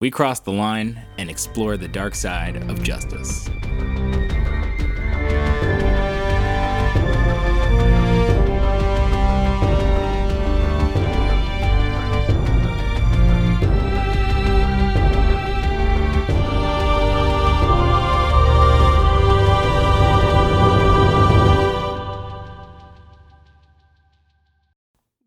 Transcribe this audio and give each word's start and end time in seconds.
we 0.00 0.12
cross 0.12 0.38
the 0.38 0.52
line 0.52 1.02
and 1.18 1.28
explore 1.28 1.76
the 1.76 1.88
dark 1.88 2.14
side 2.14 2.56
of 2.70 2.80
justice. 2.84 3.50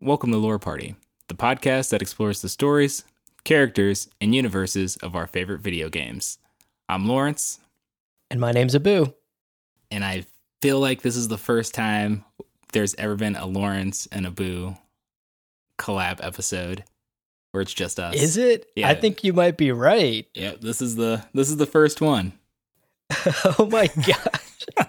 Welcome 0.00 0.30
to 0.32 0.38
Lore 0.38 0.58
Party, 0.58 0.96
the 1.28 1.34
podcast 1.34 1.90
that 1.90 2.00
explores 2.00 2.40
the 2.40 2.48
stories, 2.48 3.04
characters, 3.44 4.08
and 4.20 4.34
universes 4.34 4.96
of 4.96 5.16
our 5.16 5.26
favorite 5.26 5.60
video 5.60 5.88
games. 5.88 6.38
I'm 6.88 7.06
Lawrence, 7.06 7.58
And 8.30 8.40
my 8.40 8.52
name's 8.52 8.74
Abu. 8.74 9.12
and 9.90 10.04
I 10.04 10.24
feel 10.60 10.78
like 10.80 11.02
this 11.02 11.16
is 11.16 11.28
the 11.28 11.38
first 11.38 11.74
time 11.74 12.24
there's 12.72 12.94
ever 12.94 13.16
been 13.16 13.36
a 13.36 13.46
Lawrence 13.46 14.06
and 14.12 14.26
Abu 14.26 14.74
collab 15.78 16.20
episode 16.24 16.84
where 17.50 17.60
it's 17.62 17.72
just 17.74 17.98
us. 18.00 18.14
Is 18.14 18.36
it? 18.36 18.70
Yeah. 18.76 18.88
I 18.88 18.94
think 18.94 19.24
you 19.24 19.32
might 19.32 19.56
be 19.56 19.72
right. 19.72 20.26
Yeah, 20.34 20.52
this 20.60 20.80
is 20.80 20.96
the 20.96 21.24
this 21.34 21.48
is 21.50 21.56
the 21.58 21.66
first 21.66 22.00
one. 22.00 22.32
oh 23.58 23.68
my 23.70 23.88
gosh. 24.06 24.86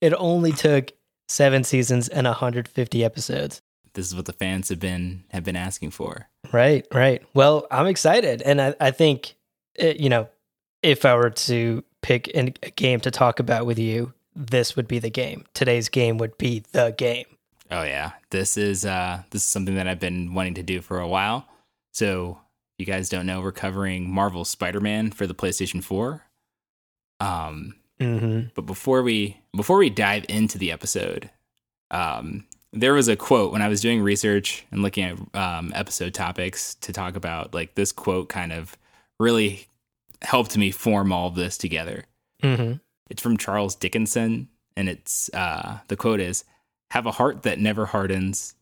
it 0.00 0.12
only 0.14 0.52
took 0.52 0.92
seven 1.28 1.62
seasons 1.64 2.08
and 2.08 2.26
150 2.26 3.04
episodes. 3.04 3.60
This 3.98 4.06
is 4.06 4.14
what 4.14 4.26
the 4.26 4.32
fans 4.32 4.68
have 4.68 4.78
been 4.78 5.24
have 5.30 5.42
been 5.42 5.56
asking 5.56 5.90
for. 5.90 6.28
Right, 6.52 6.86
right. 6.94 7.20
Well, 7.34 7.66
I'm 7.68 7.88
excited. 7.88 8.42
And 8.42 8.62
I, 8.62 8.74
I 8.80 8.90
think, 8.92 9.34
it, 9.74 9.98
you 9.98 10.08
know, 10.08 10.28
if 10.84 11.04
I 11.04 11.16
were 11.16 11.30
to 11.30 11.82
pick 12.00 12.30
an- 12.32 12.54
a 12.62 12.70
game 12.70 13.00
to 13.00 13.10
talk 13.10 13.40
about 13.40 13.66
with 13.66 13.76
you, 13.76 14.12
this 14.36 14.76
would 14.76 14.86
be 14.86 15.00
the 15.00 15.10
game. 15.10 15.46
Today's 15.52 15.88
game 15.88 16.16
would 16.18 16.38
be 16.38 16.62
the 16.70 16.94
game. 16.96 17.24
Oh 17.72 17.82
yeah, 17.82 18.12
this 18.30 18.56
is 18.56 18.86
uh 18.86 19.22
this 19.30 19.42
is 19.42 19.48
something 19.48 19.74
that 19.74 19.88
I've 19.88 19.98
been 19.98 20.32
wanting 20.32 20.54
to 20.54 20.62
do 20.62 20.80
for 20.80 21.00
a 21.00 21.08
while. 21.08 21.48
So 21.92 22.38
you 22.78 22.86
guys 22.86 23.08
don't 23.08 23.26
know, 23.26 23.40
we're 23.40 23.50
covering 23.50 24.08
Marvel 24.08 24.44
Spider-Man 24.44 25.10
for 25.10 25.26
the 25.26 25.34
PlayStation 25.34 25.82
4. 25.82 26.22
Um, 27.18 27.74
Mm-hmm. 28.00 28.50
but 28.54 28.62
before 28.64 29.02
we 29.02 29.40
before 29.56 29.76
we 29.78 29.90
dive 29.90 30.24
into 30.28 30.56
the 30.56 30.70
episode, 30.70 31.30
um, 31.90 32.44
there 32.72 32.92
was 32.92 33.08
a 33.08 33.16
quote 33.16 33.52
when 33.52 33.62
I 33.62 33.68
was 33.68 33.80
doing 33.80 34.02
research 34.02 34.66
and 34.70 34.82
looking 34.82 35.04
at 35.04 35.36
um, 35.40 35.72
episode 35.74 36.14
topics 36.14 36.74
to 36.76 36.92
talk 36.92 37.16
about. 37.16 37.54
Like 37.54 37.74
this 37.74 37.92
quote 37.92 38.28
kind 38.28 38.52
of 38.52 38.76
really 39.18 39.68
helped 40.22 40.56
me 40.56 40.70
form 40.70 41.12
all 41.12 41.28
of 41.28 41.34
this 41.34 41.56
together. 41.56 42.04
Mm-hmm. 42.42 42.74
It's 43.10 43.22
from 43.22 43.36
Charles 43.36 43.74
Dickinson, 43.74 44.48
and 44.76 44.88
it's 44.88 45.32
uh, 45.32 45.78
the 45.88 45.96
quote 45.96 46.20
is: 46.20 46.44
"Have 46.90 47.06
a 47.06 47.12
heart 47.12 47.42
that 47.42 47.58
never 47.58 47.86
hardens, 47.86 48.54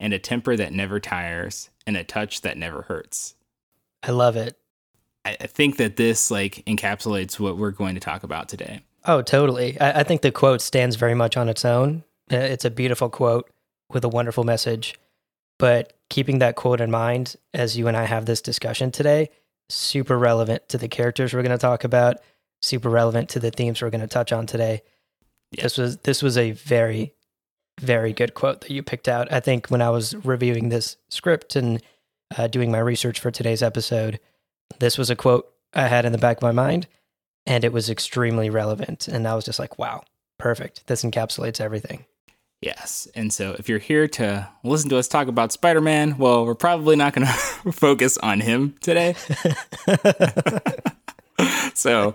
and 0.00 0.12
a 0.12 0.18
temper 0.18 0.56
that 0.56 0.72
never 0.72 0.98
tires, 0.98 1.70
and 1.86 1.96
a 1.96 2.04
touch 2.04 2.40
that 2.42 2.58
never 2.58 2.82
hurts." 2.82 3.34
I 4.02 4.10
love 4.10 4.36
it. 4.36 4.58
I, 5.24 5.36
I 5.40 5.46
think 5.46 5.76
that 5.76 5.96
this 5.96 6.30
like 6.30 6.64
encapsulates 6.66 7.38
what 7.38 7.56
we're 7.56 7.70
going 7.70 7.94
to 7.94 8.00
talk 8.00 8.24
about 8.24 8.48
today. 8.48 8.80
Oh, 9.04 9.22
totally. 9.22 9.80
I, 9.80 10.00
I 10.00 10.02
think 10.02 10.22
the 10.22 10.32
quote 10.32 10.60
stands 10.60 10.96
very 10.96 11.14
much 11.14 11.36
on 11.36 11.48
its 11.48 11.64
own. 11.64 12.04
Uh, 12.30 12.36
It's 12.36 12.64
a 12.64 12.70
beautiful 12.70 13.08
quote 13.08 13.50
with 13.90 14.04
a 14.04 14.08
wonderful 14.08 14.44
message. 14.44 14.98
But 15.58 15.92
keeping 16.10 16.38
that 16.40 16.56
quote 16.56 16.80
in 16.80 16.90
mind 16.90 17.36
as 17.54 17.76
you 17.76 17.88
and 17.88 17.96
I 17.96 18.04
have 18.04 18.26
this 18.26 18.42
discussion 18.42 18.90
today, 18.90 19.30
super 19.68 20.18
relevant 20.18 20.68
to 20.70 20.78
the 20.78 20.88
characters 20.88 21.32
we're 21.32 21.42
going 21.42 21.56
to 21.56 21.58
talk 21.58 21.84
about, 21.84 22.16
super 22.60 22.90
relevant 22.90 23.28
to 23.30 23.40
the 23.40 23.50
themes 23.50 23.80
we're 23.80 23.90
going 23.90 24.00
to 24.00 24.06
touch 24.06 24.32
on 24.32 24.46
today. 24.46 24.82
Yeah. 25.52 25.64
This 25.64 25.78
was 25.78 25.98
this 25.98 26.22
was 26.22 26.36
a 26.36 26.52
very 26.52 27.14
very 27.80 28.12
good 28.12 28.34
quote 28.34 28.60
that 28.62 28.70
you 28.70 28.82
picked 28.82 29.08
out. 29.08 29.32
I 29.32 29.40
think 29.40 29.68
when 29.68 29.82
I 29.82 29.90
was 29.90 30.14
reviewing 30.24 30.68
this 30.68 30.96
script 31.08 31.56
and 31.56 31.82
uh, 32.36 32.46
doing 32.46 32.70
my 32.70 32.78
research 32.78 33.18
for 33.20 33.30
today's 33.30 33.62
episode, 33.62 34.20
this 34.78 34.98
was 34.98 35.10
a 35.10 35.16
quote 35.16 35.50
I 35.72 35.88
had 35.88 36.04
in 36.04 36.12
the 36.12 36.18
back 36.18 36.38
of 36.38 36.42
my 36.42 36.52
mind 36.52 36.86
and 37.46 37.64
it 37.64 37.72
was 37.72 37.90
extremely 37.90 38.50
relevant. 38.50 39.08
And 39.08 39.26
I 39.26 39.34
was 39.34 39.44
just 39.44 39.58
like, 39.58 39.78
wow, 39.78 40.02
perfect. 40.38 40.86
This 40.86 41.02
encapsulates 41.02 41.60
everything. 41.60 42.04
Yes. 42.62 43.08
And 43.16 43.32
so 43.32 43.56
if 43.58 43.68
you're 43.68 43.80
here 43.80 44.06
to 44.08 44.48
listen 44.62 44.88
to 44.90 44.96
us 44.96 45.08
talk 45.08 45.26
about 45.26 45.50
Spider 45.50 45.80
Man, 45.80 46.16
well, 46.16 46.46
we're 46.46 46.54
probably 46.54 46.94
not 46.94 47.12
going 47.12 47.26
to 47.26 47.72
focus 47.72 48.16
on 48.18 48.40
him 48.40 48.76
today. 48.80 49.14
so, 51.74 52.14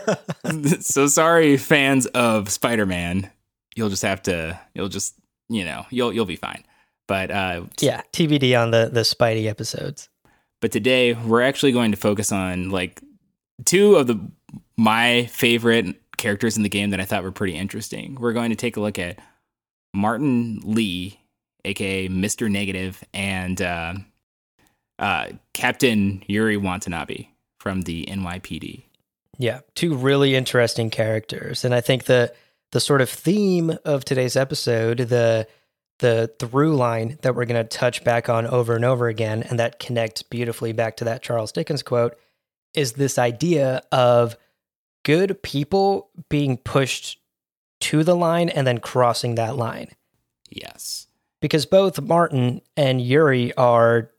so 0.80 1.06
sorry, 1.06 1.58
fans 1.58 2.06
of 2.06 2.50
Spider 2.50 2.86
Man. 2.86 3.30
You'll 3.74 3.90
just 3.90 4.02
have 4.02 4.22
to, 4.22 4.58
you'll 4.74 4.88
just, 4.88 5.14
you 5.50 5.64
know, 5.64 5.84
you'll, 5.90 6.12
you'll 6.12 6.24
be 6.24 6.36
fine. 6.36 6.64
But, 7.06 7.30
uh, 7.30 7.64
yeah, 7.78 8.00
TBD 8.12 8.60
on 8.60 8.70
the 8.72 8.88
the 8.90 9.02
Spidey 9.02 9.46
episodes. 9.46 10.08
but 10.60 10.72
today 10.72 11.12
we're 11.12 11.42
actually 11.42 11.72
going 11.72 11.92
to 11.92 11.96
focus 11.96 12.32
on 12.32 12.70
like 12.70 13.00
two 13.64 13.96
of 13.96 14.06
the 14.06 14.18
my 14.76 15.26
favorite 15.26 16.00
characters 16.16 16.56
in 16.56 16.62
the 16.62 16.68
game 16.68 16.90
that 16.90 17.00
I 17.00 17.04
thought 17.04 17.22
were 17.22 17.30
pretty 17.30 17.54
interesting. 17.54 18.16
We're 18.18 18.32
going 18.32 18.50
to 18.50 18.56
take 18.56 18.76
a 18.76 18.80
look 18.80 18.98
at 18.98 19.18
Martin 19.96 20.60
Lee, 20.62 21.18
aka 21.64 22.08
Mister 22.08 22.48
Negative, 22.48 23.02
and 23.14 23.60
uh, 23.62 23.94
uh, 24.98 25.28
Captain 25.54 26.22
Yuri 26.26 26.58
Watanabe 26.58 27.28
from 27.58 27.82
the 27.82 28.04
NYPD. 28.06 28.84
Yeah, 29.38 29.60
two 29.74 29.96
really 29.96 30.34
interesting 30.34 30.90
characters, 30.90 31.64
and 31.64 31.74
I 31.74 31.80
think 31.80 32.04
the 32.04 32.32
the 32.72 32.80
sort 32.80 33.00
of 33.00 33.08
theme 33.08 33.76
of 33.84 34.04
today's 34.04 34.36
episode, 34.36 34.98
the 34.98 35.48
the 35.98 36.30
through 36.38 36.76
line 36.76 37.18
that 37.22 37.34
we're 37.34 37.46
going 37.46 37.62
to 37.62 37.76
touch 37.76 38.04
back 38.04 38.28
on 38.28 38.46
over 38.46 38.76
and 38.76 38.84
over 38.84 39.08
again, 39.08 39.42
and 39.44 39.58
that 39.58 39.78
connects 39.78 40.22
beautifully 40.22 40.72
back 40.72 40.98
to 40.98 41.04
that 41.04 41.22
Charles 41.22 41.52
Dickens 41.52 41.82
quote, 41.82 42.18
is 42.74 42.92
this 42.92 43.18
idea 43.18 43.80
of 43.90 44.36
good 45.06 45.42
people 45.42 46.10
being 46.28 46.58
pushed 46.58 47.18
to 47.80 48.02
the 48.04 48.14
line 48.16 48.48
and 48.48 48.66
then 48.66 48.78
crossing 48.78 49.34
that 49.36 49.56
line. 49.56 49.88
Yes. 50.50 51.06
because 51.40 51.66
both 51.66 52.00
Martin 52.00 52.60
and 52.76 53.00
Yuri 53.00 53.52
are 53.54 54.10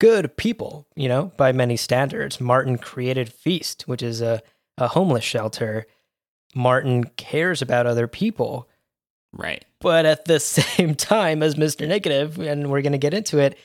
good 0.00 0.36
people, 0.36 0.86
you 0.96 1.08
know, 1.08 1.32
by 1.36 1.52
many 1.52 1.76
standards. 1.76 2.40
Martin 2.40 2.78
created 2.78 3.32
Feast, 3.32 3.82
which 3.86 4.02
is 4.02 4.20
a, 4.20 4.40
a 4.78 4.88
homeless 4.88 5.24
shelter. 5.24 5.86
Martin 6.54 7.04
cares 7.16 7.62
about 7.62 7.86
other 7.86 8.06
people, 8.06 8.68
Right. 9.32 9.64
but 9.80 10.06
at 10.06 10.24
the 10.26 10.38
same 10.40 10.94
time 10.94 11.42
as 11.42 11.54
Mr. 11.56 11.86
Negative, 11.86 12.38
and 12.38 12.70
we're 12.70 12.82
going 12.82 12.92
to 12.92 12.98
get 12.98 13.14
into 13.14 13.38
it, 13.38 13.58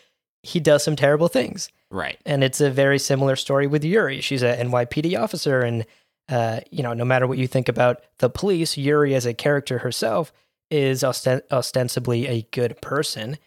he 0.44 0.60
does 0.60 0.84
some 0.84 0.96
terrible 0.96 1.28
things. 1.28 1.70
Right. 1.92 2.18
And 2.26 2.44
it's 2.44 2.62
a 2.62 2.70
very 2.72 3.00
similar 3.00 3.36
story 3.36 3.68
with 3.68 3.84
Yuri. 3.84 4.22
She's 4.22 4.44
a 4.44 4.56
NYPD 4.58 5.20
officer, 5.22 5.62
and 5.62 5.86
uh, 6.30 6.60
you 6.72 6.84
know, 6.84 6.94
no 6.94 7.06
matter 7.06 7.28
what 7.28 7.38
you 7.38 7.48
think 7.48 7.70
about 7.70 8.02
the 8.20 8.30
police, 8.30 8.78
Yuri 8.78 9.16
as 9.16 9.26
a 9.26 9.34
character 9.34 9.80
herself 9.80 10.34
is 10.70 11.04
osten- 11.04 11.42
ostensibly 11.52 12.28
a 12.28 12.42
good 12.52 12.82
person 12.82 13.38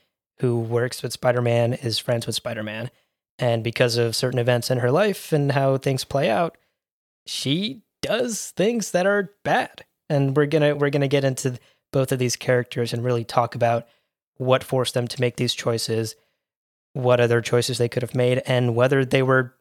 who 0.41 0.59
works 0.59 1.03
with 1.03 1.13
Spider-Man, 1.13 1.75
is 1.75 1.99
friends 1.99 2.27
with 2.27 2.35
Spider-Man, 2.35 2.91
and 3.39 3.63
because 3.63 3.97
of 3.97 4.17
certain 4.17 4.39
events 4.39 4.71
in 4.71 4.79
her 4.79 4.91
life 4.91 5.33
and 5.33 5.53
how 5.53 5.77
things 5.77 6.05
play 6.05 6.31
out, 6.31 6.57
she 7.27 7.83
does 8.03 8.53
things 8.57 8.93
that 8.93 9.07
are 9.07 9.33
bad. 9.45 9.85
And 10.09 10.37
we're 10.37 10.47
gonna 10.47 10.75
we're 10.75 10.91
gonna 10.91 11.09
get 11.09 11.25
into 11.25 11.59
both 11.93 12.13
of 12.13 12.19
these 12.19 12.37
characters 12.37 12.93
and 12.93 13.05
really 13.05 13.25
talk 13.25 13.55
about 13.55 13.87
what 14.37 14.65
forced 14.65 14.95
them 14.95 15.07
to 15.09 15.21
make 15.21 15.37
these 15.37 15.55
choices 15.55 16.17
what 16.93 17.21
other 17.21 17.41
choices 17.41 17.79
they 17.79 17.89
could 17.89 18.03
have 18.03 18.15
made 18.15 18.43
and 18.47 18.75
whether 18.75 19.05
they 19.05 19.23
were 19.23 19.55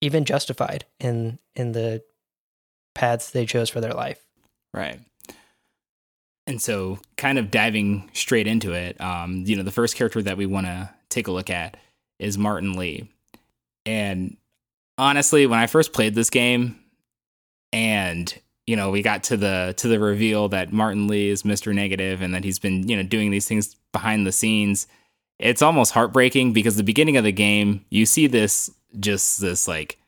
even 0.00 0.24
justified 0.24 0.84
in 0.98 1.38
in 1.54 1.72
the 1.72 2.02
paths 2.94 3.30
they 3.30 3.46
chose 3.46 3.70
for 3.70 3.80
their 3.80 3.94
life. 3.94 4.20
Right. 4.74 5.00
And 6.46 6.60
so, 6.60 6.98
kind 7.16 7.38
of 7.38 7.50
diving 7.50 8.10
straight 8.14 8.46
into 8.46 8.72
it, 8.72 9.00
um, 9.00 9.44
you 9.46 9.56
know, 9.56 9.62
the 9.62 9.70
first 9.70 9.96
character 9.96 10.20
that 10.22 10.36
we 10.36 10.46
want 10.46 10.66
to 10.66 10.90
take 11.08 11.28
a 11.28 11.32
look 11.32 11.50
at 11.50 11.76
is 12.18 12.36
Martin 12.36 12.74
Lee. 12.74 13.08
And 13.86 14.36
honestly, 14.98 15.46
when 15.46 15.58
I 15.58 15.66
first 15.66 15.92
played 15.92 16.14
this 16.14 16.30
game, 16.30 16.78
and 17.72 18.34
you 18.66 18.76
know, 18.76 18.90
we 18.90 19.02
got 19.02 19.24
to 19.24 19.36
the 19.36 19.74
to 19.78 19.88
the 19.88 19.98
reveal 19.98 20.48
that 20.48 20.72
Martin 20.72 21.08
Lee 21.08 21.28
is 21.28 21.42
Mr. 21.42 21.74
Negative 21.74 22.22
and 22.22 22.34
that 22.34 22.44
he's 22.44 22.58
been, 22.58 22.88
you 22.88 22.96
know, 22.96 23.02
doing 23.02 23.30
these 23.30 23.48
things 23.48 23.76
behind 23.92 24.26
the 24.26 24.32
scenes. 24.32 24.86
It's 25.38 25.62
almost 25.62 25.92
heartbreaking 25.92 26.52
because 26.52 26.76
the 26.76 26.84
beginning 26.84 27.16
of 27.16 27.24
the 27.24 27.32
game, 27.32 27.84
you 27.90 28.06
see 28.06 28.28
this 28.28 28.70
just 29.00 29.40
this 29.40 29.66
like 29.66 29.98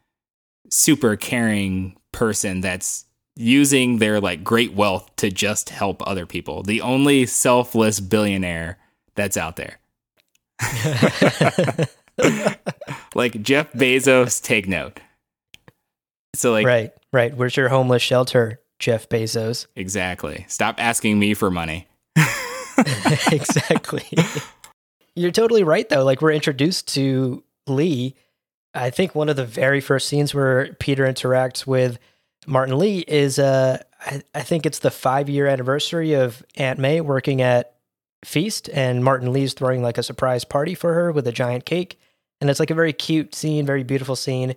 super 0.75 1.17
caring 1.17 1.97
person 2.12 2.61
that's 2.61 3.05
using 3.37 3.99
their 3.99 4.21
like 4.21 4.44
great 4.44 4.75
wealth 4.75 5.15
to 5.17 5.31
just 5.31 5.71
help 5.71 6.06
other 6.06 6.26
people. 6.26 6.62
The 6.62 6.81
only 6.81 7.26
selfless 7.26 8.00
billionaire 8.00 8.79
that's 9.15 9.37
out 9.37 9.56
there. 9.56 9.79
like 13.15 13.41
Jeff 13.43 13.73
Bezos, 13.73 14.43
take 14.43 14.69
note. 14.69 15.00
So 16.35 16.53
like 16.53 16.67
right, 16.67 16.93
right. 17.12 17.35
Where's 17.37 17.56
your 17.56 17.69
homeless 17.69 18.03
shelter, 18.03 18.61
Jeff 18.79 19.09
Bezos? 19.09 19.67
Exactly. 19.77 20.44
Stop 20.49 20.77
asking 20.79 21.19
me 21.19 21.35
for 21.35 21.50
money. 21.50 21.87
exactly. 23.32 24.06
You're 25.15 25.31
totally 25.31 25.62
right 25.62 25.88
though. 25.88 26.05
Like 26.05 26.23
we're 26.23 26.32
introduced 26.32 26.93
to 26.94 27.44
Lee. 27.67 28.17
I 28.75 28.91
think 28.91 29.15
one 29.15 29.29
of 29.29 29.37
the 29.37 29.47
very 29.47 29.81
first 29.81 30.09
scenes 30.09 30.35
where 30.35 30.75
Peter 30.75 31.05
interacts 31.05 31.67
with 31.67 31.99
Martin 32.47 32.79
Lee 32.79 33.05
is 33.06 33.38
uh 33.38 33.82
I, 34.00 34.23
I 34.35 34.43
think 34.43 34.67
it's 34.67 34.81
the 34.81 34.91
five 34.91 35.29
year 35.29 35.47
anniversary 35.47 36.15
of 36.15 36.44
Aunt 36.56 36.79
May 36.79 37.00
working 37.00 37.41
at 37.41 37.75
Feast 38.25 38.69
and 38.73 39.05
Martin 39.05 39.32
Lee's 39.32 39.55
throwing 39.55 39.82
like 39.82 39.99
a 39.99 40.03
surprise 40.03 40.44
party 40.44 40.75
for 40.75 40.94
her 40.94 41.12
with 41.12 41.26
a 41.26 41.32
giant 41.32 41.65
cake. 41.65 41.99
And 42.41 42.50
it's 42.50 42.61
like 42.61 42.71
a 42.71 42.75
very 42.75 42.93
cute 42.93 43.35
scene, 43.35 43.65
very 43.65 43.85
beautiful 43.85 44.17
scene 44.17 44.55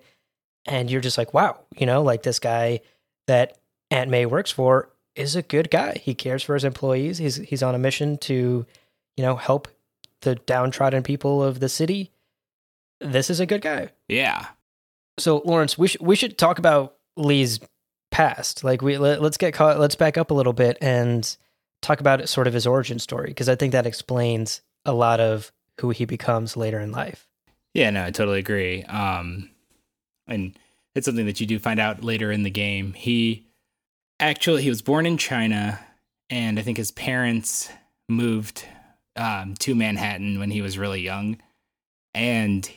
and 0.68 0.90
you're 0.90 1.00
just 1.00 1.18
like, 1.18 1.32
wow, 1.32 1.58
you 1.76 1.86
know, 1.86 2.02
like 2.02 2.22
this 2.22 2.38
guy 2.38 2.80
that 3.26 3.58
Aunt 3.90 4.10
May 4.10 4.26
works 4.26 4.50
for 4.50 4.90
is 5.16 5.34
a 5.34 5.42
good 5.42 5.70
guy. 5.70 6.00
He 6.02 6.14
cares 6.14 6.42
for 6.42 6.54
his 6.54 6.64
employees. 6.64 7.18
He's 7.18 7.36
he's 7.36 7.62
on 7.62 7.74
a 7.74 7.78
mission 7.78 8.18
to, 8.18 8.66
you 9.16 9.22
know, 9.24 9.36
help 9.36 9.68
the 10.20 10.34
downtrodden 10.34 11.02
people 11.02 11.42
of 11.42 11.60
the 11.60 11.68
city. 11.68 12.10
This 13.00 13.30
is 13.30 13.40
a 13.40 13.46
good 13.46 13.62
guy. 13.62 13.90
Yeah. 14.08 14.46
So 15.18 15.42
Lawrence, 15.44 15.76
we 15.76 15.88
sh- 15.88 16.00
we 16.00 16.16
should 16.16 16.38
talk 16.38 16.58
about 16.58 16.96
Lee's 17.16 17.60
past. 18.10 18.64
Like 18.64 18.82
we 18.82 18.98
let, 18.98 19.22
us 19.22 19.36
get 19.36 19.54
caught. 19.54 19.78
Let's 19.78 19.94
back 19.94 20.16
up 20.18 20.30
a 20.30 20.34
little 20.34 20.52
bit 20.52 20.78
and 20.80 21.36
talk 21.82 22.00
about 22.00 22.28
sort 22.28 22.46
of 22.46 22.54
his 22.54 22.66
origin 22.66 22.98
story 22.98 23.28
because 23.28 23.48
I 23.48 23.54
think 23.54 23.72
that 23.72 23.86
explains 23.86 24.62
a 24.84 24.92
lot 24.92 25.20
of 25.20 25.52
who 25.80 25.90
he 25.90 26.04
becomes 26.04 26.56
later 26.56 26.80
in 26.80 26.92
life. 26.92 27.28
Yeah, 27.74 27.90
no, 27.90 28.04
I 28.04 28.10
totally 28.10 28.40
agree. 28.40 28.82
Um, 28.84 29.50
and 30.26 30.56
it's 30.94 31.04
something 31.04 31.26
that 31.26 31.40
you 31.40 31.46
do 31.46 31.58
find 31.58 31.78
out 31.78 32.02
later 32.02 32.32
in 32.32 32.42
the 32.42 32.50
game. 32.50 32.92
He 32.94 33.46
actually 34.18 34.62
he 34.62 34.68
was 34.68 34.82
born 34.82 35.06
in 35.06 35.18
China, 35.18 35.78
and 36.30 36.58
I 36.58 36.62
think 36.62 36.76
his 36.78 36.90
parents 36.90 37.70
moved 38.08 38.64
um, 39.16 39.54
to 39.60 39.74
Manhattan 39.74 40.38
when 40.38 40.50
he 40.50 40.62
was 40.62 40.78
really 40.78 41.00
young, 41.00 41.38
and 42.14 42.68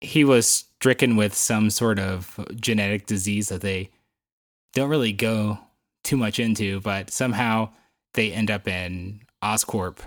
he 0.00 0.24
was 0.24 0.46
stricken 0.48 1.16
with 1.16 1.34
some 1.34 1.70
sort 1.70 1.98
of 1.98 2.38
genetic 2.56 3.06
disease 3.06 3.48
that 3.48 3.60
they 3.60 3.90
don't 4.74 4.90
really 4.90 5.12
go 5.12 5.58
too 6.04 6.16
much 6.16 6.38
into, 6.38 6.80
but 6.80 7.10
somehow 7.10 7.70
they 8.14 8.32
end 8.32 8.50
up 8.50 8.68
in 8.68 9.20
Oscorp, 9.42 9.98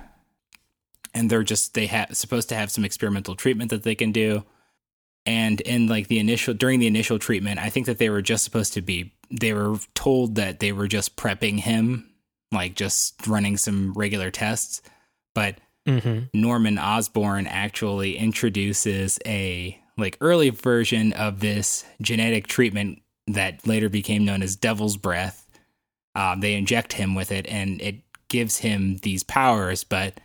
and 1.13 1.29
they're 1.29 1.43
just 1.43 1.73
they 1.73 1.87
have 1.87 2.15
supposed 2.15 2.49
to 2.49 2.55
have 2.55 2.71
some 2.71 2.85
experimental 2.85 3.35
treatment 3.35 3.69
that 3.69 3.83
they 3.83 3.95
can 3.95 4.11
do. 4.11 4.43
And 5.25 5.61
in 5.61 5.87
like 5.87 6.07
the 6.07 6.19
initial 6.19 6.53
during 6.53 6.79
the 6.79 6.87
initial 6.87 7.19
treatment 7.19 7.59
i 7.59 7.69
think 7.69 7.85
that 7.85 7.99
they 7.99 8.09
were 8.09 8.23
just 8.23 8.43
supposed 8.43 8.73
to 8.73 8.81
be 8.81 9.13
they 9.29 9.53
were 9.53 9.77
told 9.93 10.33
that 10.33 10.59
they 10.59 10.71
were 10.71 10.87
just 10.87 11.15
prepping 11.15 11.59
him 11.59 12.11
like 12.51 12.75
just 12.75 13.27
running 13.27 13.57
some 13.57 13.93
regular 13.93 14.29
tests. 14.29 14.81
But 15.33 15.55
mm-hmm. 15.87 16.25
norman 16.33 16.77
osborn 16.77 17.47
actually 17.47 18.17
introduces 18.17 19.17
a 19.25 19.80
like 19.97 20.17
early 20.21 20.49
version 20.49 21.13
of 21.13 21.39
this 21.39 21.85
genetic 22.01 22.47
treatment 22.47 23.01
that 23.27 23.65
later 23.67 23.89
became 23.89 24.25
known 24.25 24.41
as 24.41 24.55
devil's 24.55 24.97
breath. 24.97 25.49
Um, 26.15 26.41
they 26.41 26.55
inject 26.55 26.93
him 26.93 27.15
with 27.15 27.31
it 27.31 27.47
and 27.47 27.81
it 27.81 27.97
gives 28.27 28.57
him 28.57 28.97
these 28.97 29.23
powers 29.23 29.83
but 29.83 30.19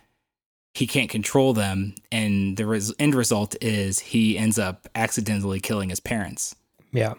he 0.73 0.85
can't 0.85 1.09
control 1.09 1.53
them. 1.53 1.95
And 2.11 2.55
the 2.55 2.67
res- 2.67 2.93
end 2.99 3.15
result 3.15 3.55
is 3.61 3.99
he 3.99 4.37
ends 4.37 4.59
up 4.59 4.87
accidentally 4.93 5.59
killing 5.59 5.89
his 5.89 5.99
parents. 5.99 6.55
Yeah. 6.91 7.15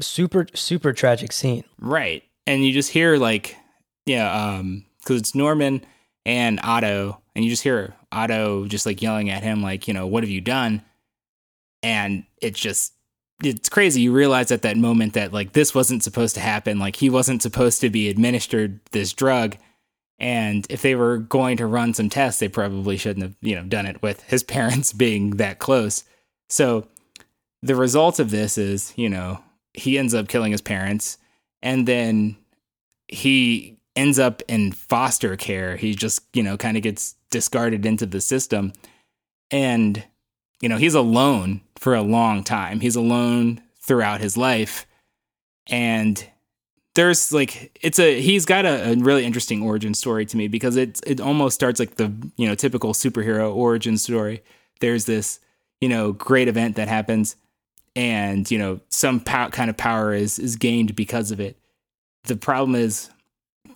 Super 0.00 0.46
super 0.54 0.92
tragic 0.92 1.32
scene. 1.32 1.64
Right. 1.78 2.22
And 2.46 2.64
you 2.64 2.72
just 2.72 2.90
hear 2.90 3.16
like 3.16 3.56
yeah 4.06 4.56
um 4.56 4.84
because 5.00 5.20
it's 5.20 5.34
norman 5.34 5.84
and 6.24 6.60
otto 6.62 7.20
and 7.34 7.44
you 7.44 7.50
just 7.50 7.62
hear 7.62 7.94
otto 8.10 8.66
just 8.66 8.86
like 8.86 9.02
yelling 9.02 9.30
at 9.30 9.42
him 9.42 9.62
like 9.62 9.86
you 9.86 9.94
know 9.94 10.06
what 10.06 10.22
have 10.22 10.30
you 10.30 10.40
done 10.40 10.82
and 11.82 12.24
it's 12.40 12.60
just 12.60 12.94
it's 13.42 13.68
crazy 13.68 14.02
you 14.02 14.12
realize 14.12 14.52
at 14.52 14.62
that 14.62 14.76
moment 14.76 15.14
that 15.14 15.32
like 15.32 15.52
this 15.52 15.74
wasn't 15.74 16.02
supposed 16.02 16.34
to 16.34 16.40
happen 16.40 16.78
like 16.78 16.96
he 16.96 17.10
wasn't 17.10 17.42
supposed 17.42 17.80
to 17.80 17.90
be 17.90 18.08
administered 18.08 18.78
this 18.92 19.12
drug 19.12 19.56
and 20.22 20.64
if 20.70 20.82
they 20.82 20.94
were 20.94 21.18
going 21.18 21.56
to 21.56 21.66
run 21.66 21.94
some 21.94 22.08
tests, 22.08 22.38
they 22.38 22.46
probably 22.46 22.96
shouldn't 22.96 23.24
have, 23.24 23.34
you 23.40 23.56
know, 23.56 23.64
done 23.64 23.86
it 23.86 24.00
with 24.02 24.22
his 24.22 24.42
parents 24.44 24.92
being 24.92 25.30
that 25.32 25.58
close. 25.58 26.04
So 26.48 26.86
the 27.60 27.74
result 27.74 28.20
of 28.20 28.30
this 28.30 28.56
is, 28.56 28.92
you 28.96 29.08
know, 29.08 29.42
he 29.74 29.98
ends 29.98 30.14
up 30.14 30.28
killing 30.28 30.52
his 30.52 30.60
parents 30.60 31.18
and 31.60 31.88
then 31.88 32.36
he 33.08 33.78
ends 33.96 34.18
up 34.18 34.42
in 34.48 34.70
foster 34.72 35.36
care. 35.36 35.76
He 35.76 35.94
just, 35.94 36.22
you 36.34 36.42
know, 36.42 36.56
kind 36.56 36.76
of 36.76 36.84
gets 36.84 37.16
discarded 37.30 37.84
into 37.84 38.06
the 38.06 38.20
system. 38.20 38.72
And, 39.50 40.04
you 40.62 40.68
know, 40.68 40.78
he's 40.78 40.94
alone 40.94 41.60
for 41.76 41.94
a 41.94 42.02
long 42.02 42.42
time. 42.42 42.80
He's 42.80 42.96
alone 42.96 43.60
throughout 43.80 44.20
his 44.20 44.36
life. 44.36 44.86
And 45.66 46.24
there's 46.94 47.32
like 47.32 47.78
it's 47.82 47.98
a 47.98 48.20
he's 48.20 48.44
got 48.44 48.64
a, 48.64 48.92
a, 48.92 48.96
really 48.96 49.24
interesting 49.24 49.62
origin 49.62 49.94
story 49.94 50.24
to 50.26 50.36
me 50.36 50.48
because 50.48 50.76
it 50.76 51.00
it 51.06 51.20
almost 51.20 51.54
starts 51.54 51.80
like 51.80 51.96
the 51.96 52.12
you 52.36 52.46
know 52.46 52.54
typical 52.54 52.92
superhero 52.92 53.54
origin 53.54 53.96
story. 53.96 54.42
There's 54.80 55.06
this 55.06 55.40
you 55.80 55.88
know 55.88 56.12
great 56.12 56.48
event 56.48 56.76
that 56.76 56.88
happens, 56.88 57.36
and 57.96 58.50
you 58.50 58.58
know 58.58 58.80
some 58.88 59.20
pow- 59.20 59.48
kind 59.48 59.70
of 59.70 59.76
power 59.76 60.12
is 60.12 60.38
is 60.38 60.56
gained 60.56 60.94
because 60.94 61.30
of 61.30 61.40
it. 61.40 61.56
The 62.24 62.36
problem 62.36 62.74
is 62.74 63.10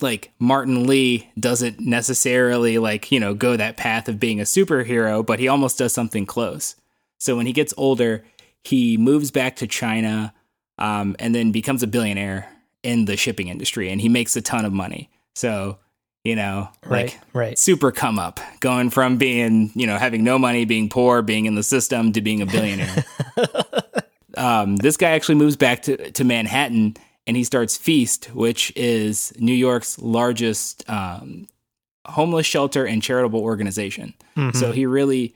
like 0.01 0.33
Martin 0.39 0.87
Lee 0.87 1.31
doesn't 1.39 1.81
necessarily 1.81 2.79
like 2.79 3.11
you 3.11 3.21
know 3.21 3.35
go 3.35 3.57
that 3.57 3.77
path 3.77 4.09
of 4.09 4.21
being 4.21 4.41
a 4.41 4.45
superhero, 4.45 5.25
but 5.25 5.39
he 5.39 5.49
almost 5.49 5.79
does 5.79 5.93
something 5.93 6.27
close. 6.27 6.77
So 7.19 7.37
when 7.37 7.47
he 7.47 7.53
gets 7.53 7.73
older, 7.77 8.25
he 8.63 8.97
moves 8.97 9.31
back 9.31 9.57
to 9.57 9.67
China 9.67 10.35
um, 10.79 11.17
and 11.19 11.35
then 11.35 11.53
becomes 11.53 11.83
a 11.83 11.87
billionaire 11.87 12.51
in 12.83 13.05
the 13.05 13.17
shipping 13.17 13.49
industry 13.49 13.91
and 13.91 14.01
he 14.01 14.09
makes 14.09 14.37
a 14.37 14.43
ton 14.43 14.65
of 14.65 14.73
money. 14.73 15.11
So, 15.35 15.79
you 16.25 16.37
know, 16.37 16.69
right, 16.85 17.07
like 17.07 17.21
right. 17.33 17.59
super 17.59 17.93
come 17.93 18.19
up 18.19 18.41
going 18.61 18.91
from 18.91 19.17
being, 19.17 19.71
you 19.75 19.87
know, 19.87 19.97
having 19.97 20.25
no 20.25 20.39
money, 20.39 20.65
being 20.65 20.89
poor, 20.89 21.23
being 21.23 21.47
in 21.47 21.55
the 21.55 21.63
system 21.63 22.13
to 22.13 22.21
being 22.21 22.43
a 22.43 22.47
billionaire. 22.47 23.05
um, 24.37 24.77
this 24.77 24.97
guy 24.97 25.11
actually 25.11 25.37
moves 25.37 25.57
back 25.57 25.83
to, 25.83 26.11
to 26.13 26.25
Manhattan 26.25 26.97
and 27.27 27.37
he 27.37 27.45
starts 27.45 27.77
Feast, 27.77 28.27
which 28.35 28.73
is 28.77 29.33
New 29.39 29.55
York's 29.55 29.99
largest 29.99 30.89
um, 30.89 31.49
homeless 32.07 32.47
shelter 32.47 32.85
and 32.87 33.03
charitable 33.03 33.41
organization. 33.41 34.15
Mm-hmm. 34.37 34.57
So 34.59 34.73
he 34.73 34.87
really 34.87 35.35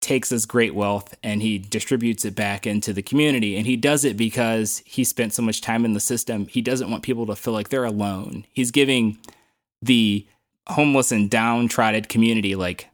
takes 0.00 0.30
his 0.30 0.46
great 0.46 0.74
wealth 0.74 1.14
and 1.22 1.42
he 1.42 1.58
distributes 1.58 2.24
it 2.24 2.34
back 2.34 2.66
into 2.66 2.92
the 2.92 3.02
community. 3.02 3.56
And 3.56 3.66
he 3.66 3.76
does 3.76 4.04
it 4.04 4.16
because 4.16 4.82
he 4.84 5.04
spent 5.04 5.32
so 5.32 5.42
much 5.42 5.60
time 5.60 5.84
in 5.84 5.92
the 5.92 6.00
system. 6.00 6.46
He 6.46 6.62
doesn't 6.62 6.90
want 6.90 7.02
people 7.02 7.26
to 7.26 7.36
feel 7.36 7.52
like 7.52 7.68
they're 7.68 7.84
alone. 7.84 8.44
He's 8.52 8.70
giving 8.70 9.18
the 9.82 10.26
homeless 10.68 11.12
and 11.12 11.30
downtrodden 11.30 12.04
community 12.04 12.54
like 12.54 12.88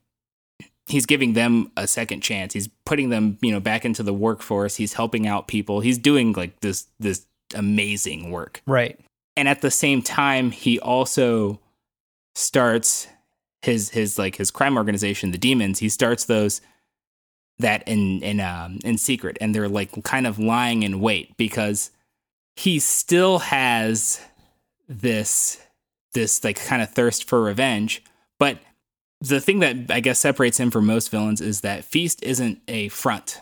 he's 0.86 1.06
giving 1.06 1.32
them 1.32 1.70
a 1.76 1.86
second 1.86 2.20
chance. 2.20 2.52
He's 2.52 2.68
putting 2.84 3.08
them, 3.08 3.38
you 3.40 3.52
know, 3.52 3.60
back 3.60 3.84
into 3.84 4.02
the 4.02 4.14
workforce. 4.14 4.76
He's 4.76 4.94
helping 4.94 5.26
out 5.26 5.48
people. 5.48 5.80
He's 5.80 5.98
doing 5.98 6.32
like 6.32 6.60
this 6.60 6.86
this 7.00 7.26
amazing 7.54 8.30
work. 8.30 8.62
Right. 8.66 8.98
And 9.36 9.48
at 9.48 9.62
the 9.62 9.70
same 9.70 10.02
time, 10.02 10.50
he 10.50 10.78
also 10.78 11.60
starts 12.34 13.08
his 13.62 13.90
his 13.90 14.18
like 14.18 14.36
his 14.36 14.50
crime 14.50 14.76
organization, 14.76 15.30
the 15.30 15.38
Demons. 15.38 15.78
He 15.78 15.88
starts 15.88 16.24
those 16.24 16.60
that 17.58 17.86
in 17.86 18.22
in 18.22 18.40
um 18.40 18.78
in 18.84 18.98
secret 18.98 19.38
and 19.40 19.54
they're 19.54 19.68
like 19.68 20.02
kind 20.02 20.26
of 20.26 20.38
lying 20.38 20.82
in 20.82 21.00
wait 21.00 21.36
because 21.36 21.90
he 22.56 22.78
still 22.78 23.38
has 23.38 24.20
this 24.88 25.60
this 26.12 26.42
like 26.44 26.64
kind 26.64 26.82
of 26.82 26.90
thirst 26.90 27.28
for 27.28 27.42
revenge 27.42 28.02
but 28.38 28.58
the 29.20 29.40
thing 29.40 29.60
that 29.60 29.76
i 29.90 30.00
guess 30.00 30.18
separates 30.18 30.58
him 30.58 30.70
from 30.70 30.86
most 30.86 31.10
villains 31.10 31.40
is 31.40 31.60
that 31.60 31.84
feast 31.84 32.22
isn't 32.22 32.60
a 32.66 32.88
front 32.88 33.40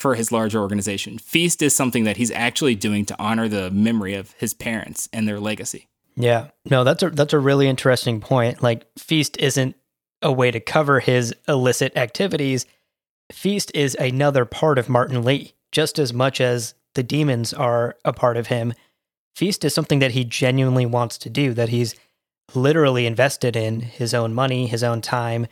for 0.00 0.14
his 0.14 0.32
larger 0.32 0.58
organization. 0.58 1.18
Feast 1.18 1.60
is 1.60 1.76
something 1.76 2.04
that 2.04 2.16
he's 2.16 2.30
actually 2.30 2.74
doing 2.74 3.04
to 3.04 3.16
honor 3.18 3.48
the 3.48 3.70
memory 3.70 4.14
of 4.14 4.32
his 4.38 4.54
parents 4.54 5.10
and 5.12 5.28
their 5.28 5.38
legacy. 5.38 5.88
Yeah. 6.16 6.48
No, 6.64 6.84
that's 6.84 7.02
a 7.02 7.10
that's 7.10 7.34
a 7.34 7.38
really 7.38 7.68
interesting 7.68 8.18
point. 8.18 8.62
Like 8.62 8.86
Feast 8.98 9.36
isn't 9.36 9.76
a 10.22 10.32
way 10.32 10.50
to 10.50 10.58
cover 10.58 11.00
his 11.00 11.34
illicit 11.46 11.96
activities. 11.96 12.64
Feast 13.30 13.70
is 13.74 13.94
another 13.96 14.46
part 14.46 14.78
of 14.78 14.88
Martin 14.88 15.22
Lee, 15.22 15.52
just 15.70 15.98
as 15.98 16.14
much 16.14 16.40
as 16.40 16.74
the 16.94 17.02
demons 17.02 17.52
are 17.52 17.96
a 18.02 18.12
part 18.12 18.38
of 18.38 18.46
him. 18.46 18.72
Feast 19.36 19.64
is 19.64 19.74
something 19.74 19.98
that 19.98 20.12
he 20.12 20.24
genuinely 20.24 20.86
wants 20.86 21.18
to 21.18 21.30
do, 21.30 21.52
that 21.54 21.68
he's 21.68 21.94
literally 22.54 23.06
invested 23.06 23.54
in 23.54 23.80
his 23.80 24.14
own 24.14 24.34
money, 24.34 24.66
his 24.66 24.82
own 24.82 25.00
time. 25.00 25.46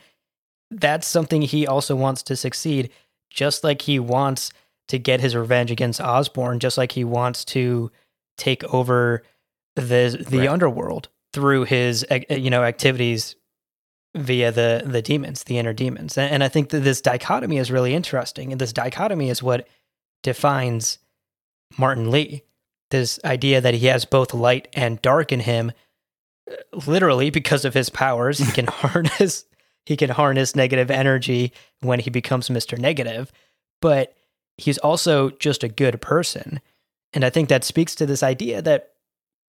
That's 0.71 1.07
something 1.07 1.43
he 1.43 1.65
also 1.65 1.95
wants 1.95 2.21
to 2.23 2.35
succeed, 2.35 2.89
just 3.29 3.63
like 3.63 3.83
he 3.83 3.99
wants 3.99 4.51
to 4.87 4.97
get 4.99 5.21
his 5.21 5.35
revenge 5.35 5.71
against 5.71 6.01
Osborn, 6.01 6.59
just 6.59 6.77
like 6.77 6.93
he 6.93 7.03
wants 7.03 7.45
to 7.45 7.91
take 8.37 8.63
over 8.65 9.23
the 9.75 10.25
the 10.29 10.39
Right. 10.39 10.49
underworld 10.49 11.09
through 11.33 11.65
his 11.65 12.05
you 12.29 12.49
know 12.49 12.63
activities 12.63 13.35
via 14.15 14.51
the 14.51 14.81
the 14.85 15.01
demons, 15.01 15.43
the 15.43 15.57
inner 15.59 15.73
demons. 15.73 16.17
And, 16.17 16.31
and 16.33 16.43
I 16.43 16.47
think 16.49 16.69
that 16.69 16.79
this 16.79 17.01
dichotomy 17.01 17.57
is 17.57 17.69
really 17.71 17.93
interesting. 17.93 18.51
And 18.51 18.59
this 18.59 18.73
dichotomy 18.73 19.29
is 19.29 19.43
what 19.43 19.67
defines 20.23 20.97
Martin 21.77 22.09
Lee. 22.11 22.43
This 22.89 23.19
idea 23.23 23.61
that 23.61 23.75
he 23.75 23.85
has 23.85 24.05
both 24.05 24.33
light 24.33 24.67
and 24.73 24.99
dark 25.03 25.31
in 25.31 25.41
him, 25.41 25.71
uh, 26.51 26.55
literally 26.87 27.29
because 27.29 27.63
of 27.63 27.75
his 27.75 27.91
powers, 27.91 28.39
he 28.39 28.51
can 28.51 28.65
harness 28.67 29.45
he 29.89 29.97
can 29.97 30.11
harness 30.11 30.55
negative 30.55 30.91
energy 30.91 31.51
when 31.81 31.99
he 31.99 32.11
becomes 32.11 32.47
Mr. 32.47 32.77
Negative, 32.77 33.31
but 33.81 34.15
he's 34.55 34.77
also 34.77 35.31
just 35.31 35.63
a 35.63 35.67
good 35.67 35.99
person. 35.99 36.61
And 37.11 37.25
I 37.25 37.31
think 37.31 37.49
that 37.49 37.63
speaks 37.63 37.95
to 37.95 38.05
this 38.05 38.21
idea 38.21 38.61
that 38.61 38.91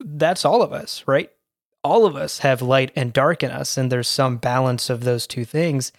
that's 0.03 0.47
all 0.47 0.63
of 0.63 0.73
us, 0.73 1.05
right? 1.07 1.31
All 1.85 2.07
of 2.07 2.17
us 2.17 2.39
have 2.39 2.63
light 2.63 2.91
and 2.97 3.13
dark 3.13 3.43
in 3.43 3.51
us, 3.51 3.77
and 3.77 3.93
there's 3.93 4.09
some 4.09 4.39
balance 4.39 4.89
of 4.89 5.05
those 5.05 5.27
two 5.27 5.45
things. 5.45 5.93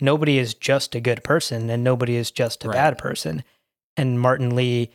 Nobody 0.00 0.38
is 0.38 0.54
just 0.54 0.94
a 0.94 1.00
good 1.00 1.24
person, 1.24 1.68
and 1.68 1.82
nobody 1.82 2.14
is 2.14 2.30
just 2.30 2.64
a 2.64 2.68
Right. 2.68 2.74
bad 2.76 2.96
person. 2.96 3.42
And 3.96 4.20
Martin 4.20 4.54
Lee 4.54 4.92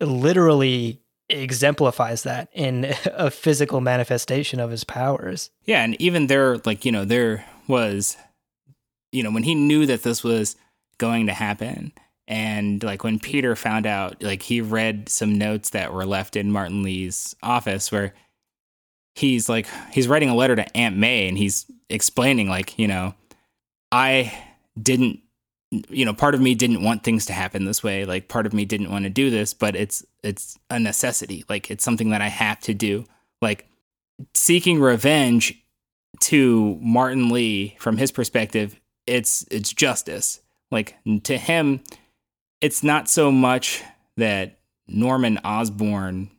literally 0.00 1.02
exemplifies 1.28 2.22
that 2.22 2.48
in 2.54 2.86
a 3.04 3.30
physical 3.30 3.82
manifestation 3.82 4.60
of 4.60 4.70
his 4.70 4.84
powers. 4.84 5.50
Yeah, 5.66 5.84
and 5.84 6.00
even 6.00 6.26
there, 6.28 6.56
like 6.64 6.86
you 6.86 6.92
know, 6.92 7.04
there 7.04 7.44
was, 7.68 8.16
you 9.12 9.22
know, 9.22 9.30
when 9.30 9.42
he 9.42 9.54
knew 9.54 9.86
that 9.86 10.02
this 10.02 10.22
was 10.22 10.56
going 10.98 11.26
to 11.26 11.32
happen, 11.32 11.92
and 12.28 12.82
like 12.82 13.02
when 13.02 13.18
Peter 13.18 13.56
found 13.56 13.86
out, 13.86 14.22
like 14.22 14.42
he 14.42 14.60
read 14.60 15.08
some 15.08 15.36
notes 15.36 15.70
that 15.70 15.92
were 15.92 16.06
left 16.06 16.36
in 16.36 16.52
Martin 16.52 16.82
Lee's 16.82 17.34
office 17.42 17.90
where 17.90 18.14
he's 19.14 19.48
like 19.48 19.66
he's 19.92 20.08
writing 20.08 20.28
a 20.28 20.34
letter 20.34 20.56
to 20.56 20.76
Aunt 20.76 20.96
May, 20.96 21.28
and 21.28 21.36
he's 21.36 21.66
explaining 21.88 22.48
like 22.48 22.78
you 22.78 22.88
know, 22.88 23.14
I 23.92 24.32
didn't. 24.80 25.20
You 25.88 26.04
know, 26.04 26.14
part 26.14 26.34
of 26.34 26.40
me 26.40 26.56
didn't 26.56 26.82
want 26.82 27.04
things 27.04 27.26
to 27.26 27.32
happen 27.32 27.64
this 27.64 27.80
way. 27.80 28.04
Like, 28.04 28.26
part 28.26 28.44
of 28.44 28.52
me 28.52 28.64
didn't 28.64 28.90
want 28.90 29.04
to 29.04 29.10
do 29.10 29.30
this, 29.30 29.54
but 29.54 29.76
it's 29.76 30.04
it's 30.24 30.58
a 30.68 30.80
necessity. 30.80 31.44
Like, 31.48 31.70
it's 31.70 31.84
something 31.84 32.10
that 32.10 32.20
I 32.20 32.26
have 32.26 32.58
to 32.62 32.74
do. 32.74 33.04
Like, 33.40 33.68
seeking 34.34 34.80
revenge 34.80 35.62
to 36.22 36.76
Martin 36.82 37.30
Lee 37.30 37.76
from 37.78 37.98
his 37.98 38.10
perspective, 38.10 38.79
it's 39.06 39.44
it's 39.50 39.72
justice. 39.72 40.40
Like 40.70 40.96
to 41.24 41.36
him, 41.36 41.80
it's 42.60 42.82
not 42.82 43.08
so 43.08 43.30
much 43.30 43.82
that 44.16 44.58
Norman 44.86 45.38
Osborn 45.38 46.30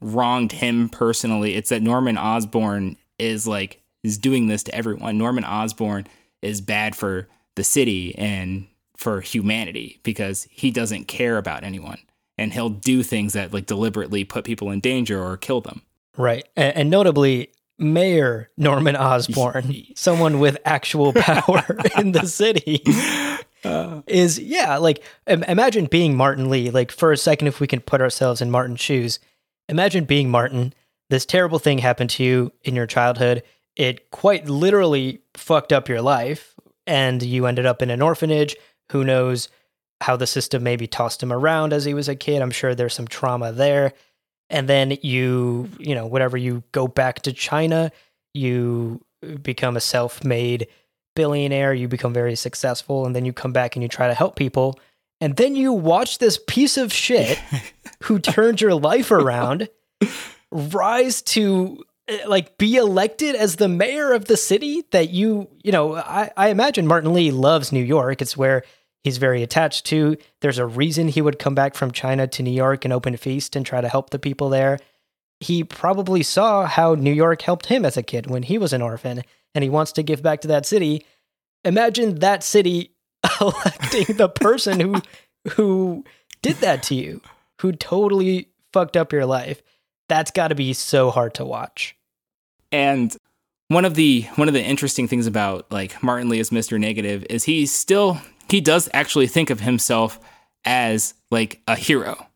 wronged 0.00 0.52
him 0.52 0.88
personally. 0.88 1.54
It's 1.54 1.70
that 1.70 1.82
Norman 1.82 2.18
Osborn 2.18 2.96
is 3.18 3.46
like 3.46 3.82
is 4.02 4.18
doing 4.18 4.46
this 4.46 4.62
to 4.64 4.74
everyone. 4.74 5.18
Norman 5.18 5.44
Osborn 5.44 6.06
is 6.42 6.60
bad 6.60 6.94
for 6.94 7.28
the 7.54 7.64
city 7.64 8.16
and 8.16 8.66
for 8.96 9.20
humanity 9.20 10.00
because 10.02 10.46
he 10.50 10.70
doesn't 10.70 11.06
care 11.06 11.38
about 11.38 11.64
anyone 11.64 11.98
and 12.38 12.52
he'll 12.52 12.70
do 12.70 13.02
things 13.02 13.32
that 13.32 13.52
like 13.52 13.66
deliberately 13.66 14.24
put 14.24 14.44
people 14.44 14.70
in 14.70 14.80
danger 14.80 15.22
or 15.22 15.36
kill 15.36 15.60
them. 15.60 15.82
Right. 16.16 16.46
And, 16.56 16.76
and 16.76 16.90
notably, 16.90 17.50
Mayor 17.78 18.50
Norman 18.56 18.96
Osborn, 18.96 19.74
someone 19.94 20.38
with 20.38 20.58
actual 20.64 21.12
power 21.14 21.64
in 21.98 22.12
the 22.12 22.26
city, 22.26 22.82
uh. 23.64 24.02
is, 24.06 24.38
yeah, 24.38 24.76
like 24.78 25.02
im- 25.26 25.42
imagine 25.44 25.86
being 25.86 26.16
Martin 26.16 26.48
Lee. 26.50 26.70
Like, 26.70 26.90
for 26.90 27.12
a 27.12 27.16
second, 27.16 27.48
if 27.48 27.60
we 27.60 27.66
can 27.66 27.80
put 27.80 28.00
ourselves 28.00 28.40
in 28.40 28.50
Martin's 28.50 28.80
shoes, 28.80 29.18
imagine 29.68 30.04
being 30.04 30.30
Martin. 30.30 30.72
This 31.08 31.26
terrible 31.26 31.58
thing 31.58 31.78
happened 31.78 32.10
to 32.10 32.24
you 32.24 32.52
in 32.64 32.74
your 32.74 32.86
childhood. 32.86 33.42
It 33.76 34.10
quite 34.10 34.48
literally 34.48 35.20
fucked 35.34 35.72
up 35.72 35.88
your 35.88 36.02
life, 36.02 36.54
and 36.86 37.22
you 37.22 37.46
ended 37.46 37.66
up 37.66 37.82
in 37.82 37.90
an 37.90 38.02
orphanage. 38.02 38.56
Who 38.92 39.04
knows 39.04 39.48
how 40.00 40.16
the 40.16 40.26
system 40.26 40.62
maybe 40.62 40.86
tossed 40.86 41.22
him 41.22 41.32
around 41.32 41.72
as 41.72 41.84
he 41.84 41.94
was 41.94 42.08
a 42.08 42.16
kid? 42.16 42.42
I'm 42.42 42.50
sure 42.50 42.74
there's 42.74 42.94
some 42.94 43.08
trauma 43.08 43.52
there 43.52 43.92
and 44.50 44.68
then 44.68 44.96
you 45.02 45.68
you 45.78 45.94
know 45.94 46.06
whatever 46.06 46.36
you 46.36 46.62
go 46.72 46.86
back 46.88 47.22
to 47.22 47.32
china 47.32 47.90
you 48.34 49.00
become 49.42 49.76
a 49.76 49.80
self-made 49.80 50.68
billionaire 51.16 51.74
you 51.74 51.88
become 51.88 52.12
very 52.12 52.36
successful 52.36 53.06
and 53.06 53.16
then 53.16 53.24
you 53.24 53.32
come 53.32 53.52
back 53.52 53.74
and 53.74 53.82
you 53.82 53.88
try 53.88 54.06
to 54.06 54.14
help 54.14 54.36
people. 54.36 54.78
And 55.20 55.34
then 55.36 55.56
you 55.56 55.72
watch 55.72 56.18
this 56.18 56.38
piece 56.46 56.76
of 56.76 56.92
shit 56.92 57.38
who 58.04 58.20
turned 58.20 58.60
your 58.60 58.74
life 58.74 59.10
around 59.10 59.68
rise 60.52 61.22
to 61.22 61.82
eh, 62.06 62.18
like 62.28 62.58
be 62.58 62.76
elected 62.76 63.34
as 63.34 63.56
the 63.56 63.68
mayor 63.68 64.12
of 64.12 64.26
the 64.26 64.36
city 64.36 64.84
that 64.92 65.10
you 65.10 65.48
you 65.64 65.72
know 65.72 65.96
I, 65.96 66.30
I 66.36 66.48
imagine 66.48 66.86
martin 66.86 67.12
lee 67.14 67.30
loves 67.30 67.72
new 67.72 67.82
york. 67.82 68.22
It's 68.22 68.36
where 68.36 68.62
he's 69.06 69.18
very 69.18 69.44
attached 69.44 69.86
to. 69.86 70.16
There's 70.40 70.58
a 70.58 70.66
reason 70.66 71.06
he 71.06 71.22
would 71.22 71.38
come 71.38 71.54
back 71.54 71.76
from 71.76 71.92
china 71.92 72.26
to 72.26 72.42
new 72.42 72.50
york 72.50 72.84
and 72.84 72.92
open 72.92 73.14
a 73.14 73.16
feast 73.16 73.54
and 73.54 73.64
try 73.64 73.80
to 73.80 73.88
help 73.88 74.10
the 74.10 74.18
people 74.18 74.48
there. 74.48 74.80
He 75.38 75.62
probably 75.62 76.24
saw 76.24 76.66
how 76.66 76.96
new 76.96 77.12
york 77.12 77.42
helped 77.42 77.66
him 77.66 77.84
as 77.84 77.96
a 77.96 78.02
kid 78.02 78.28
when 78.28 78.42
he 78.42 78.58
was 78.58 78.72
an 78.72 78.82
orphan 78.82 79.22
and 79.54 79.62
he 79.62 79.70
wants 79.70 79.92
to 79.92 80.02
give 80.02 80.24
back 80.24 80.40
to 80.40 80.48
that 80.48 80.66
city. 80.66 81.06
Imagine 81.64 82.16
that 82.16 82.42
city 82.42 82.96
electing 83.40 84.16
the 84.16 84.28
person 84.28 84.80
who 84.80 85.00
who 85.52 86.04
did 86.42 86.56
that 86.56 86.82
to 86.82 86.96
you 86.96 87.20
who 87.60 87.70
totally 87.70 88.48
fucked 88.72 88.96
up 88.96 89.12
your 89.12 89.24
life. 89.24 89.62
That's 90.08 90.32
got 90.32 90.48
to 90.48 90.56
be 90.56 90.72
so 90.72 91.12
hard 91.12 91.34
to 91.34 91.44
watch. 91.44 91.96
And 92.72 93.16
one 93.68 93.84
of 93.84 93.94
the 93.94 94.22
one 94.34 94.48
of 94.48 94.54
the 94.54 94.64
interesting 94.64 95.06
things 95.06 95.28
about 95.28 95.70
like 95.70 96.02
Martin 96.02 96.28
Lee 96.28 96.40
as 96.40 96.50
Mr. 96.50 96.80
Negative 96.80 97.24
is 97.30 97.44
he's 97.44 97.72
still 97.72 98.20
he 98.48 98.60
does 98.60 98.88
actually 98.92 99.26
think 99.26 99.50
of 99.50 99.60
himself 99.60 100.20
as 100.64 101.14
like 101.30 101.60
a 101.66 101.76
hero. 101.76 102.26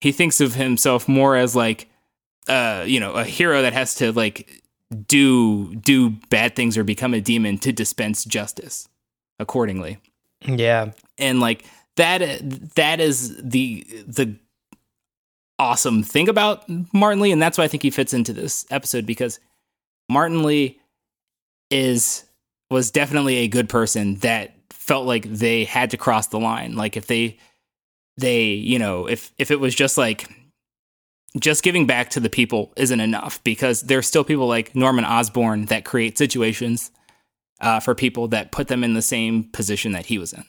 He 0.00 0.12
thinks 0.12 0.40
of 0.40 0.54
himself 0.54 1.08
more 1.08 1.36
as 1.36 1.54
like 1.54 1.88
uh 2.48 2.84
you 2.86 3.00
know, 3.00 3.12
a 3.12 3.24
hero 3.24 3.62
that 3.62 3.72
has 3.72 3.94
to 3.96 4.12
like 4.12 4.62
do 5.06 5.74
do 5.76 6.10
bad 6.30 6.56
things 6.56 6.76
or 6.76 6.84
become 6.84 7.14
a 7.14 7.20
demon 7.20 7.58
to 7.58 7.72
dispense 7.72 8.24
justice 8.24 8.88
accordingly. 9.38 9.98
yeah 10.46 10.92
And 11.18 11.40
like 11.40 11.64
that 11.96 12.40
that 12.74 13.00
is 13.00 13.36
the 13.42 13.86
the 14.06 14.36
awesome 15.58 16.02
thing 16.02 16.28
about 16.28 16.64
Martin 16.92 17.20
Lee 17.20 17.32
and 17.32 17.42
that's 17.42 17.58
why 17.58 17.64
I 17.64 17.68
think 17.68 17.82
he 17.82 17.90
fits 17.90 18.14
into 18.14 18.32
this 18.32 18.66
episode 18.70 19.04
because 19.04 19.38
Martin 20.08 20.42
Lee 20.42 20.80
is 21.70 22.24
was 22.70 22.90
definitely 22.90 23.36
a 23.36 23.48
good 23.48 23.68
person 23.68 24.16
that 24.16 24.54
felt 24.80 25.06
like 25.06 25.24
they 25.24 25.64
had 25.64 25.90
to 25.90 25.96
cross 25.98 26.28
the 26.28 26.40
line. 26.40 26.74
Like 26.74 26.96
if 26.96 27.06
they 27.06 27.38
they, 28.16 28.46
you 28.46 28.78
know, 28.78 29.06
if 29.06 29.30
if 29.38 29.50
it 29.50 29.60
was 29.60 29.74
just 29.74 29.98
like 29.98 30.28
just 31.38 31.62
giving 31.62 31.86
back 31.86 32.10
to 32.10 32.20
the 32.20 32.30
people 32.30 32.72
isn't 32.76 32.98
enough 32.98 33.42
because 33.44 33.82
there's 33.82 34.06
still 34.06 34.24
people 34.24 34.48
like 34.48 34.74
Norman 34.74 35.04
Osborn 35.04 35.66
that 35.66 35.84
create 35.84 36.18
situations 36.18 36.90
uh, 37.60 37.78
for 37.78 37.94
people 37.94 38.26
that 38.28 38.50
put 38.50 38.68
them 38.68 38.82
in 38.82 38.94
the 38.94 39.02
same 39.02 39.44
position 39.44 39.92
that 39.92 40.06
he 40.06 40.18
was 40.18 40.32
in. 40.32 40.44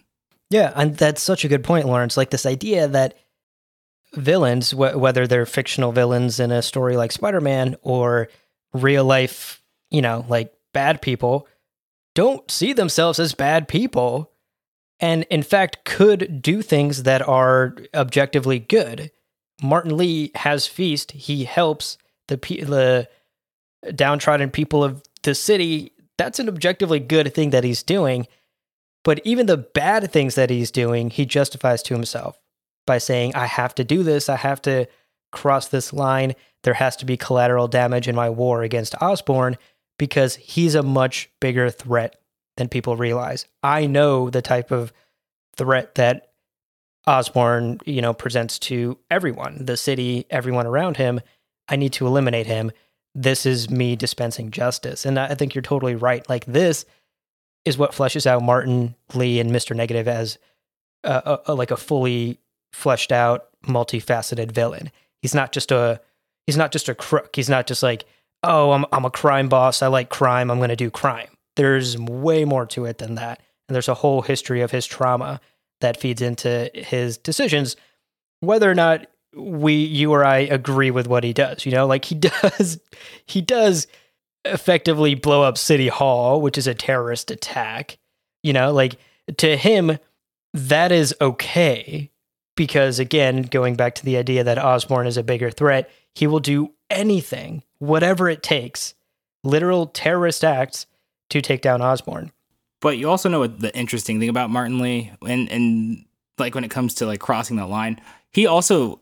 Yeah, 0.50 0.71
and 0.75 0.95
that's 0.97 1.21
such 1.21 1.45
a 1.45 1.47
good 1.47 1.63
point, 1.63 1.85
Lawrence. 1.85 2.17
Like 2.17 2.31
this 2.31 2.45
idea 2.45 2.88
that 2.88 3.17
villains, 4.13 4.71
wh- 4.71 4.97
whether 4.97 5.27
they're 5.27 5.45
fictional 5.45 5.91
villains 5.91 6.39
in 6.39 6.51
a 6.51 6.61
story 6.61 6.97
like 6.97 7.11
Spider 7.11 7.41
Man 7.41 7.75
or 7.81 8.29
real 8.73 9.05
life, 9.05 9.61
you 9.89 10.01
know, 10.01 10.25
like 10.29 10.53
bad 10.73 11.01
people, 11.01 11.47
don't 12.15 12.49
see 12.51 12.73
themselves 12.73 13.19
as 13.19 13.33
bad 13.33 13.67
people. 13.67 14.31
And 14.99 15.23
in 15.29 15.43
fact, 15.43 15.83
could 15.83 16.41
do 16.41 16.61
things 16.61 17.03
that 17.03 17.27
are 17.27 17.75
objectively 17.93 18.59
good. 18.59 19.11
Martin 19.63 19.97
Lee 19.97 20.31
has 20.35 20.67
Feast. 20.67 21.11
He 21.11 21.45
helps 21.45 21.97
the 22.27 22.37
the 22.37 23.07
downtrodden 23.95 24.51
people 24.51 24.83
of 24.83 25.01
the 25.23 25.33
city. 25.33 25.91
That's 26.17 26.39
an 26.39 26.49
objectively 26.49 26.99
good 26.99 27.33
thing 27.33 27.49
that 27.49 27.63
he's 27.63 27.83
doing. 27.83 28.27
But 29.03 29.21
even 29.23 29.47
the 29.47 29.57
bad 29.57 30.11
things 30.11 30.35
that 30.35 30.51
he's 30.51 30.69
doing, 30.69 31.09
he 31.09 31.25
justifies 31.25 31.81
to 31.83 31.95
himself. 31.95 32.39
by 32.85 32.97
saying, 32.97 33.35
I 33.35 33.45
have 33.45 33.75
to 33.75 33.83
do 33.83 34.03
this, 34.03 34.29
I 34.29 34.37
have 34.37 34.61
to 34.63 34.87
cross 35.31 35.67
this 35.67 35.93
line, 35.93 36.33
there 36.63 36.73
has 36.73 36.95
to 36.97 37.05
be 37.05 37.17
collateral 37.17 37.67
damage 37.67 38.07
in 38.07 38.15
my 38.15 38.29
war 38.29 38.63
against 38.63 38.95
Osborn 39.01 39.57
because 40.01 40.36
he's 40.38 40.74
a 40.74 40.81
much 40.81 41.29
bigger 41.39 41.70
threat 41.70 42.15
than 42.58 42.67
people 42.67 42.98
realize. 42.98 43.46
I 43.62 43.86
know 43.86 44.31
the 44.31 44.41
type 44.41 44.72
of 44.72 44.91
threat 45.55 45.93
that 45.93 46.31
Osborn, 47.05 47.77
you 47.86 48.01
know, 48.01 48.12
presents 48.12 48.58
to 48.58 48.98
everyone, 49.12 49.63
the 49.65 49.77
city, 49.77 50.25
everyone 50.31 50.65
around 50.65 50.98
him. 50.98 51.22
I 51.67 51.75
need 51.75 51.93
to 51.93 52.08
eliminate 52.08 52.48
him. 52.48 52.72
This 53.13 53.46
is 53.46 53.70
me 53.70 53.96
dispensing 53.96 54.50
justice. 54.50 55.05
And 55.05 55.20
I 55.20 55.36
think 55.36 55.53
you're 55.53 55.62
totally 55.62 55.93
right. 55.93 56.27
Like 56.27 56.46
this 56.46 56.84
is 57.63 57.77
what 57.77 57.91
fleshes 57.91 58.25
out 58.25 58.41
Martin 58.41 58.96
Lee 59.13 59.39
and 59.39 59.51
Mr. 59.51 59.75
Negative 59.75 60.08
as 60.08 60.39
a, 61.03 61.38
a, 61.46 61.53
like 61.53 61.70
a 61.70 61.77
fully 61.77 62.39
fleshed 62.74 63.12
out, 63.12 63.50
multifaceted 63.67 64.51
villain. 64.51 64.89
He's 65.22 65.36
not 65.36 65.51
just 65.51 65.72
a 65.72 66.01
he's 66.48 66.58
not 66.58 66.72
just 66.72 66.89
a 66.89 66.96
crook. 66.96 67.36
He's 67.36 67.50
not 67.51 67.67
just 67.67 67.84
like, 67.84 68.05
oh, 68.43 68.71
I'm 68.71 68.86
I'm 68.91 69.05
a 69.05 69.12
crime 69.12 69.50
boss. 69.50 69.81
I 69.81 69.88
like 69.88 70.10
crime. 70.10 70.50
I'm 70.50 70.57
going 70.57 70.69
to 70.69 70.75
do 70.75 70.89
crime. 70.89 71.29
There's 71.55 71.98
way 71.98 72.45
more 72.45 72.65
to 72.67 72.86
it 72.86 72.98
than 72.98 73.15
that. 73.15 73.41
And 73.67 73.75
there's 73.75 73.89
a 73.89 73.93
whole 73.93 74.21
history 74.21 74.62
of 74.62 74.71
his 74.71 74.86
trauma 74.86 75.39
that 75.81 76.00
feeds 76.00 76.21
into 76.21 76.69
his 76.74 77.17
decisions, 77.17 77.75
whether 78.39 78.69
or 78.69 78.75
not 78.75 79.07
we 79.36 79.74
you 79.74 80.12
or 80.12 80.25
I 80.25 80.39
agree 80.39 80.91
with 80.91 81.07
what 81.07 81.24
he 81.24 81.33
does. 81.33 81.65
You 81.65 81.71
know, 81.71 81.88
like 81.88 82.05
he 82.05 82.15
does 82.15 82.79
he 83.25 83.41
does 83.41 83.88
effectively 84.45 85.15
blow 85.15 85.43
up 85.43 85.57
City 85.57 85.88
Hall, 85.88 86.41
which 86.41 86.57
is 86.57 86.67
a 86.67 86.74
terrorist 86.74 87.31
attack. 87.31 87.98
You 88.43 88.53
know, 88.53 88.71
like 88.71 88.98
to 89.38 89.55
him, 89.55 89.98
that 90.53 90.91
is 90.91 91.15
okay 91.21 92.12
because 92.55 93.00
again, 93.00 93.43
going 93.43 93.75
back 93.75 93.95
to 93.95 94.05
the 94.05 94.17
idea 94.17 94.43
that 94.43 94.57
Osborn 94.57 95.07
is 95.07 95.17
a 95.17 95.24
bigger 95.24 95.51
threat, 95.51 95.89
he 96.13 96.27
will 96.27 96.39
do 96.39 96.74
anything, 96.89 97.63
whatever 97.81 98.29
it 98.29 98.43
takes, 98.43 98.93
literal 99.43 99.88
terrorist 99.88 100.43
acts 100.43 100.85
to 101.31 101.41
take 101.41 101.61
down 101.61 101.81
Osborn. 101.81 102.31
But 102.79 102.97
you 102.97 103.09
also 103.09 103.27
know 103.27 103.39
what 103.39 103.59
the 103.59 103.75
interesting 103.75 104.19
thing 104.19 104.29
about 104.29 104.50
Martin 104.50 104.79
Lee 104.79 105.11
and 105.27 105.50
and 105.51 106.05
like 106.38 106.55
when 106.55 106.63
it 106.63 106.71
comes 106.71 106.93
to 106.95 107.05
like 107.05 107.19
crossing 107.19 107.57
the 107.57 107.65
line, 107.65 108.00
he 108.31 108.47
also 108.47 109.00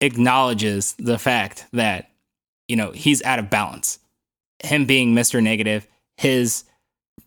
acknowledges 0.00 0.94
the 0.98 1.18
fact 1.18 1.66
that 1.72 2.10
you 2.68 2.76
know, 2.76 2.92
he's 2.92 3.22
out 3.22 3.38
of 3.38 3.50
balance. 3.50 3.98
Him 4.62 4.84
being 4.84 5.14
Mr. 5.14 5.42
Negative, 5.42 5.86
his 6.16 6.64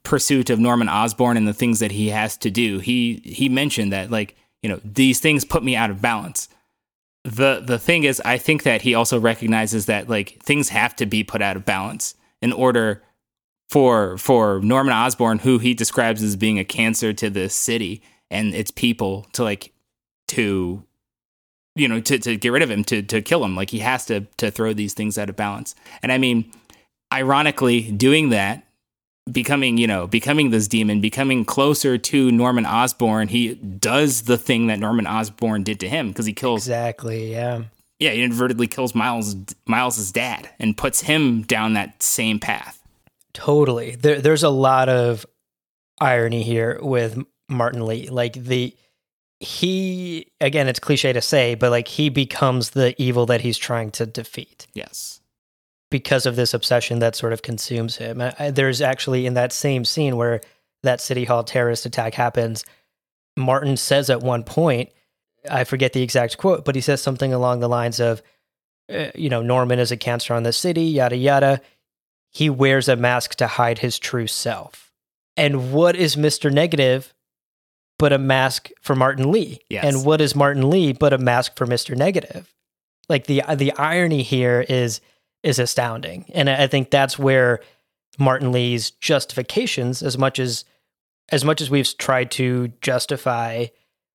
pursuit 0.03 0.49
of 0.49 0.59
Norman 0.59 0.87
Osborn 0.87 1.35
and 1.35 1.47
the 1.47 1.53
things 1.53 1.79
that 1.79 1.91
he 1.91 2.09
has 2.09 2.37
to 2.37 2.51
do. 2.51 2.79
He 2.79 3.21
he 3.25 3.49
mentioned 3.49 3.91
that 3.91 4.11
like, 4.11 4.35
you 4.61 4.69
know, 4.69 4.79
these 4.85 5.19
things 5.19 5.43
put 5.43 5.63
me 5.63 5.75
out 5.75 5.89
of 5.89 6.01
balance. 6.01 6.47
The 7.23 7.61
the 7.65 7.77
thing 7.77 8.03
is 8.03 8.21
I 8.25 8.37
think 8.37 8.63
that 8.63 8.81
he 8.81 8.95
also 8.95 9.19
recognizes 9.19 9.85
that 9.85 10.09
like 10.09 10.39
things 10.41 10.69
have 10.69 10.95
to 10.97 11.05
be 11.05 11.23
put 11.23 11.41
out 11.41 11.55
of 11.55 11.65
balance 11.65 12.15
in 12.41 12.51
order 12.51 13.03
for 13.69 14.17
for 14.17 14.59
Norman 14.61 14.93
Osborn, 14.93 15.39
who 15.39 15.59
he 15.59 15.73
describes 15.73 16.23
as 16.23 16.35
being 16.35 16.57
a 16.59 16.65
cancer 16.65 17.13
to 17.13 17.29
the 17.29 17.47
city 17.49 18.01
and 18.29 18.55
its 18.55 18.71
people, 18.71 19.27
to 19.33 19.43
like 19.43 19.71
to 20.29 20.83
you 21.75 21.87
know 21.87 21.99
to, 22.01 22.17
to 22.17 22.37
get 22.37 22.49
rid 22.49 22.63
of 22.63 22.71
him 22.71 22.83
to 22.85 23.01
to 23.03 23.21
kill 23.21 23.45
him. 23.45 23.55
Like 23.55 23.69
he 23.69 23.79
has 23.79 24.05
to 24.07 24.21
to 24.37 24.49
throw 24.49 24.73
these 24.73 24.93
things 24.93 25.17
out 25.17 25.29
of 25.29 25.35
balance. 25.35 25.75
And 26.01 26.11
i 26.11 26.17
mean 26.17 26.51
ironically 27.13 27.91
doing 27.91 28.29
that 28.29 28.65
becoming 29.31 29.77
you 29.77 29.87
know 29.87 30.07
becoming 30.07 30.49
this 30.49 30.67
demon 30.67 30.99
becoming 31.01 31.45
closer 31.45 31.97
to 31.97 32.31
norman 32.31 32.65
osborn 32.65 33.27
he 33.27 33.53
does 33.55 34.23
the 34.23 34.37
thing 34.37 34.67
that 34.67 34.79
norman 34.79 35.05
osborn 35.05 35.61
did 35.63 35.79
to 35.79 35.87
him 35.87 36.07
because 36.09 36.25
he 36.25 36.33
kills 36.33 36.63
Exactly. 36.63 37.31
Yeah. 37.31 37.63
yeah 37.99 38.11
he 38.11 38.23
inadvertently 38.23 38.67
kills 38.67 38.95
miles 38.95 39.35
miles's 39.67 40.11
dad 40.11 40.49
and 40.59 40.75
puts 40.75 41.01
him 41.01 41.43
down 41.43 41.73
that 41.73 42.01
same 42.01 42.39
path 42.39 42.79
Totally. 43.33 43.95
There, 43.95 44.19
there's 44.19 44.43
a 44.43 44.49
lot 44.49 44.89
of 44.89 45.25
irony 46.01 46.43
here 46.43 46.77
with 46.81 47.17
Martin 47.47 47.85
Lee. 47.85 48.09
Like 48.09 48.33
the 48.33 48.75
he 49.39 50.27
again, 50.41 50.67
it's 50.67 50.79
cliche 50.79 51.13
to 51.13 51.21
say, 51.21 51.55
but 51.55 51.71
like 51.71 51.87
he 51.87 52.09
becomes 52.09 52.71
the 52.71 52.93
evil 53.01 53.25
that 53.27 53.39
he's 53.39 53.57
trying 53.57 53.89
to 53.91 54.05
defeat 54.05 54.67
yes 54.73 55.20
because 55.91 56.25
of 56.25 56.35
this 56.35 56.55
obsession 56.55 56.97
that 56.99 57.15
sort 57.15 57.33
of 57.33 57.43
consumes 57.43 57.97
him. 57.97 58.19
I, 58.19 58.33
I- 58.39 58.51
there's 58.51 58.81
actually 58.81 59.27
in 59.27 59.35
that 59.35 59.53
same 59.53 59.85
scene 59.85 60.17
where 60.17 60.41
that 60.81 60.99
city 60.99 61.25
hall 61.25 61.43
terrorist 61.43 61.85
attack 61.85 62.15
happens, 62.15 62.65
Martin 63.37 63.77
says 63.77 64.09
at 64.09 64.21
one 64.21 64.43
point, 64.43 64.89
I 65.49 65.63
forget 65.63 65.93
the 65.93 66.01
exact 66.01 66.37
quote, 66.39 66.65
but 66.65 66.73
he 66.75 66.81
says 66.81 67.01
something 67.03 67.31
along 67.33 67.59
the 67.59 67.69
lines 67.69 67.99
of, 67.99 68.21
uh, 68.91 69.11
you 69.15 69.29
know, 69.29 69.41
Norman 69.43 69.77
is 69.79 69.91
a 69.91 69.97
cancer 69.97 70.33
on 70.33 70.41
the 70.43 70.51
city, 70.53 70.85
yada 70.85 71.15
yada. 71.15 71.61
He 72.31 72.49
wears 72.49 72.87
a 72.89 72.95
mask 72.95 73.35
to 73.35 73.47
hide 73.47 73.79
his 73.79 73.99
true 73.99 74.27
self. 74.27 74.91
And 75.37 75.71
what 75.71 75.95
is 75.95 76.15
Mr. 76.15 76.51
Negative 76.51 77.13
but 77.99 78.11
a 78.13 78.17
mask 78.17 78.69
for 78.81 78.95
Martin 78.95 79.31
Lee? 79.31 79.59
Yes. 79.69 79.83
And 79.85 80.05
what 80.05 80.21
is 80.21 80.35
Martin 80.35 80.69
Lee 80.69 80.93
but 80.93 81.13
a 81.13 81.17
mask 81.17 81.55
for 81.55 81.65
Mr. 81.67 81.95
Negative? 81.95 82.53
Like 83.09 83.27
the 83.27 83.43
the 83.55 83.71
irony 83.73 84.23
here 84.23 84.65
is 84.67 85.01
is 85.43 85.59
astounding. 85.59 86.25
And 86.33 86.49
I 86.49 86.67
think 86.67 86.91
that's 86.91 87.17
where 87.17 87.61
Martin 88.19 88.51
Lee's 88.51 88.91
justifications, 88.91 90.03
as 90.03 90.17
much 90.17 90.39
as 90.39 90.65
as 91.29 91.45
much 91.45 91.61
as 91.61 91.69
we've 91.69 91.97
tried 91.97 92.29
to 92.31 92.73
justify 92.81 93.67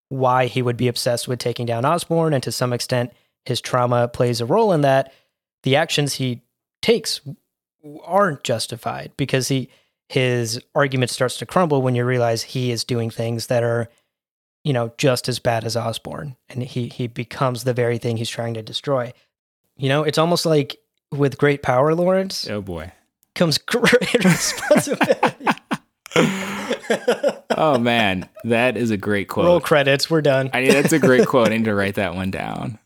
why 0.09 0.47
he 0.47 0.61
would 0.61 0.77
be 0.77 0.89
obsessed 0.89 1.27
with 1.27 1.39
taking 1.39 1.67
down 1.67 1.85
Osborn, 1.85 2.35
and 2.35 2.43
to 2.43 2.53
some 2.53 2.73
extent 2.73 3.13
his 3.45 3.61
trauma 3.61 4.07
plays 4.09 4.41
a 4.41 4.47
role 4.47 4.73
in 4.73 4.83
that, 4.83 5.13
the 5.63 5.77
actions 5.77 6.15
he 6.15 6.43
takes 6.83 7.21
aren't 8.05 8.45
justified 8.45 9.13
because 9.17 9.49
he 9.49 9.69
his 10.09 10.61
argument 10.75 11.11
starts 11.11 11.37
to 11.39 11.47
crumble 11.47 11.83
when 11.83 11.97
you 11.97 12.05
realize 12.05 12.43
he 12.43 12.71
is 12.71 12.85
doing 12.85 13.11
things 13.11 13.49
that 13.49 13.65
are 13.65 13.89
you 14.63 14.73
know 14.73 14.93
just 14.99 15.29
as 15.29 15.39
bad 15.39 15.65
as 15.65 15.77
Osborn 15.77 16.37
and 16.49 16.63
he 16.63 16.89
he 16.89 17.07
becomes 17.07 17.65
the 17.65 17.75
very 17.75 17.99
thing 17.99 18.17
he's 18.17 18.31
trying 18.31 18.55
to 18.55 18.63
destroy. 18.63 19.13
You 19.77 19.89
know, 19.89 20.05
it's 20.05 20.19
almost 20.19 20.47
like 20.47 20.79
with 21.13 21.39
great 21.39 21.63
power, 21.63 21.95
Lawrence, 21.95 22.49
oh 22.49 22.61
boy 22.61 22.93
comes 23.37 23.59
great 23.59 24.15
responsibility. 24.25 25.47
oh 27.51 27.79
man 27.79 28.27
that 28.45 28.77
is 28.77 28.91
a 28.91 28.97
great 28.97 29.29
quote 29.29 29.45
Roll 29.47 29.61
credits, 29.61 30.11
we're 30.11 30.23
done. 30.23 30.51
I 30.53 30.67
that's 30.67 30.93
a 30.93 30.99
great 30.99 31.29
quote. 31.29 31.49
I 31.49 31.59
need 31.59 31.67
to 31.67 31.75
write 31.77 31.95
that 31.95 32.15
one 32.15 32.31
down. 32.31 32.79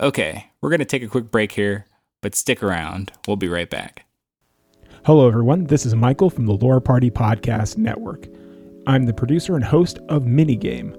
Okay, 0.00 0.50
we're 0.60 0.70
going 0.70 0.78
to 0.80 0.84
take 0.84 1.02
a 1.02 1.08
quick 1.08 1.30
break 1.30 1.52
here, 1.52 1.86
but 2.20 2.34
stick 2.34 2.62
around. 2.62 3.10
We'll 3.26 3.36
be 3.36 3.48
right 3.48 3.68
back. 3.68 4.04
Hello, 5.04 5.26
everyone. 5.26 5.64
This 5.64 5.86
is 5.86 5.94
Michael 5.94 6.30
from 6.30 6.46
the 6.46 6.52
Lore 6.52 6.80
Party 6.80 7.10
Podcast 7.10 7.78
Network. 7.78 8.26
I'm 8.86 9.06
the 9.06 9.12
producer 9.12 9.56
and 9.56 9.64
host 9.64 9.98
of 10.08 10.22
Minigame, 10.22 10.94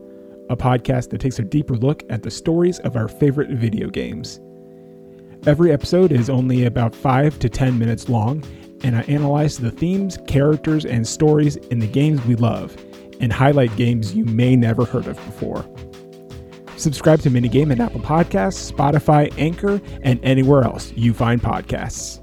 a 0.50 0.58
podcast 0.58 1.12
that 1.12 1.22
takes 1.22 1.40
a 1.40 1.44
deeper 1.44 1.76
look 1.76 2.04
at 2.10 2.24
the 2.24 2.32
stories 2.32 2.80
of 2.80 2.98
our 2.98 3.08
favorite 3.08 3.52
video 3.52 3.90
games. 3.90 4.42
Every 5.45 5.71
episode 5.71 6.12
is 6.12 6.30
only 6.30 6.65
about 6.65 6.93
5 6.93 7.39
to 7.39 7.47
10 7.47 7.80
minutes 7.80 8.10
long, 8.10 8.43
and 8.84 8.97
I 8.97 9.04
analyze 9.04 9.58
the 9.58 9.71
themes, 9.71 10.17
characters, 10.28 10.86
and 10.86 11.08
stories 11.08 11.56
in 11.56 11.80
the 11.80 11.88
games 11.88 12.23
we 12.25 12.36
love, 12.36 12.75
and 13.21 13.32
highlight 13.32 13.73
games 13.78 14.13
you 14.13 14.25
may 14.25 14.58
never 14.58 14.84
heard 14.84 15.08
of 15.08 15.15
before. 15.15 15.65
Subscribe 16.75 17.21
to 17.21 17.30
Minigame 17.30 17.71
at 17.71 17.80
Apple 17.80 18.02
Podcasts, 18.02 18.69
Spotify, 18.69 19.34
Anchor, 19.38 19.80
and 20.02 20.19
anywhere 20.23 20.63
else 20.63 20.91
you 20.97 21.13
find 21.13 21.41
podcasts. 21.41 22.19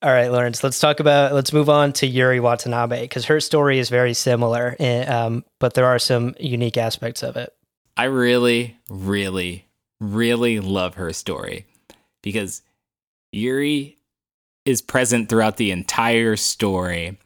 All 0.00 0.12
right, 0.12 0.30
Lawrence, 0.30 0.64
let's 0.64 0.78
talk 0.78 1.00
about, 1.00 1.34
let's 1.34 1.52
move 1.52 1.68
on 1.68 1.92
to 1.94 2.06
Yuri 2.06 2.40
Watanabe 2.40 3.02
because 3.02 3.26
her 3.26 3.40
story 3.40 3.78
is 3.80 3.90
very 3.90 4.14
similar, 4.14 4.76
eh, 4.78 5.04
um, 5.04 5.44
but 5.58 5.74
there 5.74 5.86
are 5.86 5.98
some 5.98 6.34
unique 6.40 6.78
aspects 6.78 7.22
of 7.22 7.36
it. 7.36 7.52
I 7.98 8.04
really, 8.04 8.78
really, 8.88 9.66
really 10.00 10.60
love 10.60 10.94
her 10.94 11.12
story 11.12 11.66
because 12.22 12.62
Yuri 13.32 13.98
is 14.64 14.80
present 14.80 15.28
throughout 15.28 15.56
the 15.56 15.72
entire 15.72 16.36
story. 16.36 17.18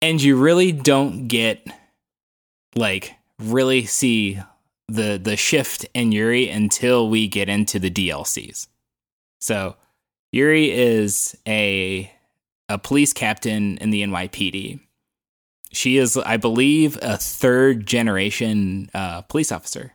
And 0.00 0.22
you 0.22 0.36
really 0.36 0.72
don't 0.72 1.28
get 1.28 1.66
like 2.74 3.14
really 3.38 3.84
see 3.84 4.40
the 4.88 5.20
the 5.22 5.36
shift 5.36 5.84
in 5.92 6.12
Yuri 6.12 6.48
until 6.48 7.10
we 7.10 7.28
get 7.28 7.50
into 7.50 7.78
the 7.78 7.90
DLCs. 7.90 8.68
So 9.40 9.76
Yuri 10.32 10.70
is 10.70 11.36
a 11.46 12.10
a 12.70 12.78
police 12.78 13.12
captain 13.12 13.76
in 13.78 13.90
the 13.90 14.02
NYPD. 14.02 14.80
She 15.70 15.98
is, 15.98 16.16
I 16.16 16.36
believe, 16.36 16.98
a 17.02 17.16
third 17.16 17.86
generation 17.86 18.90
uh, 18.94 19.22
police 19.22 19.52
officer. 19.52 19.92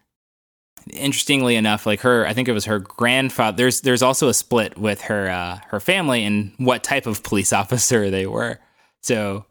Interestingly 0.91 1.55
enough, 1.55 1.85
like 1.85 2.01
her, 2.01 2.27
I 2.27 2.33
think 2.33 2.47
it 2.47 2.53
was 2.53 2.65
her 2.65 2.79
grandfather. 2.79 3.55
There's 3.57 3.81
there's 3.81 4.01
also 4.01 4.27
a 4.27 4.33
split 4.33 4.77
with 4.77 5.01
her 5.03 5.29
uh, 5.29 5.59
her 5.69 5.79
family 5.79 6.25
and 6.25 6.53
what 6.57 6.83
type 6.83 7.05
of 7.05 7.23
police 7.23 7.53
officer 7.61 8.09
they 8.09 8.27
were. 8.27 8.59
So 9.01 9.45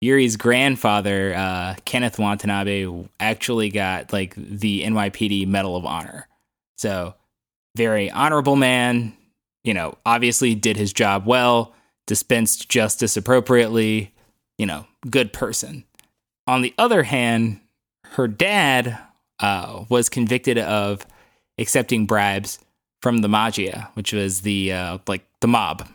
Yuri's 0.00 0.36
grandfather, 0.36 1.34
uh, 1.34 1.74
Kenneth 1.84 2.18
Watanabe, 2.18 2.86
actually 3.18 3.68
got 3.68 4.12
like 4.12 4.34
the 4.34 4.82
NYPD 4.82 5.46
Medal 5.46 5.76
of 5.76 5.84
Honor. 5.84 6.26
So, 6.78 7.14
very 7.76 8.10
honorable 8.10 8.56
man. 8.56 9.14
You 9.62 9.74
know, 9.74 9.98
obviously 10.06 10.54
did 10.54 10.78
his 10.78 10.94
job 10.94 11.26
well, 11.26 11.74
dispensed 12.06 12.70
justice 12.70 13.16
appropriately. 13.18 14.14
You 14.60 14.66
know, 14.66 14.86
good 15.08 15.32
person. 15.32 15.84
On 16.46 16.60
the 16.60 16.74
other 16.76 17.02
hand, 17.02 17.60
her 18.04 18.28
dad 18.28 18.98
uh, 19.38 19.84
was 19.88 20.10
convicted 20.10 20.58
of 20.58 21.06
accepting 21.56 22.04
bribes 22.04 22.58
from 23.00 23.22
the 23.22 23.28
Maggia, 23.28 23.88
which 23.94 24.12
was 24.12 24.42
the 24.42 24.72
uh, 24.72 24.98
like 25.06 25.24
the 25.40 25.48
mob, 25.48 25.88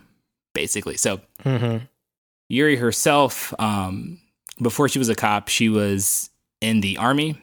basically. 0.54 0.98
So 0.98 1.22
Mm-hmm. 1.46 1.86
Yuri 2.50 2.76
herself, 2.76 3.54
um, 3.60 4.20
before 4.62 4.90
she 4.90 5.00
was 5.00 5.10
a 5.10 5.16
cop, 5.16 5.48
she 5.48 5.70
was 5.70 6.30
in 6.62 6.82
the 6.82 6.98
army, 6.98 7.38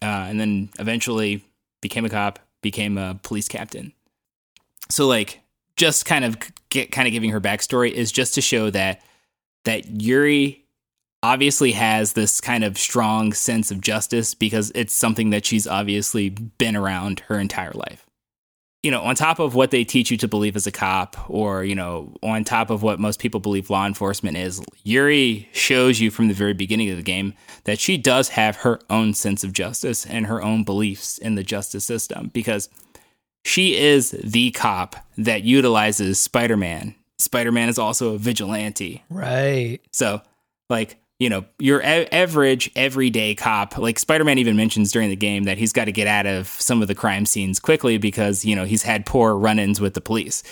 uh, 0.00 0.26
and 0.28 0.40
then 0.40 0.70
eventually 0.78 1.44
became 1.80 2.04
a 2.04 2.10
cop, 2.10 2.38
became 2.62 2.98
a 2.98 3.18
police 3.22 3.48
captain. 3.48 3.92
So, 4.90 5.06
like, 5.06 5.40
just 5.76 6.04
kind 6.04 6.24
of 6.24 6.36
get 6.68 6.92
kind 6.92 7.06
of 7.06 7.12
giving 7.12 7.30
her 7.30 7.40
backstory 7.40 7.90
is 7.90 8.12
just 8.12 8.34
to 8.34 8.40
show 8.40 8.70
that 8.70 9.02
that 9.64 10.02
Yuri 10.02 10.61
obviously 11.22 11.72
has 11.72 12.14
this 12.14 12.40
kind 12.40 12.64
of 12.64 12.76
strong 12.76 13.32
sense 13.32 13.70
of 13.70 13.80
justice 13.80 14.34
because 14.34 14.72
it's 14.74 14.92
something 14.92 15.30
that 15.30 15.46
she's 15.46 15.66
obviously 15.66 16.30
been 16.30 16.76
around 16.76 17.20
her 17.20 17.38
entire 17.38 17.72
life 17.72 18.06
you 18.82 18.90
know, 18.90 19.02
on 19.02 19.14
top 19.14 19.38
of 19.38 19.54
what 19.54 19.70
they 19.70 19.84
teach 19.84 20.10
you 20.10 20.16
to 20.16 20.26
believe 20.26 20.56
as 20.56 20.66
a 20.66 20.72
cop, 20.72 21.16
or, 21.30 21.62
you 21.62 21.74
know, 21.74 22.12
on 22.22 22.42
top 22.42 22.68
of 22.68 22.82
what 22.82 22.98
most 22.98 23.20
people 23.20 23.38
believe 23.38 23.70
law 23.70 23.86
enforcement 23.86 24.36
is, 24.36 24.60
Yuri 24.82 25.48
shows 25.52 26.00
you 26.00 26.10
from 26.10 26.26
the 26.26 26.34
very 26.34 26.52
beginning 26.52 26.90
of 26.90 26.96
the 26.96 27.02
game 27.02 27.34
that 27.64 27.78
she 27.78 27.96
does 27.96 28.30
have 28.30 28.56
her 28.56 28.80
own 28.90 29.14
sense 29.14 29.44
of 29.44 29.52
justice 29.52 30.04
and 30.04 30.26
her 30.26 30.42
own 30.42 30.64
beliefs 30.64 31.18
in 31.18 31.36
the 31.36 31.44
justice 31.44 31.84
system 31.84 32.30
because 32.34 32.68
she 33.44 33.76
is 33.76 34.10
the 34.10 34.50
cop 34.50 34.96
that 35.16 35.44
utilizes 35.44 36.20
Spider 36.20 36.56
Man. 36.56 36.96
Spider 37.20 37.52
Man 37.52 37.68
is 37.68 37.78
also 37.78 38.14
a 38.14 38.18
vigilante. 38.18 39.04
Right. 39.08 39.78
So, 39.92 40.22
like, 40.68 40.98
you 41.22 41.28
know, 41.28 41.44
your 41.60 41.78
a- 41.82 42.12
average 42.12 42.68
everyday 42.74 43.36
cop, 43.36 43.78
like 43.78 43.96
Spider 43.96 44.24
Man 44.24 44.38
even 44.38 44.56
mentions 44.56 44.90
during 44.90 45.08
the 45.08 45.14
game 45.14 45.44
that 45.44 45.56
he's 45.56 45.72
got 45.72 45.84
to 45.84 45.92
get 45.92 46.08
out 46.08 46.26
of 46.26 46.48
some 46.48 46.82
of 46.82 46.88
the 46.88 46.96
crime 46.96 47.26
scenes 47.26 47.60
quickly 47.60 47.96
because, 47.96 48.44
you 48.44 48.56
know, 48.56 48.64
he's 48.64 48.82
had 48.82 49.06
poor 49.06 49.36
run 49.36 49.60
ins 49.60 49.80
with 49.80 49.94
the 49.94 50.00
police. 50.00 50.42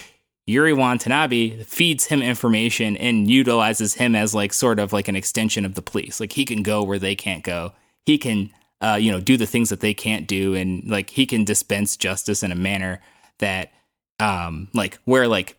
Yuri 0.47 0.73
Watanabe 0.73 1.65
feeds 1.65 2.05
him 2.05 2.23
information 2.23 2.97
and 2.99 3.29
utilizes 3.29 3.95
him 3.95 4.15
as 4.15 4.33
like 4.33 4.53
sort 4.53 4.79
of 4.79 4.93
like 4.93 5.09
an 5.09 5.17
extension 5.17 5.65
of 5.65 5.75
the 5.75 5.83
police. 5.83 6.21
Like 6.21 6.35
he 6.35 6.45
can 6.45 6.63
go 6.63 6.85
where 6.85 7.01
they 7.01 7.17
can't 7.17 7.43
go. 7.43 7.73
He 8.07 8.17
can, 8.17 8.51
uh, 8.81 8.97
you 9.01 9.11
know, 9.11 9.19
do 9.19 9.37
the 9.37 9.47
things 9.47 9.71
that 9.71 9.81
they 9.81 9.93
can't 9.93 10.29
do, 10.29 10.55
and 10.55 10.89
like 10.89 11.11
he 11.11 11.27
can 11.27 11.43
dispense 11.45 11.97
justice 11.97 12.45
in 12.45 12.53
a 12.53 12.57
manner 12.57 13.01
that, 13.41 13.73
um, 14.21 14.69
like 14.73 15.01
where 15.05 15.27
like 15.27 15.57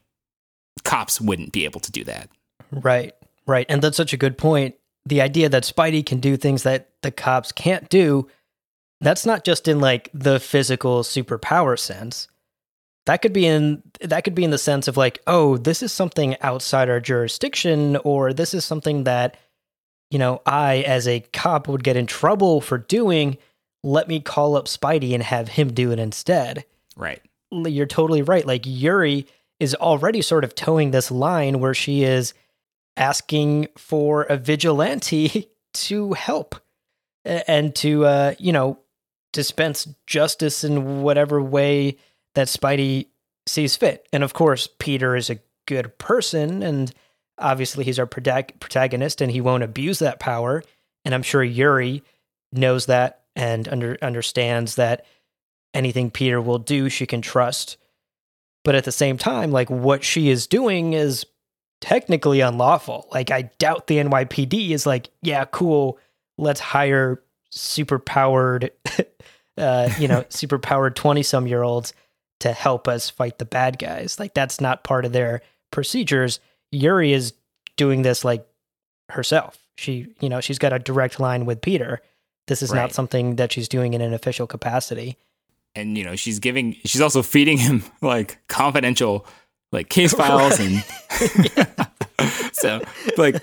cops 0.86 1.20
wouldn't 1.20 1.52
be 1.52 1.66
able 1.66 1.82
to 1.82 1.92
do 1.92 2.06
that. 2.06 2.30
Right. 2.72 3.14
Right. 3.46 3.66
And 3.68 3.82
that's 3.82 3.98
such 3.98 4.14
a 4.14 4.18
good 4.18 4.38
point. 4.38 4.76
The 5.06 5.22
idea 5.22 5.50
that 5.50 5.64
Spidey 5.64 6.06
can 6.06 6.20
do 6.20 6.38
things 6.38 6.64
that 6.64 6.90
the 7.02 7.12
cops 7.12 7.52
can't 7.52 7.90
do, 7.90 8.28
that's 9.00 9.26
not 9.26 9.44
just 9.44 9.68
in 9.68 9.80
like 9.80 10.10
the 10.14 10.40
physical 10.40 11.02
superpower 11.02 11.78
sense. 11.78 12.28
That 13.08 13.24
could 13.24 13.34
be 13.34 13.48
in 13.48 13.82
that 14.02 14.24
could 14.24 14.36
be 14.36 14.44
in 14.44 14.52
the 14.52 14.60
sense 14.60 14.88
of 14.88 14.96
like, 14.96 15.20
oh, 15.26 15.58
this 15.58 15.82
is 15.82 15.92
something 15.92 16.38
outside 16.42 16.90
our 16.90 17.00
jurisdiction, 17.00 17.98
or 17.98 18.32
this 18.32 18.54
is 18.54 18.64
something 18.64 19.06
that, 19.06 19.38
you 20.12 20.20
know, 20.20 20.42
I 20.46 20.84
as 20.88 21.08
a 21.08 21.22
cop 21.34 21.68
would 21.68 21.84
get 21.84 21.98
in 21.98 22.06
trouble 22.06 22.62
for 22.62 22.78
doing. 22.78 23.38
Let 23.84 24.08
me 24.08 24.20
call 24.20 24.56
up 24.56 24.66
Spidey 24.66 25.16
and 25.16 25.24
have 25.24 25.48
him 25.48 25.74
do 25.74 25.92
it 25.92 25.98
instead. 25.98 26.66
Right. 26.96 27.22
you're 27.52 27.88
totally 27.88 28.22
right. 28.22 28.46
Like 28.46 28.62
Yuri 28.66 29.26
is 29.60 29.74
already 29.76 30.22
sort 30.22 30.44
of 30.44 30.54
toeing 30.56 30.92
this 30.92 31.10
line 31.10 31.60
where 31.60 31.74
she 31.74 32.04
is 32.04 32.34
asking 32.98 33.68
for 33.78 34.24
a 34.24 34.38
vigilante 34.38 35.50
to 35.74 36.14
help 36.14 36.56
and 37.24 37.74
to 37.76 38.06
uh, 38.06 38.34
you 38.40 38.52
know 38.52 38.80
dispense 39.34 39.88
justice 40.08 40.64
in 40.64 41.02
whatever 41.02 41.42
way 41.42 41.98
that 42.36 42.48
Spidey 42.48 43.08
sees 43.48 43.76
fit. 43.76 44.08
And 44.12 44.24
of 44.24 44.34
course, 44.34 44.68
Peter 44.80 45.16
is 45.16 45.30
a 45.30 45.40
good 45.68 45.98
person 45.98 46.64
and 46.64 46.94
obviously 47.38 47.84
he's 47.84 48.00
our 48.00 48.06
protagonist 48.06 49.22
and 49.22 49.32
he 49.32 49.42
won't 49.42 49.64
abuse 49.64 50.00
that 50.00 50.20
power. 50.20 50.64
And 51.06 51.14
I'm 51.14 51.24
sure 51.24 51.44
Yuri 51.44 52.04
knows 52.52 52.86
that 52.88 53.22
and 53.36 53.68
under 53.70 53.98
understands 54.02 54.76
that 54.76 55.06
anything 55.74 56.12
Peter 56.12 56.42
will 56.42 56.60
do, 56.60 56.90
she 56.90 57.06
can 57.06 57.22
trust. 57.22 57.78
But 58.64 58.76
at 58.76 58.84
the 58.84 58.92
same 58.92 59.18
time, 59.18 59.52
like 59.52 59.70
what 59.70 60.04
she 60.04 60.30
is 60.30 60.46
doing 60.46 60.94
is 60.94 61.26
technically 61.82 62.40
unlawful. 62.42 63.08
Like 63.12 63.32
I 63.32 63.44
doubt 63.60 63.88
the 63.88 63.98
NYPD 63.98 64.70
is 64.72 64.86
like, 64.86 65.10
yeah, 65.22 65.46
cool, 65.46 66.00
let's 66.38 66.60
hire 66.62 67.22
super 67.50 68.00
powered 68.00 68.72
uh, 69.58 69.90
you 70.00 70.08
know, 70.08 70.24
super 70.30 70.58
powered 70.60 70.96
20 70.96 71.22
some 71.24 71.48
year 71.48 71.64
olds 71.64 71.94
to 72.40 72.54
help 72.54 72.88
us 72.88 73.10
fight 73.10 73.38
the 73.40 73.46
bad 73.46 73.78
guys. 73.78 74.20
Like 74.20 74.34
that's 74.34 74.62
not 74.62 74.84
part 74.84 75.06
of 75.06 75.12
their 75.12 75.42
procedures. 75.72 76.40
Yuri 76.72 77.12
is 77.14 77.34
doing 77.78 78.02
this 78.04 78.24
like 78.24 78.48
herself. 79.10 79.58
She, 79.78 80.08
you 80.22 80.30
know, 80.30 80.40
she's 80.42 80.60
got 80.60 80.74
a 80.74 80.80
direct 80.80 81.20
line 81.20 81.46
with 81.46 81.62
Peter. 81.62 82.02
This 82.48 82.62
is 82.62 82.72
Right. 82.72 82.80
not 82.82 82.94
something 82.94 83.36
that 83.36 83.52
she's 83.52 83.68
doing 83.68 83.94
in 83.94 84.02
an 84.02 84.14
official 84.14 84.48
capacity. 84.48 85.18
and 85.74 85.98
you 85.98 86.04
know 86.04 86.18
she's 86.18 86.40
giving 86.40 86.76
she's 86.84 87.00
also 87.00 87.22
feeding 87.24 87.58
him 87.58 87.82
like 88.02 88.40
confidential 88.50 89.26
like 89.72 89.90
case 89.90 90.14
files 90.22 90.60
and 90.60 90.84
so 92.54 92.82
like 93.18 93.36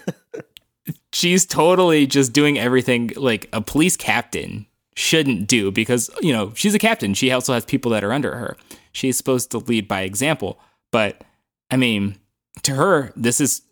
she's 1.12 1.46
totally 1.46 2.06
just 2.06 2.32
doing 2.32 2.58
everything 2.58 3.10
like 3.16 3.48
a 3.52 3.60
police 3.60 3.96
captain 3.96 4.66
shouldn't 4.98 5.46
do 5.46 5.70
because 5.70 6.10
you 6.20 6.32
know 6.32 6.52
she's 6.54 6.74
a 6.74 6.78
captain. 6.78 7.14
She 7.14 7.30
also 7.30 7.54
has 7.54 7.64
people 7.64 7.92
that 7.92 8.04
are 8.04 8.12
under 8.12 8.36
her. 8.36 8.56
She's 8.92 9.16
supposed 9.16 9.50
to 9.52 9.58
lead 9.58 9.86
by 9.86 10.02
example. 10.02 10.60
But 10.90 11.22
i 11.70 11.76
mean 11.76 12.16
to 12.62 12.74
her 12.74 13.12
this 13.14 13.40
is 13.40 13.62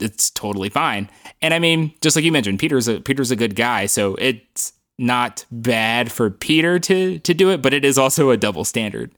it's 0.00 0.30
totally 0.30 0.68
fine. 0.68 1.08
And 1.40 1.54
i 1.54 1.58
mean 1.58 1.94
just 2.00 2.16
like 2.16 2.24
you 2.24 2.32
mentioned 2.32 2.58
peter's 2.58 2.88
a 2.88 3.00
peter's 3.00 3.30
a 3.30 3.36
good 3.36 3.54
guy. 3.54 3.86
So 3.86 4.14
it's 4.16 4.72
not 4.98 5.44
bad 5.50 6.12
for 6.12 6.30
peter 6.30 6.78
to 6.78 7.18
to 7.18 7.34
do 7.34 7.50
it 7.50 7.60
but 7.60 7.74
it 7.74 7.84
is 7.84 7.98
also 7.98 8.30
a 8.30 8.36
double 8.36 8.64
standard. 8.64 9.12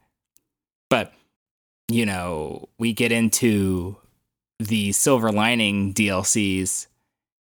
But 0.88 1.12
you 1.88 2.06
know 2.06 2.68
we 2.78 2.92
get 2.92 3.12
into 3.12 3.96
the 4.58 4.92
silver 4.92 5.30
lining 5.30 5.92
dlcs 5.92 6.86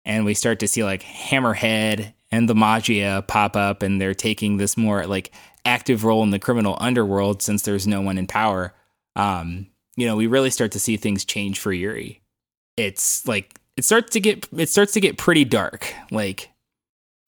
and 0.05 0.25
we 0.25 0.33
start 0.33 0.59
to 0.59 0.67
see 0.67 0.83
like 0.83 1.03
hammerhead 1.03 2.13
and 2.31 2.49
the 2.49 2.53
Maggia 2.53 3.25
pop 3.27 3.55
up 3.55 3.81
and 3.81 4.01
they're 4.01 4.13
taking 4.13 4.57
this 4.57 4.77
more 4.77 5.05
like 5.05 5.31
active 5.65 6.03
role 6.03 6.23
in 6.23 6.31
the 6.31 6.39
criminal 6.39 6.77
underworld 6.79 7.41
since 7.41 7.61
there's 7.61 7.87
no 7.87 8.01
one 8.01 8.17
in 8.17 8.27
power. 8.27 8.73
Um 9.15 9.67
you 9.95 10.05
know 10.05 10.15
we 10.15 10.27
really 10.27 10.49
start 10.49 10.71
to 10.73 10.79
see 10.79 10.97
things 10.97 11.25
change 11.25 11.59
for 11.59 11.73
yuri. 11.73 12.21
It's 12.75 13.27
like 13.27 13.59
it 13.75 13.85
starts 13.85 14.11
to 14.13 14.19
get 14.19 14.47
it 14.55 14.69
starts 14.69 14.93
to 14.93 15.01
get 15.01 15.17
pretty 15.17 15.45
dark. 15.45 15.93
Like 16.11 16.49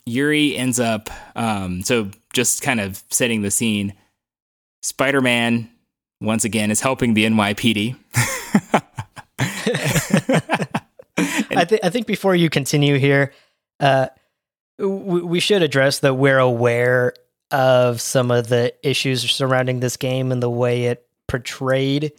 yuri 0.06 0.56
ends 0.56 0.80
up 0.80 1.10
um 1.36 1.82
so 1.84 2.10
just 2.34 2.62
kind 2.62 2.80
of 2.80 3.04
setting 3.10 3.42
the 3.42 3.52
scene 3.52 3.94
spider-man 4.82 5.70
once 6.22 6.44
again 6.44 6.72
is 6.72 6.82
helping 6.82 7.14
the 7.14 7.26
nypd 7.26 7.96
I 11.56 11.66
think 11.66 11.82
I 11.84 11.90
think 11.90 12.08
before 12.08 12.36
you 12.36 12.50
continue 12.50 12.98
here, 12.98 13.34
uh, 13.80 14.08
we 14.78 15.40
should 15.40 15.62
address 15.62 16.00
that 16.00 16.14
we're 16.14 16.40
aware 16.40 17.14
of 17.52 18.00
some 18.00 18.32
of 18.32 18.48
the 18.48 18.74
issues 18.88 19.30
surrounding 19.30 19.80
this 19.80 19.98
game 19.98 20.32
and 20.32 20.42
the 20.42 20.50
way 20.50 20.86
it 20.86 21.06
portrayed 21.28 22.14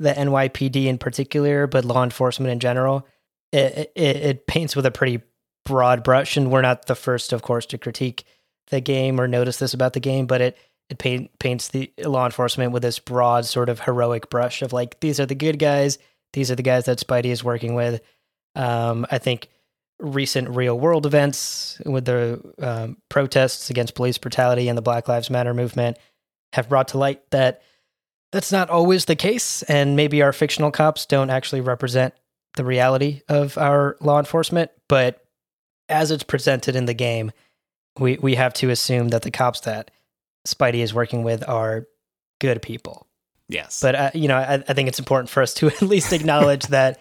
the 0.00 0.12
NYPD 0.12 0.86
in 0.86 0.98
particular, 0.98 1.66
but 1.66 1.84
law 1.84 2.02
enforcement 2.02 2.50
in 2.50 2.58
general. 2.58 3.06
It, 3.52 3.92
it, 3.94 4.16
it 4.16 4.46
paints 4.48 4.74
with 4.74 4.86
a 4.86 4.90
pretty 4.90 5.22
broad 5.64 6.02
brush, 6.02 6.36
and 6.36 6.50
we're 6.50 6.62
not 6.62 6.86
the 6.86 6.96
first, 6.96 7.32
of 7.32 7.42
course, 7.42 7.66
to 7.66 7.78
critique 7.78 8.24
the 8.70 8.80
game 8.80 9.20
or 9.20 9.28
notice 9.28 9.58
this 9.58 9.74
about 9.74 9.92
the 9.92 10.00
game, 10.00 10.26
but 10.26 10.40
it 10.40 10.58
it 10.90 10.98
paint, 10.98 11.38
paints 11.38 11.68
the 11.68 11.90
law 12.04 12.26
enforcement 12.26 12.72
with 12.72 12.82
this 12.82 12.98
broad 12.98 13.46
sort 13.46 13.68
of 13.68 13.80
heroic 13.80 14.30
brush 14.30 14.62
of 14.62 14.72
like 14.72 15.00
these 15.00 15.18
are 15.18 15.26
the 15.26 15.34
good 15.34 15.58
guys, 15.58 15.98
these 16.32 16.50
are 16.50 16.56
the 16.56 16.62
guys 16.62 16.84
that 16.84 16.98
Spidey 16.98 17.26
is 17.26 17.44
working 17.44 17.74
with. 17.74 18.00
Um, 18.54 19.06
I 19.10 19.18
think 19.18 19.48
recent 19.98 20.48
real 20.50 20.78
world 20.78 21.06
events 21.06 21.80
with 21.86 22.04
the 22.04 22.40
um, 22.58 22.96
protests 23.08 23.70
against 23.70 23.94
police 23.94 24.18
brutality 24.18 24.68
and 24.68 24.76
the 24.76 24.82
Black 24.82 25.08
Lives 25.08 25.30
Matter 25.30 25.54
movement 25.54 25.96
have 26.52 26.68
brought 26.68 26.88
to 26.88 26.98
light 26.98 27.30
that 27.30 27.62
that's 28.32 28.52
not 28.52 28.68
always 28.68 29.04
the 29.04 29.14
case, 29.14 29.62
and 29.62 29.94
maybe 29.94 30.20
our 30.20 30.32
fictional 30.32 30.72
cops 30.72 31.06
don't 31.06 31.30
actually 31.30 31.60
represent 31.60 32.14
the 32.56 32.64
reality 32.64 33.22
of 33.28 33.56
our 33.56 33.96
law 34.00 34.18
enforcement. 34.18 34.72
But 34.88 35.24
as 35.88 36.10
it's 36.10 36.24
presented 36.24 36.74
in 36.74 36.86
the 36.86 36.94
game, 36.94 37.30
we 37.98 38.18
we 38.20 38.34
have 38.34 38.52
to 38.54 38.70
assume 38.70 39.08
that 39.08 39.22
the 39.22 39.30
cops 39.30 39.60
that 39.60 39.92
Spidey 40.46 40.80
is 40.80 40.94
working 40.94 41.22
with 41.22 41.48
are 41.48 41.86
good 42.40 42.60
people. 42.62 43.06
Yes. 43.48 43.80
But 43.80 43.94
uh, 43.94 44.10
you 44.14 44.28
know, 44.28 44.36
I, 44.36 44.62
I 44.68 44.72
think 44.72 44.88
it's 44.88 44.98
important 44.98 45.30
for 45.30 45.42
us 45.42 45.54
to 45.54 45.66
at 45.70 45.82
least 45.82 46.12
acknowledge 46.12 46.66
that 46.68 47.00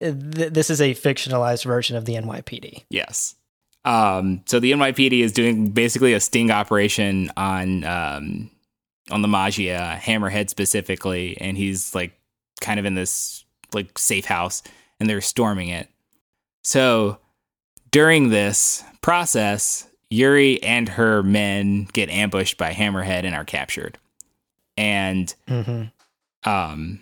th- 0.00 0.52
this 0.52 0.70
is 0.70 0.80
a 0.80 0.94
fictionalized 0.94 1.64
version 1.64 1.96
of 1.96 2.04
the 2.04 2.14
NYPD. 2.14 2.84
Yes. 2.90 3.34
Um, 3.84 4.42
so 4.46 4.60
the 4.60 4.72
NYPD 4.72 5.20
is 5.20 5.32
doing 5.32 5.68
basically 5.68 6.12
a 6.12 6.20
sting 6.20 6.50
operation 6.50 7.30
on 7.36 7.84
um, 7.84 8.50
on 9.10 9.22
the 9.22 9.28
Maggia, 9.28 9.98
Hammerhead 9.98 10.50
specifically, 10.50 11.38
and 11.40 11.56
he's 11.56 11.94
like 11.94 12.12
kind 12.60 12.78
of 12.78 12.86
in 12.86 12.94
this 12.94 13.44
like 13.72 13.98
safe 13.98 14.24
house, 14.24 14.62
and 15.00 15.08
they're 15.08 15.20
storming 15.20 15.68
it. 15.68 15.88
So 16.64 17.18
during 17.90 18.28
this 18.28 18.84
process, 19.00 19.87
Yuri 20.10 20.62
and 20.62 20.88
her 20.90 21.22
men 21.22 21.84
get 21.92 22.08
ambushed 22.08 22.56
by 22.56 22.72
Hammerhead 22.72 23.24
and 23.24 23.34
are 23.34 23.44
captured. 23.44 23.98
And 24.76 25.34
Mm-hmm. 25.48 26.48
um 26.48 27.00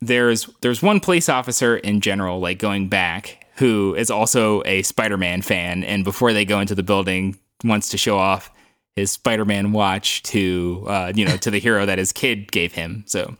there's 0.00 0.48
there's 0.60 0.82
one 0.82 1.00
police 1.00 1.28
officer 1.28 1.76
in 1.76 2.00
general 2.00 2.38
like 2.38 2.58
going 2.58 2.88
back 2.88 3.46
who 3.56 3.94
is 3.96 4.10
also 4.10 4.62
a 4.64 4.82
Spider-Man 4.82 5.42
fan 5.42 5.82
and 5.82 6.04
before 6.04 6.32
they 6.32 6.44
go 6.44 6.60
into 6.60 6.74
the 6.76 6.84
building 6.84 7.36
wants 7.64 7.88
to 7.88 7.98
show 7.98 8.16
off 8.18 8.52
his 8.94 9.10
Spider-Man 9.10 9.72
watch 9.72 10.22
to 10.24 10.84
uh 10.86 11.12
you 11.14 11.24
know 11.24 11.36
to 11.38 11.50
the 11.50 11.58
hero 11.58 11.84
that 11.86 11.98
his 11.98 12.12
kid 12.12 12.52
gave 12.52 12.72
him. 12.74 13.02
So 13.06 13.36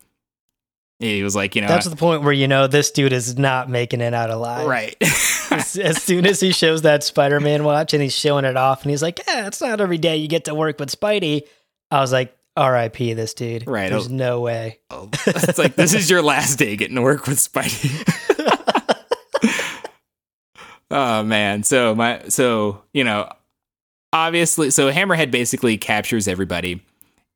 he 0.98 1.22
was 1.22 1.36
like, 1.36 1.54
you 1.54 1.62
know, 1.62 1.68
That's 1.68 1.86
the 1.86 1.96
point 1.96 2.22
where 2.22 2.32
you 2.32 2.48
know 2.48 2.66
this 2.66 2.90
dude 2.90 3.12
is 3.12 3.38
not 3.38 3.70
making 3.70 4.00
it 4.00 4.14
out 4.14 4.30
alive. 4.30 4.66
right. 4.66 4.96
as, 5.50 5.76
as 5.76 6.02
soon 6.02 6.26
as 6.26 6.40
he 6.40 6.52
shows 6.52 6.82
that 6.82 7.04
Spider-Man 7.04 7.62
watch 7.64 7.94
and 7.94 8.02
he's 8.02 8.14
showing 8.14 8.44
it 8.44 8.56
off, 8.56 8.82
and 8.82 8.90
he's 8.90 9.02
like, 9.02 9.20
"Yeah, 9.26 9.46
it's 9.46 9.60
not 9.60 9.80
every 9.80 9.98
day 9.98 10.16
you 10.16 10.28
get 10.28 10.44
to 10.46 10.54
work 10.54 10.78
with 10.80 10.90
Spidey." 10.90 11.42
I 11.90 12.00
was 12.00 12.12
like, 12.12 12.36
"R.I.P. 12.56 13.14
This 13.14 13.32
dude." 13.32 13.66
Right. 13.66 13.90
There's 13.90 14.10
no 14.10 14.40
way. 14.40 14.80
Oh, 14.90 15.08
oh. 15.12 15.20
it's 15.26 15.58
like 15.58 15.76
this 15.76 15.94
is 15.94 16.10
your 16.10 16.22
last 16.22 16.58
day 16.58 16.76
getting 16.76 16.96
to 16.96 17.02
work 17.02 17.26
with 17.26 17.38
Spidey. 17.38 18.04
oh 20.90 21.22
man. 21.22 21.62
So 21.62 21.94
my 21.94 22.22
so 22.28 22.82
you 22.92 23.04
know 23.04 23.30
obviously 24.12 24.70
so 24.70 24.90
Hammerhead 24.90 25.30
basically 25.30 25.76
captures 25.76 26.26
everybody 26.26 26.82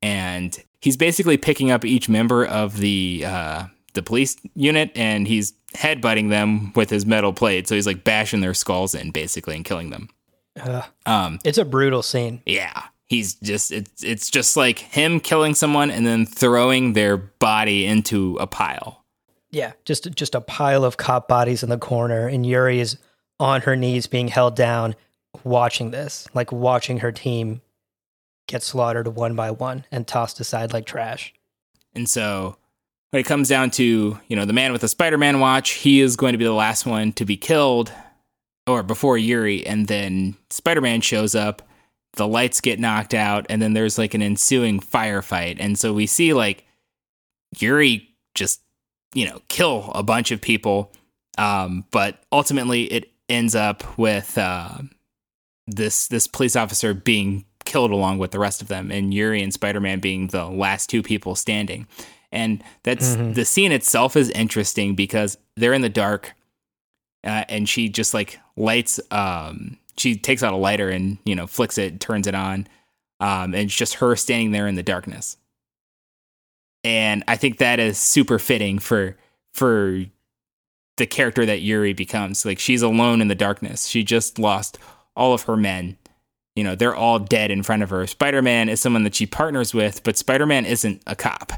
and 0.00 0.58
he's 0.82 0.98
basically 0.98 1.38
picking 1.38 1.70
up 1.70 1.84
each 1.84 2.10
member 2.10 2.44
of 2.44 2.76
the 2.76 3.24
uh 3.26 3.64
the 3.94 4.02
police 4.02 4.36
unit 4.54 4.90
and 4.94 5.26
he's 5.28 5.54
headbutting 5.74 6.28
them 6.28 6.72
with 6.74 6.90
his 6.90 7.06
metal 7.06 7.32
plate. 7.32 7.68
So 7.68 7.74
he's 7.74 7.86
like 7.86 8.04
bashing 8.04 8.40
their 8.40 8.54
skulls 8.54 8.94
in 8.94 9.10
basically 9.10 9.56
and 9.56 9.64
killing 9.64 9.88
them. 9.90 10.08
Ugh. 10.60 10.84
Um 11.06 11.38
it's 11.44 11.58
a 11.58 11.64
brutal 11.64 12.02
scene. 12.02 12.42
yeah. 12.44 12.82
He's 13.08 13.34
just 13.34 13.70
it's 13.72 14.02
it's 14.02 14.30
just 14.30 14.56
like 14.56 14.78
him 14.78 15.20
killing 15.20 15.54
someone 15.54 15.90
and 15.90 16.06
then 16.06 16.24
throwing 16.24 16.94
their 16.94 17.18
body 17.18 17.84
into 17.84 18.36
a 18.40 18.46
pile. 18.46 19.04
Yeah, 19.50 19.72
just 19.84 20.10
just 20.14 20.34
a 20.34 20.40
pile 20.40 20.82
of 20.82 20.96
cop 20.96 21.28
bodies 21.28 21.62
in 21.62 21.68
the 21.68 21.76
corner, 21.76 22.26
and 22.26 22.46
Yuri 22.46 22.80
is 22.80 22.96
on 23.38 23.60
her 23.60 23.76
knees, 23.76 24.06
being 24.06 24.28
held 24.28 24.56
down, 24.56 24.94
watching 25.44 25.90
this, 25.90 26.26
like 26.32 26.52
watching 26.52 27.00
her 27.00 27.12
team 27.12 27.60
get 28.46 28.62
slaughtered 28.62 29.08
one 29.08 29.34
by 29.34 29.50
one 29.50 29.84
and 29.90 30.06
tossed 30.06 30.40
aside 30.40 30.72
like 30.72 30.86
trash. 30.86 31.32
And 31.94 32.08
so 32.08 32.56
when 33.10 33.20
it 33.20 33.26
comes 33.26 33.48
down 33.48 33.70
to, 33.72 34.18
you 34.26 34.36
know, 34.36 34.44
the 34.44 34.52
man 34.52 34.72
with 34.72 34.80
the 34.80 34.88
Spider-Man 34.88 35.40
watch, 35.40 35.70
he 35.70 36.00
is 36.00 36.16
going 36.16 36.32
to 36.32 36.38
be 36.38 36.44
the 36.44 36.52
last 36.52 36.86
one 36.86 37.12
to 37.12 37.24
be 37.24 37.36
killed 37.36 37.92
or 38.66 38.82
before 38.82 39.18
Yuri 39.18 39.66
and 39.66 39.88
then 39.88 40.36
Spider-Man 40.50 41.00
shows 41.00 41.34
up, 41.34 41.62
the 42.14 42.28
lights 42.28 42.60
get 42.60 42.78
knocked 42.78 43.14
out 43.14 43.46
and 43.48 43.60
then 43.60 43.72
there's 43.72 43.98
like 43.98 44.14
an 44.14 44.22
ensuing 44.22 44.80
firefight. 44.80 45.56
And 45.58 45.78
so 45.78 45.92
we 45.92 46.06
see 46.06 46.32
like 46.32 46.64
Yuri 47.58 48.08
just, 48.34 48.62
you 49.14 49.26
know, 49.26 49.40
kill 49.48 49.90
a 49.94 50.02
bunch 50.02 50.30
of 50.30 50.40
people. 50.40 50.92
Um, 51.38 51.84
but 51.90 52.22
ultimately 52.30 52.84
it 52.84 53.10
ends 53.28 53.54
up 53.54 53.98
with 53.98 54.36
uh, 54.36 54.78
this 55.66 56.08
this 56.08 56.26
police 56.26 56.56
officer 56.56 56.94
being 56.94 57.44
killed 57.64 57.90
along 57.90 58.18
with 58.18 58.30
the 58.30 58.38
rest 58.38 58.62
of 58.62 58.68
them 58.68 58.90
and 58.90 59.12
Yuri 59.14 59.42
and 59.42 59.52
Spider-Man 59.52 60.00
being 60.00 60.28
the 60.28 60.46
last 60.46 60.88
two 60.90 61.02
people 61.02 61.34
standing. 61.34 61.86
And 62.30 62.62
that's 62.82 63.16
Mhm. 63.16 63.34
the 63.34 63.44
scene 63.44 63.72
itself 63.72 64.16
is 64.16 64.30
interesting 64.30 64.94
because 64.94 65.36
they're 65.56 65.74
in 65.74 65.82
the 65.82 65.88
dark 65.88 66.32
uh, 67.24 67.44
and 67.48 67.68
she 67.68 67.88
just 67.88 68.14
like 68.14 68.38
lights 68.56 68.98
um 69.10 69.78
she 69.96 70.16
takes 70.16 70.42
out 70.42 70.52
a 70.52 70.56
lighter 70.56 70.88
and 70.88 71.18
you 71.24 71.34
know 71.36 71.46
flicks 71.46 71.78
it 71.78 72.00
turns 72.00 72.26
it 72.26 72.34
on 72.34 72.66
um 73.20 73.54
and 73.54 73.56
it's 73.66 73.76
just 73.76 73.94
her 73.94 74.16
standing 74.16 74.50
there 74.50 74.66
in 74.66 74.74
the 74.74 74.82
darkness 74.82 75.36
and 76.84 77.22
i 77.28 77.36
think 77.36 77.58
that 77.58 77.78
is 77.78 77.98
super 77.98 78.38
fitting 78.38 78.78
for 78.78 79.16
for 79.54 80.02
the 80.96 81.06
character 81.06 81.46
that 81.46 81.60
yuri 81.62 81.92
becomes 81.92 82.44
like 82.44 82.58
she's 82.58 82.82
alone 82.82 83.20
in 83.20 83.28
the 83.28 83.34
darkness 83.34 83.86
she 83.86 84.02
just 84.02 84.38
lost 84.38 84.78
all 85.16 85.32
of 85.32 85.42
her 85.42 85.56
men 85.56 85.96
you 86.56 86.62
know 86.64 86.74
they're 86.74 86.94
all 86.94 87.18
dead 87.18 87.50
in 87.50 87.62
front 87.62 87.82
of 87.82 87.90
her 87.90 88.06
spider-man 88.06 88.68
is 88.68 88.80
someone 88.80 89.04
that 89.04 89.14
she 89.14 89.26
partners 89.26 89.72
with 89.74 90.02
but 90.04 90.16
spider-man 90.16 90.64
isn't 90.66 91.02
a 91.06 91.16
cop 91.16 91.52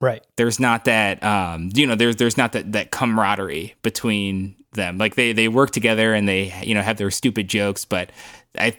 Right. 0.00 0.22
there's 0.36 0.60
not 0.60 0.84
that 0.84 1.22
um 1.22 1.70
you 1.74 1.86
know 1.86 1.94
there's 1.94 2.16
there's 2.16 2.36
not 2.36 2.52
that 2.52 2.72
that 2.72 2.90
camaraderie 2.90 3.74
between 3.82 4.54
them 4.72 4.98
like 4.98 5.14
they 5.14 5.32
they 5.32 5.48
work 5.48 5.70
together 5.70 6.12
and 6.12 6.28
they 6.28 6.52
you 6.64 6.74
know 6.74 6.82
have 6.82 6.96
their 6.98 7.10
stupid 7.10 7.48
jokes 7.48 7.84
but 7.84 8.10
i 8.58 8.76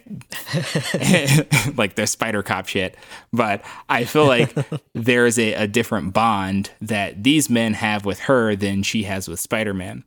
like 1.76 1.96
their 1.96 2.06
spider 2.06 2.44
cop 2.44 2.68
shit 2.68 2.96
but 3.34 3.64
i 3.90 4.04
feel 4.04 4.26
like 4.26 4.54
there's 4.94 5.40
a, 5.40 5.54
a 5.54 5.68
different 5.68 6.14
bond 6.14 6.70
that 6.82 7.24
these 7.24 7.50
men 7.50 7.74
have 7.74 8.06
with 8.06 8.20
her 8.20 8.56
than 8.56 8.84
she 8.84 9.04
has 9.04 9.28
with 9.28 9.40
spider-man 9.40 10.04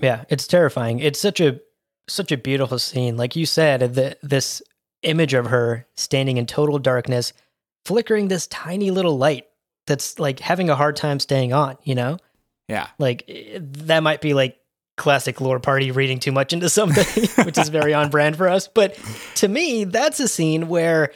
Yeah, 0.00 0.24
it's 0.30 0.46
terrifying. 0.46 0.98
It's 1.00 1.20
such 1.20 1.40
a 1.40 1.60
such 2.08 2.32
a 2.32 2.36
beautiful 2.36 2.78
scene. 2.78 3.16
Like 3.16 3.36
you 3.36 3.44
said, 3.46 3.94
the, 3.94 4.16
this 4.22 4.62
image 5.02 5.34
of 5.34 5.46
her 5.46 5.86
standing 5.94 6.36
in 6.36 6.46
total 6.46 6.78
darkness, 6.78 7.32
flickering 7.84 8.28
this 8.28 8.46
tiny 8.46 8.90
little 8.90 9.16
light 9.16 9.46
that's 9.86 10.18
like 10.18 10.40
having 10.40 10.70
a 10.70 10.76
hard 10.76 10.96
time 10.96 11.18
staying 11.18 11.52
on, 11.52 11.76
you 11.82 11.94
know? 11.94 12.18
yeah 12.68 12.88
Like 12.98 13.24
eh, 13.28 13.58
that 13.60 14.02
might 14.02 14.20
be 14.20 14.34
like 14.34 14.58
classic 14.96 15.40
lore 15.40 15.60
party 15.60 15.90
reading 15.90 16.20
too 16.20 16.32
much 16.32 16.52
into 16.52 16.68
something, 16.68 17.24
which 17.44 17.58
is 17.58 17.68
very 17.70 17.94
on 17.94 18.10
brand 18.10 18.36
for 18.36 18.48
us. 18.48 18.68
But 18.68 18.98
to 19.36 19.48
me, 19.48 19.84
that's 19.84 20.20
a 20.20 20.28
scene 20.28 20.68
where 20.68 21.12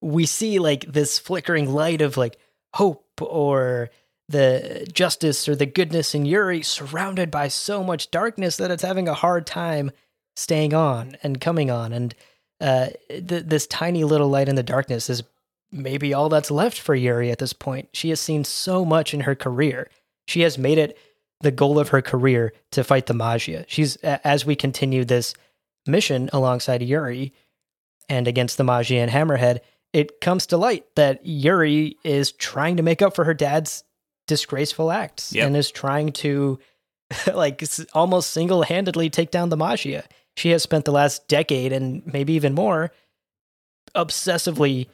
we 0.00 0.26
see 0.26 0.58
like 0.58 0.84
this 0.92 1.18
flickering 1.18 1.72
light 1.72 2.02
of 2.02 2.16
like 2.16 2.36
hope 2.74 3.04
or 3.20 3.90
the 4.28 4.86
justice 4.92 5.48
or 5.48 5.56
the 5.56 5.66
goodness 5.66 6.14
in 6.14 6.26
Yuri 6.26 6.62
surrounded 6.62 7.30
by 7.30 7.48
so 7.48 7.82
much 7.82 8.10
darkness 8.10 8.56
that 8.58 8.70
it's 8.70 8.82
having 8.82 9.08
a 9.08 9.14
hard 9.14 9.46
time 9.46 9.90
staying 10.36 10.74
on 10.74 11.16
and 11.22 11.40
coming 11.40 11.70
on. 11.70 11.92
And 11.92 12.14
uh, 12.60 12.88
th- 13.08 13.44
this 13.44 13.66
tiny 13.66 14.04
little 14.04 14.28
light 14.28 14.48
in 14.48 14.56
the 14.56 14.62
darkness 14.62 15.08
is 15.10 15.22
maybe 15.70 16.14
all 16.14 16.28
that's 16.28 16.50
left 16.50 16.80
for 16.80 16.94
Yuri 16.94 17.30
at 17.30 17.38
this 17.38 17.52
point. 17.52 17.88
She 17.92 18.08
has 18.10 18.20
seen 18.20 18.44
so 18.44 18.84
much 18.84 19.12
in 19.14 19.20
her 19.20 19.34
career. 19.34 19.88
She 20.26 20.40
has 20.40 20.58
made 20.58 20.78
it 20.78 20.96
the 21.40 21.50
goal 21.50 21.78
of 21.78 21.88
her 21.90 22.02
career 22.02 22.52
to 22.72 22.82
fight 22.82 23.06
the 23.06 23.14
Maggia. 23.14 23.64
She's 23.68 23.96
as 23.96 24.44
we 24.44 24.56
continue 24.56 25.04
this 25.04 25.34
mission 25.86 26.28
alongside 26.32 26.82
Yuri 26.82 27.32
and 28.08 28.26
against 28.26 28.58
the 28.58 28.64
Maggia 28.64 28.98
and 29.02 29.10
Hammerhead, 29.10 29.60
it 29.92 30.20
comes 30.20 30.46
to 30.46 30.56
light 30.56 30.84
that 30.96 31.24
Yuri 31.24 31.96
is 32.04 32.32
trying 32.32 32.76
to 32.78 32.82
make 32.82 33.00
up 33.02 33.14
for 33.14 33.24
her 33.24 33.34
dad's 33.34 33.84
disgraceful 34.26 34.90
acts 34.90 35.32
Yep. 35.32 35.46
and 35.46 35.56
is 35.56 35.70
trying 35.70 36.12
to 36.12 36.58
like 37.32 37.62
almost 37.94 38.30
single-handedly 38.32 39.08
take 39.10 39.30
down 39.30 39.48
the 39.48 39.56
Maggia. 39.56 40.04
She 40.38 40.50
has 40.50 40.62
spent 40.62 40.84
the 40.84 40.92
last 40.92 41.26
decade 41.26 41.72
and 41.72 42.06
maybe 42.06 42.32
even 42.34 42.54
more 42.54 42.92
obsessively 43.94 44.86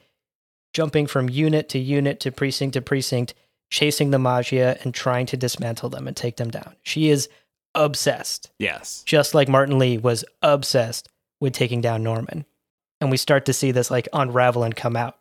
jumping 0.72 1.07
from 1.07 1.28
unit 1.28 1.68
to 1.68 1.78
unit 1.78 2.18
to 2.20 2.33
precinct 2.33 2.72
to 2.72 2.80
precinct, 2.80 3.35
chasing 3.70 4.11
the 4.11 4.18
Maggia 4.18 4.83
and 4.83 4.94
trying 4.94 5.26
to 5.26 5.37
dismantle 5.37 5.90
them 5.90 6.09
and 6.09 6.16
take 6.16 6.37
them 6.37 6.50
down. 6.50 6.76
She 6.83 7.11
is 7.11 7.28
obsessed, 7.74 8.50
yes 8.59 9.02
just 9.04 9.35
like 9.35 9.48
Martin 9.48 9.78
Lee 9.78 9.98
was 9.98 10.24
obsessed 10.40 11.11
with 11.40 11.52
taking 11.52 11.83
down 11.83 12.02
Norman. 12.02 12.46
And 13.02 13.11
we 13.11 13.16
start 13.18 13.44
to 13.46 13.52
see 13.52 13.70
this 13.70 13.90
like 13.90 14.09
unravel 14.14 14.62
and 14.62 14.74
come 14.74 14.96
out. 14.96 15.18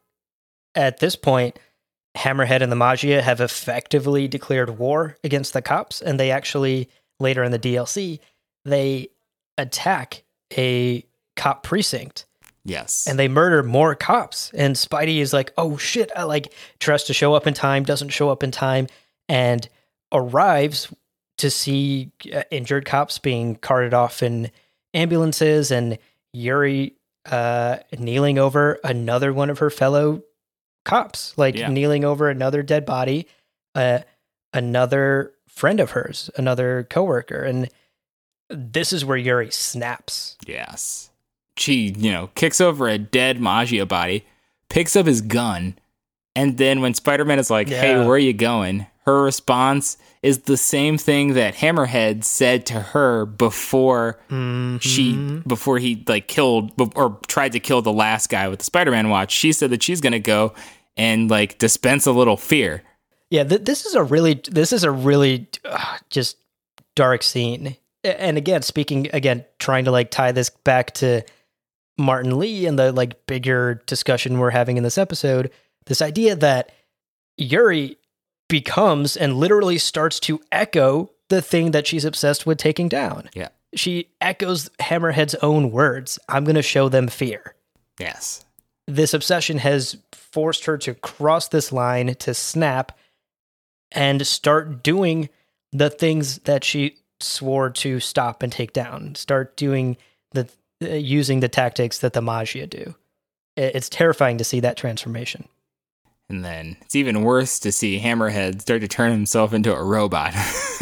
At 0.73 0.99
this 0.99 1.17
point, 1.17 1.59
Hammerhead 2.15 2.61
and 2.61 2.71
the 2.71 2.77
Maggia 2.77 3.21
have 3.21 3.41
effectively 3.41 4.29
declared 4.29 4.77
war 4.77 5.17
against 5.23 5.51
the 5.51 5.61
cops, 5.61 6.01
and 6.01 6.17
they 6.17 6.31
actually 6.31 6.89
later 7.19 7.43
in 7.43 7.51
the 7.51 7.59
DLC 7.59 8.19
they 8.65 9.09
attack 9.57 10.23
a 10.57 11.05
cop 11.35 11.63
precinct 11.63 12.25
yes 12.65 13.07
and 13.09 13.17
they 13.19 13.27
murder 13.27 13.63
more 13.63 13.95
cops. 13.95 14.51
And 14.53 14.75
Spidey 14.75 15.17
is 15.19 15.33
like, 15.33 15.51
"Oh 15.57 15.77
shit!" 15.77 16.11
I 16.15 16.23
like 16.23 16.53
tries 16.79 17.03
to 17.05 17.13
show 17.13 17.33
up 17.33 17.45
in 17.47 17.53
time, 17.53 17.83
doesn't 17.83 18.09
show 18.09 18.29
up 18.29 18.43
in 18.43 18.51
time, 18.51 18.87
and 19.27 19.67
arrives 20.13 20.93
to 21.39 21.49
see 21.49 22.11
uh, 22.33 22.43
injured 22.51 22.85
cops 22.85 23.17
being 23.19 23.55
carted 23.55 23.93
off 23.93 24.21
in 24.23 24.51
ambulances. 24.93 25.71
And 25.71 25.97
Yuri 26.33 26.93
uh, 27.25 27.77
kneeling 27.97 28.37
over 28.37 28.79
another 28.83 29.33
one 29.33 29.49
of 29.49 29.59
her 29.59 29.69
fellow 29.69 30.21
cops, 30.85 31.37
like 31.37 31.55
Yeah. 31.55 31.69
kneeling 31.69 32.05
over 32.05 32.29
another 32.29 32.61
dead 32.63 32.85
body, 32.85 33.27
uh, 33.75 33.99
another 34.53 35.33
friend 35.47 35.79
of 35.79 35.91
hers, 35.91 36.29
another 36.37 36.85
coworker, 36.89 37.41
and 37.43 37.69
this 38.53 38.93
is 38.93 39.03
where 39.05 39.17
Yuri 39.17 39.51
snaps. 39.51 40.37
Yes. 40.45 41.09
She, 41.57 41.93
you 41.97 42.11
know, 42.11 42.27
kicks 42.35 42.59
over 42.61 42.87
a 42.87 42.97
dead 42.97 43.37
Maggia 43.39 43.87
body, 43.87 44.25
picks 44.69 44.95
up 44.95 45.05
his 45.05 45.21
gun, 45.21 45.77
and 46.35 46.57
then 46.57 46.81
when 46.81 46.93
Spider 46.95 47.25
Man 47.25 47.37
is 47.39 47.51
like, 47.51 47.69
hey, 47.69 47.95
where 47.97 48.11
are 48.15 48.17
you 48.17 48.33
going? 48.33 48.87
Her 49.05 49.21
response 49.21 49.97
is 50.23 50.39
the 50.43 50.55
same 50.57 50.97
thing 50.97 51.33
that 51.33 51.55
Hammerhead 51.55 52.23
said 52.23 52.65
to 52.67 52.79
her 52.79 53.25
before 53.25 54.17
she 54.29 55.13
Mhm. 55.13 55.45
before 55.47 55.77
he 55.77 56.03
like 56.07 56.27
killed 56.29 56.71
or 56.95 57.19
tried 57.27 57.51
to 57.51 57.59
kill 57.59 57.81
the 57.81 57.91
last 57.91 58.29
guy 58.29 58.47
with 58.47 58.59
the 58.59 58.65
Spider-Man 58.65 59.09
watch. 59.09 59.31
She 59.33 59.51
said 59.51 59.69
that 59.71 59.83
she's 59.83 59.99
going 60.01 60.13
to 60.13 60.19
go 60.21 60.53
and 60.95 61.29
like 61.29 61.57
dispense 61.59 62.05
a 62.05 62.13
little 62.13 62.37
fear. 62.37 62.81
Yeah, 63.29 63.43
th- 63.43 63.63
this 63.65 63.85
is 63.85 63.93
a 63.93 64.01
really 64.03 64.41
this 64.49 64.71
is 64.71 64.85
a 64.85 64.91
really 64.91 65.47
uh, 65.65 65.97
just 66.09 66.37
dark 66.95 67.21
scene. 67.23 67.75
And 68.03 68.37
again, 68.37 68.61
speaking 68.61 69.09
again, 69.13 69.45
trying 69.59 69.85
to 69.85 69.91
like 69.91 70.11
tie 70.11 70.31
this 70.31 70.49
back 70.49 70.91
to 70.95 71.23
Martin 71.97 72.37
Lee 72.39 72.65
and 72.65 72.77
the 72.77 72.91
like 72.91 73.25
bigger 73.27 73.75
discussion 73.85 74.39
we're 74.39 74.49
having 74.49 74.77
in 74.77 74.83
this 74.83 74.97
episode, 74.97 75.51
this 75.85 76.01
idea 76.01 76.35
that 76.35 76.71
Yuri 77.37 77.97
becomes 78.49 79.15
and 79.15 79.35
literally 79.37 79.77
starts 79.77 80.19
to 80.21 80.41
echo 80.51 81.09
the 81.29 81.41
thing 81.41 81.71
that 81.71 81.87
she's 81.87 82.05
obsessed 82.05 82.45
with 82.45 82.57
taking 82.57 82.89
down. 82.89 83.29
Yeah. 83.33 83.49
She 83.75 84.09
echoes 84.21 84.69
Hammerhead's 84.79 85.35
own 85.35 85.71
words. 85.71 86.19
I'm 86.29 86.43
going 86.43 86.55
to 86.55 86.61
show 86.61 86.89
them 86.89 87.07
fear 87.07 87.55
Yes. 87.99 88.45
this 88.87 89.13
obsession 89.13 89.57
has 89.59 89.97
forced 90.11 90.65
her 90.65 90.77
to 90.79 90.93
cross 90.95 91.47
this 91.47 91.71
line 91.71 92.13
to 92.15 92.33
snap 92.33 92.91
and 93.91 94.25
start 94.27 94.83
doing 94.83 95.29
the 95.71 95.89
things 95.89 96.39
that 96.39 96.63
she 96.63 96.97
swore 97.23 97.69
to 97.69 97.99
stop 97.99 98.43
and 98.43 98.51
take 98.51 98.73
down 98.73 99.15
start 99.15 99.55
doing 99.57 99.97
the 100.31 100.47
uh, 100.83 100.87
using 100.87 101.39
the 101.39 101.49
tactics 101.49 101.99
that 101.99 102.13
the 102.13 102.21
Maggia 102.21 102.69
do 102.69 102.95
I- 103.57 103.61
it's 103.61 103.89
terrifying 103.89 104.37
to 104.37 104.43
see 104.43 104.59
that 104.61 104.77
transformation 104.77 105.47
And 106.29 106.43
then 106.43 106.77
it's 106.81 106.95
even 106.95 107.21
worse 107.23 107.59
to 107.59 107.71
see 107.71 107.99
Hammerhead 107.99 108.61
start 108.61 108.81
to 108.81 108.87
turn 108.87 109.11
himself 109.11 109.53
into 109.53 109.73
a 109.73 109.83
robot. 109.83 110.33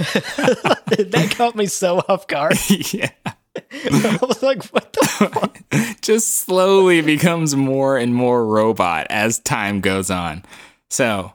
that 0.00 1.34
caught 1.36 1.54
me 1.56 1.66
so 1.66 1.98
off 2.08 2.26
guard 2.26 2.54
yeah. 2.92 3.10
i 3.26 4.18
was 4.22 4.42
like 4.42 4.64
what 4.66 4.92
the 4.92 5.06
fuck 5.06 5.58
Just 6.02 6.34
slowly 6.36 7.00
becomes 7.02 7.54
more 7.54 7.96
and 7.98 8.14
more 8.14 8.44
robot 8.44 9.06
as 9.10 9.38
time 9.38 9.80
goes 9.80 10.10
on. 10.10 10.42
So, 10.88 11.32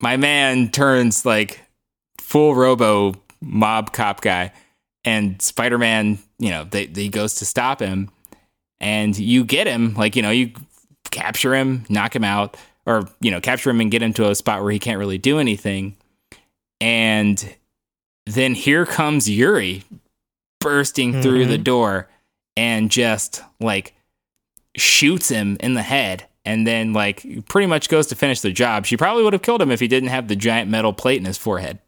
my 0.00 0.16
man 0.16 0.70
turns 0.70 1.24
like 1.24 1.60
full 2.18 2.54
robo 2.54 3.14
mob 3.40 3.92
cop 3.92 4.20
guy, 4.20 4.52
and 5.04 5.40
Spider 5.40 5.78
Man, 5.78 6.18
you 6.38 6.50
know, 6.50 6.64
they, 6.64 6.86
he 6.86 7.08
goes 7.08 7.34
to 7.36 7.44
stop 7.44 7.80
him, 7.80 8.10
and 8.80 9.16
you 9.18 9.44
get 9.44 9.66
him, 9.66 9.94
like, 9.94 10.16
you 10.16 10.22
know, 10.22 10.30
you 10.30 10.52
capture 11.10 11.54
him, 11.54 11.84
knock 11.88 12.14
him 12.14 12.24
out, 12.24 12.56
or, 12.84 13.08
you 13.20 13.30
know, 13.30 13.40
capture 13.40 13.70
him 13.70 13.80
and 13.80 13.90
get 13.90 14.02
him 14.02 14.12
to 14.14 14.30
a 14.30 14.34
spot 14.34 14.62
where 14.62 14.72
he 14.72 14.78
can't 14.78 14.98
really 14.98 15.18
do 15.18 15.38
anything. 15.38 15.96
And 16.80 17.56
then 18.26 18.54
here 18.54 18.84
comes 18.84 19.30
Yuri 19.30 19.84
bursting 20.60 21.22
through 21.22 21.46
the 21.46 21.54
mm-hmm. 21.54 21.62
door 21.62 22.08
and 22.56 22.90
just 22.90 23.42
like 23.60 23.94
shoots 24.76 25.28
him 25.28 25.56
in 25.60 25.74
the 25.74 25.82
head 25.82 26.26
and 26.44 26.66
then 26.66 26.92
like 26.92 27.46
pretty 27.46 27.66
much 27.66 27.88
goes 27.88 28.06
to 28.08 28.14
finish 28.14 28.40
the 28.40 28.52
job. 28.52 28.86
She 28.86 28.96
probably 28.96 29.24
would 29.24 29.32
have 29.32 29.42
killed 29.42 29.62
him 29.62 29.70
if 29.70 29.80
he 29.80 29.88
didn't 29.88 30.10
have 30.10 30.28
the 30.28 30.36
giant 30.36 30.70
metal 30.70 30.92
plate 30.92 31.18
in 31.18 31.24
his 31.24 31.38
forehead. 31.38 31.78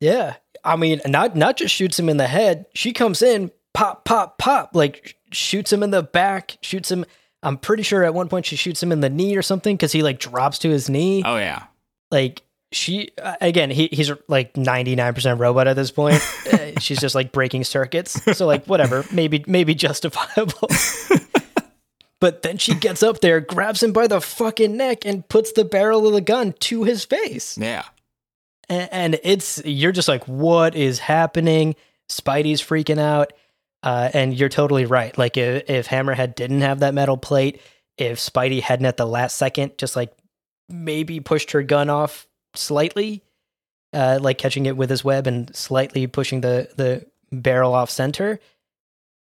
Yeah. 0.00 0.36
I 0.64 0.76
mean, 0.76 1.00
not 1.06 1.36
not 1.36 1.56
just 1.56 1.74
shoots 1.74 1.98
him 1.98 2.08
in 2.08 2.16
the 2.16 2.26
head. 2.26 2.66
She 2.74 2.92
comes 2.92 3.22
in, 3.22 3.50
pop, 3.74 4.04
pop, 4.04 4.38
pop, 4.38 4.70
like 4.74 5.16
shoots 5.32 5.72
him 5.72 5.82
in 5.82 5.90
the 5.90 6.02
back, 6.02 6.56
shoots 6.62 6.90
him. 6.90 7.04
I'm 7.42 7.58
pretty 7.58 7.82
sure 7.82 8.04
at 8.04 8.14
one 8.14 8.28
point 8.28 8.46
she 8.46 8.54
shoots 8.56 8.82
him 8.82 8.92
in 8.92 9.00
the 9.00 9.10
knee 9.10 9.36
or 9.36 9.42
something 9.42 9.76
because 9.76 9.90
he 9.92 10.02
like 10.02 10.20
drops 10.20 10.58
to 10.60 10.70
his 10.70 10.88
knee. 10.88 11.22
Oh 11.24 11.36
yeah. 11.36 11.64
Like 12.10 12.42
she 12.70 13.10
again, 13.40 13.70
he, 13.70 13.88
he's 13.92 14.10
like 14.28 14.54
99% 14.54 15.38
robot 15.38 15.66
at 15.68 15.76
this 15.76 15.90
point. 15.90 16.22
Uh, 16.52 16.78
She's 16.80 16.98
just 17.00 17.14
like 17.14 17.32
breaking 17.32 17.64
circuits. 17.64 18.20
So 18.36 18.46
like 18.46 18.66
whatever, 18.66 19.04
maybe 19.12 19.44
maybe 19.46 19.74
justifiable. 19.74 20.68
but 22.20 22.42
then 22.42 22.58
she 22.58 22.74
gets 22.74 23.02
up 23.02 23.20
there, 23.20 23.40
grabs 23.40 23.82
him 23.82 23.92
by 23.92 24.06
the 24.06 24.20
fucking 24.20 24.76
neck, 24.76 25.06
and 25.06 25.26
puts 25.28 25.52
the 25.52 25.64
barrel 25.64 26.06
of 26.06 26.12
the 26.12 26.20
gun 26.20 26.52
to 26.60 26.84
his 26.84 27.04
face 27.04 27.56
Yeah. 27.56 27.84
And, 28.72 28.88
and 29.14 29.20
it's 29.22 29.62
you're 29.64 29.92
just 29.92 30.08
like 30.08 30.24
what 30.26 30.74
is 30.74 30.98
happening 30.98 31.74
spidey's 32.08 32.60
freaking 32.62 32.98
out 32.98 33.32
uh, 33.82 34.10
and 34.14 34.34
you're 34.38 34.48
totally 34.48 34.84
right 34.86 35.16
like 35.18 35.36
if, 35.36 35.68
if 35.68 35.88
hammerhead 35.88 36.34
didn't 36.34 36.60
have 36.62 36.80
that 36.80 36.94
metal 36.94 37.16
plate 37.16 37.60
if 37.98 38.18
spidey 38.18 38.60
hadn't 38.60 38.86
at 38.86 38.96
the 38.96 39.06
last 39.06 39.36
second 39.36 39.72
just 39.78 39.96
like 39.96 40.12
maybe 40.68 41.20
pushed 41.20 41.50
her 41.52 41.62
gun 41.62 41.90
off 41.90 42.26
slightly 42.54 43.22
uh, 43.92 44.18
like 44.22 44.38
catching 44.38 44.66
it 44.66 44.76
with 44.76 44.88
his 44.90 45.04
web 45.04 45.26
and 45.26 45.54
slightly 45.54 46.06
pushing 46.06 46.40
the 46.40 46.68
the 46.76 47.04
barrel 47.30 47.74
off 47.74 47.90
center 47.90 48.38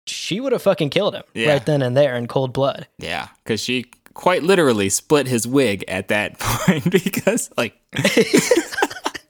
she 0.07 0.41
would 0.41 0.53
have 0.53 0.63
fucking 0.63 0.89
killed 0.91 1.15
him 1.15 1.23
Yeah. 1.35 1.53
right 1.53 1.67
then 1.67 1.83
and 1.83 1.97
there 1.97 2.17
in 2.17 2.27
cold 2.29 2.53
blood 2.53 2.87
Yeah. 2.99 3.29
Cause 3.45 3.61
she 3.61 3.85
quite 4.15 4.43
literally 4.43 4.89
split 4.89 5.27
his 5.29 5.47
wig 5.47 5.85
at 5.87 6.09
that 6.09 6.39
point 6.41 6.91
because 6.91 7.51
like 7.57 7.75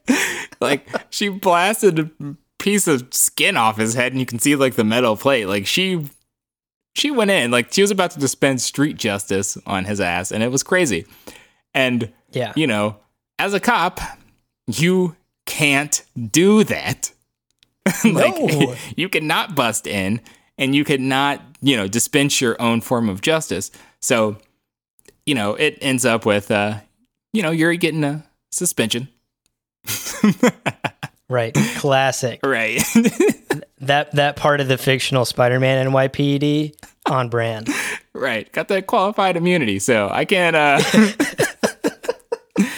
like 0.59 0.87
she 1.09 1.29
blasted 1.29 1.99
a 1.99 2.35
piece 2.57 2.87
of 2.87 3.07
skin 3.13 3.55
off 3.57 3.77
his 3.77 3.93
head 3.93 4.11
and 4.11 4.19
you 4.19 4.25
can 4.25 4.39
see 4.39 4.55
like 4.55 4.75
the 4.75 4.83
metal 4.83 5.15
plate. 5.15 5.45
Like 5.45 5.65
she 5.67 6.05
she 6.95 7.11
went 7.11 7.31
in, 7.31 7.51
like 7.51 7.71
she 7.73 7.81
was 7.81 7.91
about 7.91 8.11
to 8.11 8.19
dispense 8.19 8.63
street 8.63 8.97
justice 8.97 9.57
on 9.65 9.85
his 9.85 10.01
ass, 10.01 10.31
and 10.31 10.43
it 10.43 10.51
was 10.51 10.63
crazy. 10.63 11.05
And 11.73 12.11
yeah 12.31 12.53
you 12.55 12.67
know, 12.67 12.97
as 13.37 13.53
a 13.53 13.59
cop, 13.59 13.99
you 14.67 15.15
can't 15.45 16.03
do 16.31 16.63
that. 16.65 17.11
like 18.03 18.35
No. 18.37 18.75
you 18.95 19.09
cannot 19.09 19.55
bust 19.55 19.87
in 19.87 20.21
and 20.57 20.75
you 20.75 20.83
cannot, 20.83 21.41
you 21.61 21.75
know, 21.77 21.87
dispense 21.87 22.41
your 22.41 22.61
own 22.61 22.81
form 22.81 23.07
of 23.09 23.21
justice. 23.21 23.71
So, 24.01 24.37
you 25.25 25.33
know, 25.33 25.55
it 25.55 25.77
ends 25.81 26.05
up 26.05 26.25
with 26.25 26.51
uh, 26.51 26.79
you 27.33 27.41
know, 27.41 27.51
you're 27.51 27.73
getting 27.75 28.03
a 28.03 28.25
suspension. 28.51 29.07
right 31.29 31.53
classic 31.77 32.39
right. 32.45 32.81
that 33.79 34.11
that 34.13 34.35
part 34.35 34.61
of 34.61 34.67
the 34.67 34.77
fictional 34.77 35.25
Spider-Man 35.25 35.87
NYPD 35.87 36.73
on 37.05 37.29
brand. 37.29 37.69
right. 38.13 38.51
Got 38.51 38.67
that 38.69 38.87
qualified 38.87 39.37
immunity, 39.37 39.79
so 39.79 40.09
I 40.11 40.25
can't 40.25 40.55
uh 40.55 40.81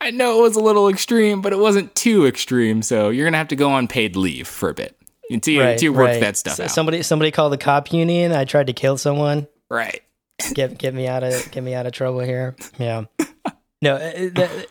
I 0.00 0.10
know 0.10 0.38
it 0.38 0.42
was 0.42 0.56
a 0.56 0.60
little 0.60 0.88
extreme, 0.88 1.40
but 1.40 1.52
it 1.52 1.58
wasn't 1.58 1.94
too 1.94 2.26
extreme, 2.26 2.82
so 2.82 3.08
you're 3.10 3.26
gonna 3.26 3.38
have 3.38 3.48
to 3.48 3.56
go 3.56 3.70
on 3.70 3.88
paid 3.88 4.16
leave 4.16 4.46
for 4.46 4.68
a 4.68 4.74
bit 4.74 4.96
until 5.30 5.54
you, 5.54 5.60
right, 5.60 5.70
until 5.70 5.84
you 5.84 5.92
work 5.92 6.08
right. 6.08 6.20
that 6.20 6.36
stuff 6.36 6.56
So 6.56 6.64
out. 6.64 6.70
Somebody 6.70 7.02
somebody 7.02 7.30
called 7.30 7.52
the 7.52 7.58
cop 7.58 7.92
union. 7.92 8.32
I 8.32 8.44
tried 8.44 8.66
to 8.66 8.72
kill 8.72 8.98
someone. 8.98 9.46
right. 9.70 10.02
Get 10.52 10.78
get 10.78 10.92
me 10.94 11.06
out 11.06 11.22
of 11.22 11.50
get 11.52 11.62
me 11.62 11.74
out 11.74 11.86
of 11.86 11.92
trouble 11.92 12.20
here. 12.20 12.56
Yeah. 12.78 13.04
No, 13.80 13.96
uh, 13.96 14.12
the, 14.12 14.66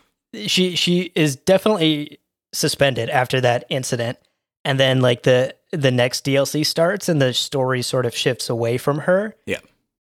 she 0.46 0.76
she 0.76 1.12
is 1.14 1.36
definitely 1.36 2.18
suspended 2.52 3.10
after 3.10 3.40
that 3.40 3.64
incident, 3.68 4.18
and 4.64 4.78
then 4.78 5.00
like 5.00 5.22
the 5.22 5.54
the 5.72 5.90
next 5.90 6.24
DLC 6.24 6.64
starts 6.64 7.08
and 7.08 7.20
the 7.20 7.32
story 7.32 7.82
sort 7.82 8.06
of 8.06 8.16
shifts 8.16 8.48
away 8.48 8.78
from 8.78 9.00
her. 9.00 9.34
Yeah. 9.46 9.60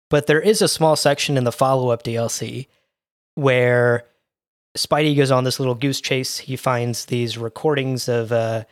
But 0.09 0.27
there 0.27 0.41
is 0.41 0.61
a 0.61 0.67
small 0.67 0.95
section 0.95 1.37
in 1.37 1.43
the 1.45 1.51
follow 1.51 1.89
up 1.89 2.03
DLC 2.03 2.67
where 3.35 4.05
Spidey 4.77 5.15
goes 5.15 5.31
on 5.31 5.43
this 5.43 5.59
little 5.59 5.75
goose 5.75 6.01
chase. 6.01 6.37
He 6.37 6.55
finds 6.55 7.05
these 7.05 7.37
recordings 7.37 8.09
of 8.09 8.31
uh, 8.31 8.63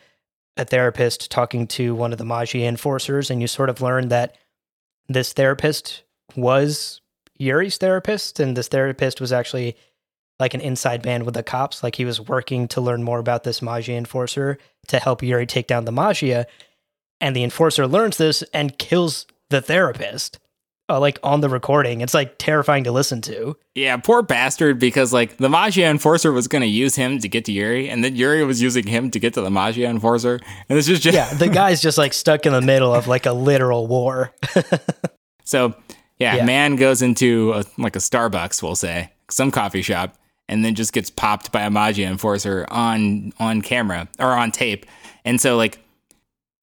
a 0.56 0.64
therapist 0.64 1.30
talking 1.30 1.66
to 1.68 1.94
one 1.94 2.12
of 2.12 2.18
the 2.18 2.24
Maggia 2.24 2.66
enforcers, 2.66 3.30
and 3.30 3.40
you 3.40 3.46
sort 3.46 3.70
of 3.70 3.80
learn 3.80 4.08
that 4.08 4.36
this 5.08 5.32
therapist 5.32 6.02
was 6.36 7.00
Yuri's 7.38 7.78
therapist, 7.78 8.38
and 8.38 8.56
this 8.56 8.68
therapist 8.68 9.20
was 9.20 9.32
actually 9.32 9.76
like 10.40 10.54
an 10.54 10.60
inside 10.60 11.04
man 11.04 11.24
with 11.24 11.34
the 11.34 11.42
cops. 11.42 11.82
Like 11.82 11.94
he 11.96 12.04
was 12.04 12.20
working 12.20 12.66
to 12.68 12.80
learn 12.80 13.02
more 13.02 13.18
about 13.18 13.44
this 13.44 13.60
Maggia 13.60 13.96
enforcer 13.96 14.58
to 14.88 14.98
help 14.98 15.22
Yuri 15.22 15.46
take 15.46 15.66
down 15.66 15.84
the 15.84 15.92
Maggia. 15.92 16.46
And 17.20 17.36
the 17.36 17.44
enforcer 17.44 17.86
learns 17.86 18.16
this 18.16 18.42
and 18.54 18.76
kills 18.78 19.26
the 19.50 19.60
therapist. 19.60 20.38
uh, 20.88 20.98
like 20.98 21.20
on 21.22 21.40
the 21.40 21.48
recording. 21.48 22.00
It's 22.00 22.14
like 22.14 22.34
terrifying 22.38 22.82
to 22.84 22.90
listen 22.90 23.20
to. 23.22 23.56
Yeah, 23.76 23.96
poor 23.98 24.22
bastard, 24.22 24.80
because 24.80 25.12
like 25.12 25.36
the 25.36 25.46
Maggia 25.48 25.88
Enforcer 25.88 26.32
was 26.32 26.48
going 26.48 26.62
to 26.62 26.68
use 26.68 26.96
him 26.96 27.20
to 27.20 27.28
get 27.28 27.44
to 27.44 27.52
Yuri, 27.52 27.88
and 27.88 28.02
then 28.02 28.16
Yuri 28.16 28.44
was 28.44 28.60
using 28.60 28.86
him 28.88 29.08
to 29.12 29.20
get 29.20 29.34
to 29.34 29.40
the 29.40 29.50
Maggia 29.50 29.88
Enforcer. 29.88 30.40
And 30.68 30.76
this 30.76 30.88
is 30.88 30.98
just. 30.98 31.14
Yeah, 31.14 31.32
the 31.34 31.48
guy's 31.48 31.80
just 31.80 31.96
like 31.96 32.12
stuck 32.12 32.44
in 32.44 32.52
the 32.52 32.60
middle 32.60 32.92
of 32.92 33.06
like 33.06 33.26
a 33.26 33.32
literal 33.32 33.86
war. 33.86 34.32
so, 35.44 35.74
yeah, 36.18 36.36
Yeah. 36.36 36.44
man 36.44 36.76
goes 36.76 37.02
into 37.02 37.52
a, 37.54 37.64
like 37.78 37.94
a 37.96 38.00
Starbucks, 38.00 38.62
we'll 38.62 38.74
say, 38.76 39.12
some 39.30 39.50
coffee 39.50 39.82
shop, 39.82 40.16
and 40.50 40.64
then 40.64 40.74
just 40.74 40.92
gets 40.92 41.08
popped 41.10 41.52
by 41.52 41.62
a 41.62 41.70
Maggia 41.70 42.06
Enforcer 42.06 42.66
on 42.68 43.32
on 43.38 43.62
camera 43.62 44.08
or 44.18 44.32
on 44.32 44.50
tape. 44.50 44.84
And 45.24 45.40
so, 45.40 45.56
like, 45.56 45.78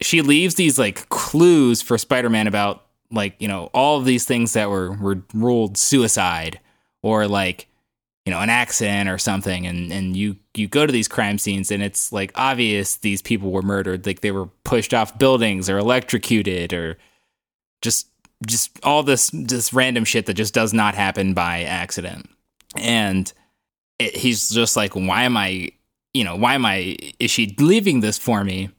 she 0.01 0.21
leaves 0.21 0.55
these 0.55 0.77
like 0.77 1.07
clues 1.09 1.81
for 1.81 1.97
Spider-Man 1.97 2.47
about 2.47 2.85
like 3.09 3.35
you 3.39 3.47
know 3.47 3.69
all 3.73 3.97
of 3.97 4.05
these 4.05 4.25
things 4.25 4.53
that 4.53 4.69
were 4.69 4.91
were 4.97 5.23
ruled 5.33 5.77
suicide 5.77 6.59
or 7.01 7.27
like 7.27 7.67
you 8.25 8.31
know 8.33 8.41
an 8.41 8.49
accident 8.49 9.07
or 9.07 9.17
something. 9.17 9.65
And 9.65 9.91
and 9.93 10.17
you 10.17 10.35
you 10.53 10.67
go 10.67 10.85
to 10.85 10.91
these 10.91 11.07
crime 11.07 11.37
scenes 11.37 11.71
and 11.71 11.81
it's 11.81 12.11
like 12.11 12.33
obvious 12.35 12.97
these 12.97 13.21
people 13.21 13.51
were 13.51 13.61
murdered. 13.61 14.05
Like 14.05 14.19
they 14.19 14.31
were 14.31 14.47
pushed 14.65 14.93
off 14.93 15.17
buildings 15.17 15.69
or 15.69 15.77
electrocuted 15.77 16.73
or 16.73 16.97
just 17.81 18.07
just 18.45 18.77
all 18.83 19.01
this 19.01 19.31
this 19.33 19.71
random 19.71 20.03
shit 20.03 20.25
that 20.25 20.33
just 20.33 20.53
does 20.53 20.73
not 20.73 20.93
happen 20.93 21.33
by 21.33 21.63
accident. 21.63 22.29
And 22.75 23.31
it, 23.99 24.15
he's 24.15 24.49
just 24.49 24.75
like 24.75 24.93
why 24.93 25.23
am 25.23 25.37
i 25.37 25.71
you 26.13 26.23
know 26.23 26.35
why 26.35 26.55
am 26.55 26.65
i 26.65 26.95
is 27.19 27.31
she 27.31 27.55
leaving 27.59 27.99
this 27.99 28.17
for 28.17 28.43
me 28.43 28.69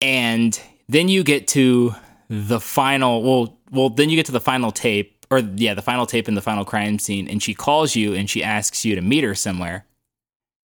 and 0.00 0.60
then 0.88 1.08
you 1.08 1.22
get 1.24 1.48
to 1.48 1.94
the 2.28 2.60
final 2.60 3.22
well 3.22 3.58
well 3.70 3.88
then 3.88 4.08
you 4.10 4.16
get 4.16 4.26
to 4.26 4.32
the 4.32 4.40
final 4.40 4.70
tape 4.70 5.24
or 5.30 5.38
yeah 5.38 5.74
the 5.74 5.82
final 5.82 6.06
tape 6.06 6.28
in 6.28 6.34
the 6.34 6.42
final 6.42 6.64
crime 6.64 6.98
scene 6.98 7.28
and 7.28 7.42
she 7.42 7.54
calls 7.54 7.94
you 7.96 8.14
and 8.14 8.28
she 8.30 8.42
asks 8.42 8.84
you 8.84 8.94
to 8.94 9.00
meet 9.00 9.24
her 9.24 9.34
somewhere 9.34 9.84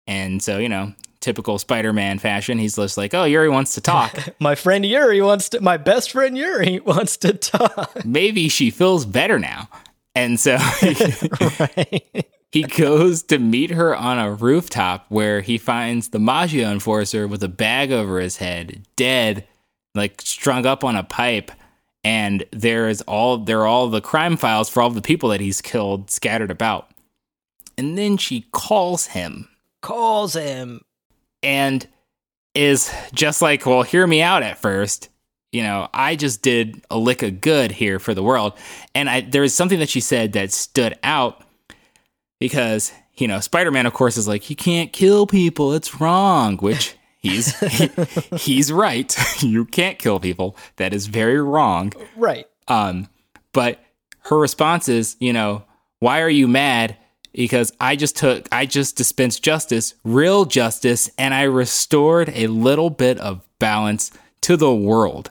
and 0.07 0.41
so 0.41 0.57
you 0.57 0.69
know 0.69 0.93
typical 1.19 1.59
spider-man 1.59 2.17
fashion 2.17 2.57
he's 2.57 2.75
just 2.75 2.97
like 2.97 3.13
oh 3.13 3.25
yuri 3.25 3.47
wants 3.49 3.75
to 3.75 3.81
talk 3.81 4.17
my 4.39 4.55
friend 4.55 4.85
Yuri 4.85 5.21
wants 5.21 5.49
to. 5.49 5.61
My 5.61 5.77
best 5.77 6.11
friend 6.11 6.35
Yuri 6.35 6.79
wants 6.85 7.17
to 7.17 7.33
talk. 7.33 8.03
maybe 8.05 8.49
she 8.49 8.71
feels 8.71 9.05
better 9.05 9.37
now 9.37 9.69
and 10.15 10.39
so 10.39 10.55
right. 11.59 12.27
He 12.51 12.63
goes 12.77 13.23
to 13.23 13.39
meet 13.39 13.71
her 13.71 13.95
on 13.95 14.19
a 14.19 14.31
rooftop 14.33 15.05
where 15.09 15.41
he 15.41 15.57
finds 15.57 16.09
the 16.09 16.19
Maggia 16.19 16.71
enforcer 16.71 17.27
with 17.27 17.43
a 17.43 17.47
bag 17.47 17.91
over 17.91 18.19
his 18.19 18.37
head, 18.37 18.85
dead, 18.95 19.47
like 19.95 20.21
strung 20.21 20.65
up 20.65 20.83
on 20.83 20.95
a 20.95 21.03
pipe. 21.03 21.51
And 22.03 22.43
there 22.51 22.89
is 22.89 23.01
all 23.03 23.37
there 23.37 23.61
are 23.61 23.67
all 23.67 23.87
the 23.87 24.01
crime 24.01 24.35
files 24.37 24.69
for 24.69 24.81
all 24.81 24.89
the 24.89 25.01
people 25.01 25.29
that 25.29 25.39
he's 25.39 25.61
killed 25.61 26.09
scattered 26.09 26.51
about. 26.51 26.89
And 27.77 27.97
then 27.97 28.17
she 28.17 28.45
calls 28.51 29.07
him 29.07 29.47
Calls 29.81 30.33
him. 30.33 30.81
and 31.41 31.87
is 32.53 32.93
just 33.13 33.41
like, 33.41 33.65
well, 33.65 33.83
hear 33.83 34.05
me 34.05 34.21
out 34.21 34.43
at 34.43 34.57
first. 34.57 35.09
You 35.51 35.63
know, 35.63 35.89
I 35.93 36.15
just 36.15 36.41
did 36.41 36.83
a 36.89 36.97
lick 36.97 37.23
of 37.23 37.41
good 37.41 37.71
here 37.71 37.99
for 37.99 38.13
the 38.13 38.23
world. 38.23 38.53
And 38.95 39.09
I 39.09 39.21
there 39.21 39.41
was 39.41 39.53
something 39.53 39.79
that 39.79 39.89
she 39.89 40.01
said 40.01 40.33
that 40.33 40.51
stood 40.51 40.97
out 41.03 41.43
because, 42.41 42.91
you 43.17 43.27
know, 43.27 43.39
Spider-Man 43.39 43.85
of 43.85 43.93
course 43.93 44.17
is 44.17 44.27
like, 44.27 44.49
you 44.49 44.55
can't 44.55 44.91
kill 44.91 45.27
people, 45.27 45.73
it's 45.73 46.01
wrong, 46.01 46.57
which 46.57 46.95
he's 47.19 47.57
he- 47.59 47.91
he's 48.35 48.73
right. 48.73 49.15
you 49.43 49.63
can't 49.63 49.99
kill 49.99 50.19
people. 50.19 50.57
That 50.77 50.91
is 50.91 51.05
very 51.05 51.39
wrong. 51.39 51.93
Right. 52.17 52.47
Um, 52.67 53.09
but 53.53 53.79
her 54.23 54.39
response 54.39 54.89
is, 54.89 55.15
you 55.19 55.33
know, 55.33 55.63
why 55.99 56.21
are 56.21 56.29
you 56.29 56.47
mad? 56.47 56.97
Because 57.31 57.71
I 57.79 57.95
just 57.95 58.17
took, 58.17 58.47
I 58.51 58.65
just 58.65 58.97
dispensed 58.97 59.43
justice, 59.43 59.93
real 60.03 60.45
justice, 60.45 61.11
and 61.19 61.35
I 61.35 61.43
restored 61.43 62.29
a 62.33 62.47
little 62.47 62.89
bit 62.89 63.19
of 63.19 63.47
balance 63.59 64.09
to 64.41 64.57
the 64.57 64.73
world. 64.73 65.29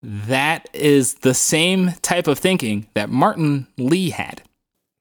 That 0.00 0.68
is 0.72 1.14
the 1.14 1.34
same 1.34 1.90
type 2.02 2.28
of 2.28 2.38
thinking 2.38 2.86
that 2.94 3.10
Martin 3.10 3.66
Lee 3.76 4.10
had. 4.10 4.42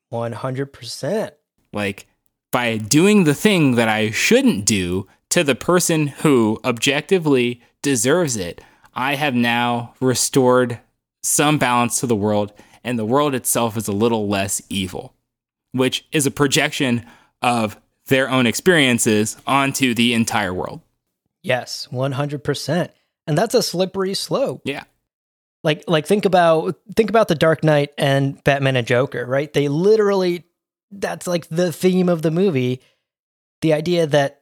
One 0.10 0.34
hundred 0.34 0.74
percent. 0.74 1.34
Like, 1.72 2.08
by 2.52 2.78
doing 2.78 3.24
the 3.24 3.36
thing 3.36 3.76
that 3.76 3.88
I 3.88 4.12
shouldn't 4.12 4.66
do 4.66 5.08
to 5.30 5.44
the 5.44 5.56
person 5.56 6.08
who 6.08 6.60
objectively 6.66 7.62
deserves 7.82 8.36
it, 8.36 8.62
I 8.94 9.16
have 9.16 9.36
now 9.36 9.94
restored 10.02 10.80
some 11.22 11.58
balance 11.60 12.00
to 12.00 12.08
the 12.08 12.16
world, 12.16 12.52
and 12.84 12.98
the 12.98 13.06
world 13.06 13.36
itself 13.36 13.78
is 13.78 13.88
a 13.88 13.94
little 13.94 14.28
less 14.28 14.62
evil, 14.70 15.14
which 15.74 16.08
is 16.12 16.26
a 16.26 16.32
projection 16.32 17.06
of 17.42 17.80
their 18.08 18.30
own 18.30 18.48
experiences 18.48 19.38
onto 19.46 19.94
the 19.94 20.14
entire 20.14 20.54
world. 20.54 20.82
Yes, 21.44 21.88
one 21.92 22.14
hundred 22.14 22.44
percent. 22.44 22.92
And 23.28 23.38
that's 23.38 23.54
a 23.54 23.62
slippery 23.62 24.16
slope. 24.16 24.62
Yeah. 24.66 24.86
Like 25.64 25.84
like 25.88 26.06
think 26.08 26.26
about 26.26 26.78
think 26.96 27.10
about 27.10 27.28
the 27.28 27.36
Dark 27.36 27.64
Knight 27.64 27.92
and 27.98 28.42
Batman 28.44 28.78
and 28.78 28.88
Joker, 28.88 29.26
right? 29.26 29.52
They 29.52 29.68
literally 29.68 30.46
that's 30.92 31.28
like 31.28 31.48
the 31.50 31.72
theme 31.72 32.10
of 32.10 32.22
the 32.22 32.32
movie. 32.32 32.82
The 33.62 33.74
idea 33.74 34.08
that 34.08 34.42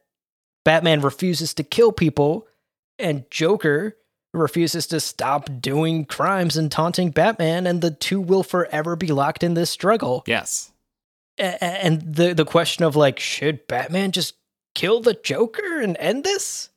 Batman 0.64 1.00
refuses 1.00 1.54
to 1.54 1.64
kill 1.64 1.92
people 1.92 2.46
and 2.98 3.28
Joker 3.30 3.96
refuses 4.32 4.86
to 4.88 5.00
stop 5.00 5.48
doing 5.60 6.04
crimes 6.04 6.56
and 6.56 6.70
taunting 6.70 7.10
Batman 7.10 7.66
and 7.66 7.80
the 7.80 7.90
two 7.90 8.20
will 8.20 8.42
forever 8.42 8.94
be 8.94 9.08
locked 9.08 9.42
in 9.42 9.54
this 9.54 9.70
struggle. 9.70 10.22
Yes. 10.26 10.70
And 11.38 12.14
the 12.14 12.34
the 12.34 12.44
question 12.44 12.84
of 12.84 12.96
like 12.96 13.18
should 13.18 13.66
Batman 13.66 14.12
just 14.12 14.34
kill 14.74 15.00
the 15.00 15.14
Joker 15.14 15.80
and 15.80 15.96
end 15.98 16.22
this? 16.22 16.70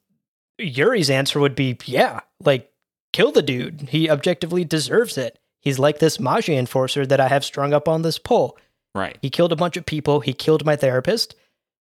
Yuri's 0.58 1.10
answer 1.10 1.40
would 1.40 1.56
be 1.56 1.78
yeah, 1.86 2.22
like 2.44 2.71
kill 3.14 3.32
the 3.32 3.42
dude. 3.42 3.90
He 3.90 4.10
objectively 4.10 4.64
deserves 4.64 5.18
it. 5.18 5.38
He's 5.60 5.80
like 5.80 6.00
this 6.00 6.18
Maggia 6.18 6.58
enforcer 6.58 7.06
that 7.06 7.20
I 7.20 7.28
have 7.28 7.46
strung 7.46 7.74
up 7.74 7.88
on 7.88 8.02
this 8.02 8.18
pole. 8.18 8.58
Right. 8.96 9.18
He 9.22 9.30
killed 9.30 9.52
a 9.52 9.56
bunch 9.58 9.78
of 9.78 9.86
people. 9.86 10.20
He 10.22 10.34
killed 10.34 10.66
my 10.66 10.76
therapist. 10.76 11.36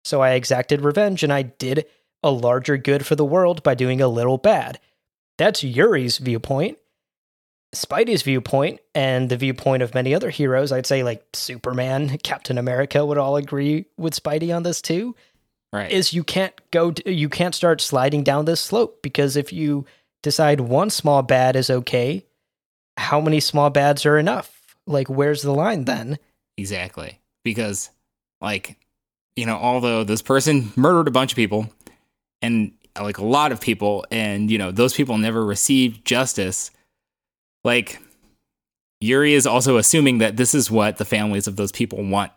So 0.05 0.21
I 0.21 0.31
exacted 0.33 0.81
revenge 0.83 1.23
and 1.23 1.33
I 1.33 1.43
did 1.43 1.87
a 2.23 2.31
larger 2.31 2.77
good 2.77 3.07
for 3.07 3.15
the 3.15 3.25
world 3.25 3.63
by 3.63 3.75
doing 3.75 4.01
a 4.01 4.09
little 4.09 4.39
bad. 4.39 4.81
That's 5.39 5.63
Yuri's 5.63 6.19
viewpoint. 6.19 6.79
Spidey's 7.75 8.23
viewpoint 8.23 8.81
and 8.95 9.29
the 9.29 9.37
viewpoint 9.37 9.83
of 9.83 9.95
many 9.95 10.15
other 10.15 10.31
heroes, 10.31 10.73
I'd 10.73 10.87
say 10.87 11.03
like 11.03 11.23
Superman, 11.35 12.17
Captain 12.19 12.57
America 12.57 13.05
would 13.05 13.19
all 13.19 13.37
agree 13.37 13.85
with 13.99 14.21
Spidey 14.21 14.55
on 14.55 14.63
this 14.63 14.81
too, 14.81 15.15
Right. 15.71 15.91
is 15.91 16.15
you 16.15 16.25
can't 16.25 16.55
go 16.71 16.93
to, 16.93 17.13
you 17.13 17.29
can't 17.29 17.55
start 17.55 17.83
sliding 17.83 18.23
down 18.23 18.47
this 18.47 18.61
slope 18.63 19.03
because 19.03 19.37
if 19.37 19.53
you 19.53 19.85
decide 20.23 20.61
one 20.61 20.91
small 20.91 21.23
bad 21.23 21.57
is 21.57 21.71
okay, 21.71 22.27
how 22.97 23.21
many 23.21 23.41
small 23.41 23.71
bads 23.71 24.05
are 24.07 24.19
enough? 24.19 24.77
Like 24.87 25.09
where's 25.09 25.43
the 25.43 25.53
line 25.53 25.85
then? 25.85 26.19
Exactly. 26.57 27.21
Because, 27.45 27.91
like, 28.41 28.77
you 29.37 29.47
know, 29.47 29.57
although 29.57 30.05
this 30.05 30.23
person 30.23 30.73
murdered 30.77 31.09
a 31.09 31.13
bunch 31.13 31.33
of 31.33 31.37
people 31.37 31.71
and 32.43 32.73
like 33.01 33.19
a 33.19 33.25
lot 33.25 33.53
of 33.53 33.61
people, 33.61 34.05
and, 34.11 34.51
you 34.51 34.59
know, 34.59 34.73
those 34.73 34.95
people 34.95 35.19
never 35.19 35.45
received 35.45 36.05
justice, 36.05 36.73
like, 37.63 38.01
Yuri 39.01 39.35
is 39.35 39.47
also 39.47 39.77
assuming 39.77 40.19
that 40.19 40.37
this 40.37 40.53
is 40.53 40.71
what 40.71 40.97
the 40.97 41.05
families 41.05 41.47
of 41.47 41.55
those 41.55 41.71
people 41.71 42.03
want. 42.03 42.33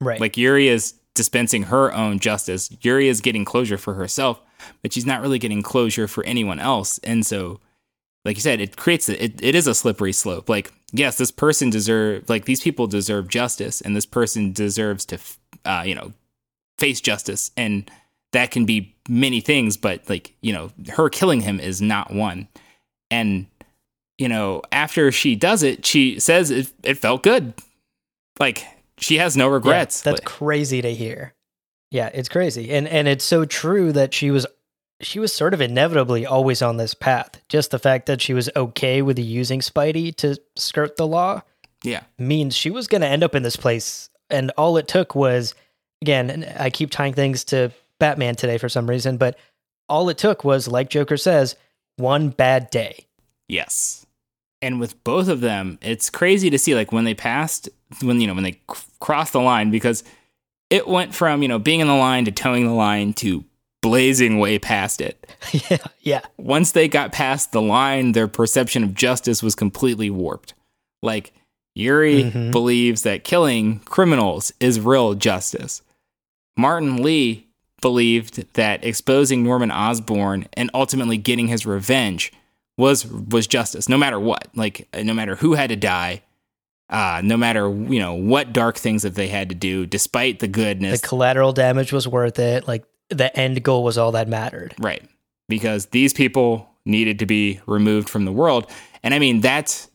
Right. 0.00 0.20
Like, 0.20 0.36
Yuri 0.36 0.66
is 0.66 0.94
dispensing 1.14 1.64
her 1.64 1.94
own 1.94 2.18
justice. 2.18 2.76
Yuri 2.80 3.06
is 3.06 3.20
getting 3.20 3.44
closure 3.44 3.78
for 3.78 3.94
herself, 3.94 4.40
but 4.82 4.92
she's 4.92 5.06
not 5.06 5.20
really 5.20 5.38
getting 5.38 5.62
closure 5.62 6.08
for 6.08 6.24
anyone 6.24 6.58
else. 6.58 6.98
And 6.98 7.24
so, 7.26 7.60
like 8.24 8.36
you 8.36 8.42
said, 8.42 8.60
it 8.60 8.76
creates 8.76 9.08
a, 9.08 9.24
it, 9.24 9.42
it 9.42 9.54
is 9.54 9.66
a 9.66 9.74
slippery 9.74 10.12
slope. 10.12 10.48
Like, 10.48 10.72
yes, 10.92 11.18
this 11.18 11.30
person 11.30 11.70
deserve 11.70 12.28
like 12.28 12.44
these 12.44 12.60
people 12.62 12.86
deserve 12.86 13.28
justice, 13.28 13.80
and 13.80 13.96
this 13.96 14.06
person 14.06 14.52
deserves 14.52 15.04
to, 15.06 15.18
uh, 15.64 15.82
you 15.86 15.94
know, 15.94 16.12
face 16.78 17.00
justice, 17.00 17.50
and 17.56 17.90
that 18.32 18.50
can 18.50 18.64
be 18.64 18.94
many 19.08 19.40
things. 19.40 19.76
But 19.76 20.08
like, 20.08 20.34
you 20.40 20.52
know, 20.52 20.70
her 20.94 21.08
killing 21.08 21.40
him 21.40 21.58
is 21.60 21.82
not 21.82 22.12
one. 22.12 22.48
And 23.10 23.46
you 24.18 24.28
know, 24.28 24.62
after 24.70 25.10
she 25.10 25.34
does 25.34 25.62
it, 25.62 25.84
she 25.84 26.20
says 26.20 26.50
it, 26.50 26.72
it 26.84 26.98
felt 26.98 27.22
good. 27.24 27.54
Like 28.38 28.64
she 28.98 29.16
has 29.16 29.36
no 29.36 29.48
Yeah, 29.48 29.54
regrets. 29.54 30.00
that's 30.02 30.18
Like, 30.20 30.24
crazy 30.24 30.80
to 30.80 30.94
hear. 30.94 31.34
Yeah, 31.92 32.08
it's 32.14 32.30
crazy. 32.30 32.70
And 32.72 32.88
and 32.88 33.06
it's 33.06 33.24
so 33.24 33.44
true 33.44 33.92
that 33.92 34.14
she 34.14 34.30
was 34.30 34.46
she 35.02 35.18
was 35.18 35.32
sort 35.32 35.52
of 35.52 35.60
inevitably 35.60 36.24
always 36.24 36.62
on 36.62 36.78
this 36.78 36.94
path. 36.94 37.42
Just 37.50 37.70
the 37.70 37.78
fact 37.78 38.06
that 38.06 38.22
she 38.22 38.32
was 38.32 38.48
okay 38.56 39.02
with 39.02 39.18
using 39.18 39.60
Spidey 39.60 40.14
to 40.16 40.38
skirt 40.56 40.96
the 40.96 41.06
law 41.06 41.42
yeah, 41.82 42.04
means 42.18 42.56
she 42.56 42.70
was 42.70 42.86
going 42.88 43.02
to 43.02 43.06
end 43.08 43.22
up 43.22 43.34
in 43.34 43.42
this 43.42 43.56
place 43.56 44.08
and 44.30 44.50
all 44.56 44.78
it 44.78 44.88
took 44.88 45.14
was 45.14 45.54
again, 46.00 46.30
and 46.30 46.50
I 46.58 46.70
keep 46.70 46.90
tying 46.90 47.12
things 47.12 47.44
to 47.44 47.72
Batman 47.98 48.36
today 48.36 48.56
for 48.56 48.70
some 48.70 48.88
reason, 48.88 49.18
but 49.18 49.36
all 49.88 50.08
it 50.08 50.16
took 50.16 50.44
was 50.44 50.66
like 50.66 50.88
Joker 50.88 51.18
says, 51.18 51.56
one 51.96 52.30
bad 52.30 52.70
day. 52.70 53.06
yes, 53.48 54.06
And 54.62 54.80
with 54.80 55.02
both 55.04 55.28
of 55.28 55.42
them, 55.42 55.78
it's 55.82 56.08
crazy 56.08 56.48
to 56.48 56.58
see 56.58 56.74
like 56.74 56.90
when 56.90 57.04
they 57.04 57.14
passed, 57.14 57.68
when 58.00 58.18
you 58.18 58.26
know 58.26 58.34
when 58.34 58.44
they 58.44 58.52
c- 58.52 58.86
crossed 58.98 59.34
the 59.34 59.40
line, 59.40 59.70
because 59.70 60.02
it 60.72 60.88
went 60.88 61.14
from 61.14 61.42
you 61.42 61.48
know 61.48 61.58
being 61.58 61.80
in 61.80 61.86
the 61.86 61.94
line 61.94 62.24
to 62.24 62.32
toeing 62.32 62.66
the 62.66 62.72
line 62.72 63.12
to 63.14 63.44
blazing 63.82 64.38
way 64.38 64.58
past 64.58 65.00
it. 65.00 65.26
yeah, 65.70 65.78
yeah. 66.00 66.20
Once 66.38 66.72
they 66.72 66.88
got 66.88 67.12
past 67.12 67.52
the 67.52 67.60
line, 67.62 68.12
their 68.12 68.28
perception 68.28 68.82
of 68.84 68.94
justice 68.94 69.42
was 69.42 69.54
completely 69.54 70.08
warped. 70.10 70.54
Like 71.02 71.32
Yuri 71.74 72.24
Mhm. 72.24 72.50
believes 72.52 73.02
that 73.02 73.24
killing 73.24 73.80
criminals 73.80 74.52
is 74.60 74.78
real 74.78 75.14
justice. 75.14 75.82
Martin 76.56 77.02
Lee 77.02 77.46
believed 77.80 78.44
that 78.54 78.84
exposing 78.84 79.42
Norman 79.42 79.70
Osborn 79.72 80.46
and 80.52 80.70
ultimately 80.74 81.16
getting 81.16 81.48
his 81.48 81.66
revenge 81.66 82.32
was 82.78 83.04
was 83.06 83.46
justice, 83.46 83.88
no 83.88 83.98
matter 83.98 84.20
what. 84.20 84.48
Like 84.54 84.86
no 85.02 85.12
matter 85.14 85.36
who 85.36 85.54
had 85.54 85.70
to 85.70 85.76
die, 85.76 86.22
uh, 86.92 87.22
no 87.24 87.38
matter 87.38 87.68
you 87.70 87.98
know 87.98 88.14
what 88.14 88.52
dark 88.52 88.76
things 88.76 89.02
that 89.02 89.14
they 89.14 89.26
had 89.26 89.48
to 89.48 89.54
do, 89.54 89.86
despite 89.86 90.38
the 90.38 90.46
goodness, 90.46 91.00
The 91.00 91.08
collateral 91.08 91.52
damage 91.52 91.92
was 91.92 92.06
worth 92.06 92.38
it. 92.38 92.68
Like 92.68 92.84
the 93.08 93.34
end 93.36 93.62
goal 93.62 93.82
was 93.82 93.98
all 93.98 94.12
that 94.12 94.28
mattered. 94.28 94.74
Right. 94.78 95.02
Because 95.48 95.86
these 95.86 96.12
people 96.12 96.68
needed 96.84 97.18
to 97.20 97.26
be 97.26 97.60
removed 97.66 98.08
from 98.08 98.24
the 98.26 98.32
world. 98.32 98.70
And 99.02 99.14
I 99.14 99.18
mean 99.18 99.40
that's 99.40 99.90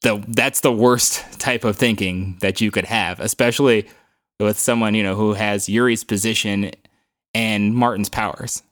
the 0.00 0.24
that's 0.28 0.60
the 0.60 0.72
worst 0.72 1.24
type 1.38 1.64
of 1.64 1.76
thinking 1.76 2.38
that 2.40 2.60
you 2.60 2.70
could 2.70 2.86
have, 2.86 3.20
especially 3.20 3.88
with 4.40 4.58
someone, 4.58 4.94
you 4.94 5.02
know, 5.02 5.14
who 5.14 5.34
has 5.34 5.68
Yuri's 5.68 6.04
position 6.04 6.70
and 7.34 7.74
Martin's 7.74 8.08
powers. 8.08 8.62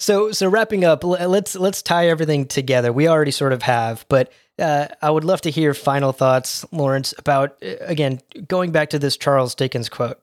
So 0.00 0.32
so 0.32 0.48
wrapping 0.48 0.84
up, 0.84 1.04
let's 1.04 1.54
let's 1.54 1.82
tie 1.82 2.08
everything 2.08 2.46
together. 2.46 2.92
We 2.92 3.06
already 3.06 3.30
sort 3.30 3.52
of 3.52 3.62
have, 3.62 4.04
but 4.08 4.32
uh, 4.58 4.88
I 5.02 5.10
would 5.10 5.24
love 5.24 5.42
to 5.42 5.50
hear 5.50 5.74
final 5.74 6.12
thoughts, 6.12 6.64
Lawrence, 6.72 7.14
about 7.18 7.56
uh, 7.62 7.76
again 7.80 8.20
going 8.48 8.72
back 8.72 8.90
to 8.90 8.98
this 8.98 9.16
Charles 9.16 9.54
Dickens 9.54 9.88
quote. 9.88 10.20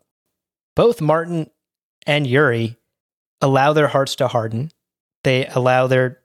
Both 0.76 1.02
Martin 1.02 1.50
and 2.08 2.26
Yuri 2.26 2.78
allow 3.42 3.74
their 3.74 3.88
hearts 3.88 4.16
to 4.16 4.28
harden. 4.28 4.72
They 5.24 5.46
allow 5.48 5.88
their 5.88 6.20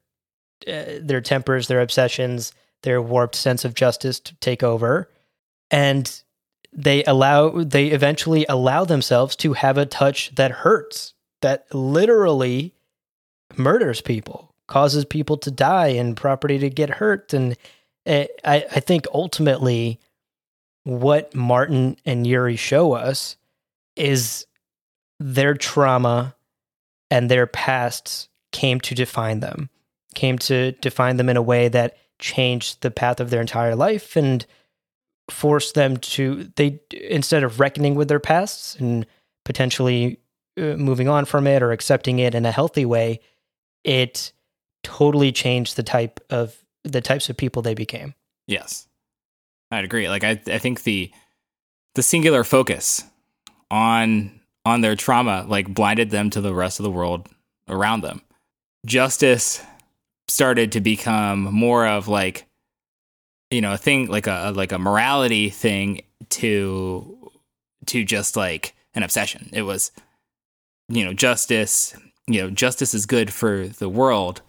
uh, 0.66 1.00
their 1.00 1.20
tempers, 1.20 1.68
their 1.68 1.80
obsessions, 1.80 2.52
their 2.82 3.02
warped 3.02 3.34
sense 3.34 3.64
of 3.64 3.74
justice 3.74 4.20
to 4.20 4.34
take 4.36 4.62
over, 4.62 5.10
and 5.70 6.22
they 6.72 7.04
allow 7.04 7.62
they 7.62 7.88
eventually 7.88 8.46
allow 8.48 8.84
themselves 8.84 9.36
to 9.36 9.52
have 9.52 9.78
a 9.78 9.86
touch 9.86 10.34
that 10.36 10.50
hurts, 10.50 11.14
that 11.42 11.72
literally 11.74 12.74
murders 13.56 14.00
people, 14.00 14.54
causes 14.66 15.04
people 15.04 15.36
to 15.38 15.50
die 15.50 15.88
and 15.88 16.16
property 16.16 16.58
to 16.58 16.70
get 16.70 16.90
hurt. 16.90 17.32
And 17.32 17.56
I, 18.08 18.28
I 18.44 18.80
think 18.80 19.06
ultimately 19.12 20.00
what 20.84 21.34
Martin 21.34 21.96
and 22.06 22.26
Yuri 22.26 22.56
show 22.56 22.92
us 22.92 23.36
is 23.96 24.46
their 25.20 25.54
trauma 25.54 26.34
and 27.10 27.30
their 27.30 27.46
pasts 27.46 28.28
came 28.52 28.80
to 28.80 28.94
define 28.94 29.40
them, 29.40 29.68
came 30.14 30.38
to 30.38 30.72
define 30.72 31.16
them 31.16 31.28
in 31.28 31.36
a 31.36 31.42
way 31.42 31.68
that 31.68 31.96
changed 32.18 32.80
the 32.80 32.90
path 32.90 33.20
of 33.20 33.30
their 33.30 33.40
entire 33.40 33.76
life 33.76 34.16
and 34.16 34.46
forced 35.30 35.74
them 35.74 35.96
to 35.98 36.50
they 36.56 36.80
instead 36.92 37.44
of 37.44 37.60
reckoning 37.60 37.94
with 37.94 38.08
their 38.08 38.18
pasts 38.18 38.76
and 38.76 39.06
potentially 39.44 40.18
uh, 40.58 40.74
moving 40.76 41.08
on 41.08 41.24
from 41.24 41.46
it 41.46 41.62
or 41.62 41.70
accepting 41.70 42.18
it 42.18 42.34
in 42.34 42.46
a 42.46 42.50
healthy 42.50 42.86
way 42.86 43.20
it 43.84 44.32
totally 44.82 45.30
changed 45.30 45.76
the 45.76 45.82
type 45.82 46.18
of 46.30 46.56
the 46.90 47.00
types 47.00 47.28
of 47.28 47.36
people 47.36 47.62
they 47.62 47.74
became 47.74 48.14
Yes. 48.48 48.88
I'd 49.70 49.84
agree. 49.84 50.08
Like 50.08 50.24
I 50.24 50.40
I 50.46 50.58
think 50.58 50.82
the 50.82 51.12
the 51.94 52.02
singular 52.02 52.42
focus 52.42 53.04
on 53.70 54.40
on 54.64 54.80
their 54.80 54.96
trauma 54.96 55.44
like 55.46 55.72
blinded 55.72 56.10
them 56.10 56.30
to 56.30 56.40
the 56.40 56.54
rest 56.54 56.80
of 56.80 56.84
the 56.84 56.90
world 56.90 57.28
around 57.68 58.00
them. 58.00 58.22
Justice 58.86 59.62
started 60.26 60.72
to 60.72 60.80
become 60.80 61.42
more 61.42 61.86
of 61.86 62.08
like 62.08 62.46
you 63.50 63.62
know, 63.62 63.74
a 63.74 63.78
thing 63.78 64.08
like 64.08 64.26
a 64.26 64.52
like 64.56 64.72
a 64.72 64.78
morality 64.78 65.50
thing 65.50 66.02
to 66.30 67.30
to 67.86 68.04
just 68.04 68.36
like 68.36 68.74
an 68.94 69.02
obsession. 69.02 69.50
It 69.52 69.62
was 69.62 69.92
you 70.88 71.04
know, 71.04 71.12
justice, 71.12 71.94
you 72.26 72.40
know, 72.40 72.50
justice 72.50 72.94
is 72.94 73.04
good 73.04 73.30
for 73.30 73.68
the 73.68 73.90
world 73.90 74.40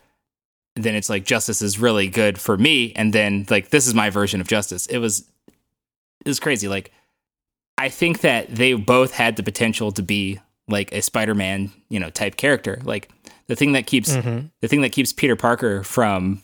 then 0.76 0.96
it's 0.96 1.10
like 1.10 1.26
justice 1.26 1.62
is 1.62 1.80
really 1.80 2.08
good 2.08 2.38
for 2.40 2.58
me. 2.58 2.94
And 2.96 3.12
then 3.14 3.46
like 3.50 3.70
this 3.70 3.88
is 3.88 3.94
my 3.94 4.10
version 4.10 4.40
of 4.42 4.48
justice. 4.48 4.86
It 4.88 5.00
was 5.00 5.22
it 6.26 6.28
was 6.30 6.40
crazy. 6.40 6.68
Like 6.68 6.92
i 7.78 7.88
think 7.90 8.20
that 8.22 8.54
they 8.54 8.74
both 8.74 9.12
had 9.14 9.36
the 9.38 9.44
potential 9.44 9.92
to 9.94 10.02
be 10.04 10.38
like 10.68 10.92
a 10.92 11.02
spider-man 11.02 11.72
you 11.90 12.00
know 12.00 12.10
type 12.10 12.36
character. 12.38 12.80
Like 12.84 13.10
the 13.48 13.56
thing 13.56 13.72
that 13.74 13.88
keeps 13.88 14.12
Mhm. 14.16 14.52
the 14.62 14.68
thing 14.68 14.82
that 14.82 14.92
keeps 14.92 15.12
peter 15.14 15.36
parker 15.36 15.84
from 15.84 16.42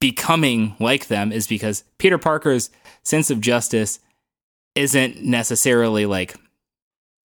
becoming 0.00 0.76
like 0.78 1.08
them 1.08 1.32
is 1.32 1.46
because 1.46 1.82
peter 1.98 2.18
parker's 2.18 2.70
sense 3.02 3.30
of 3.30 3.40
justice 3.40 3.98
isn't 4.76 5.22
necessarily 5.22 6.06
like 6.06 6.36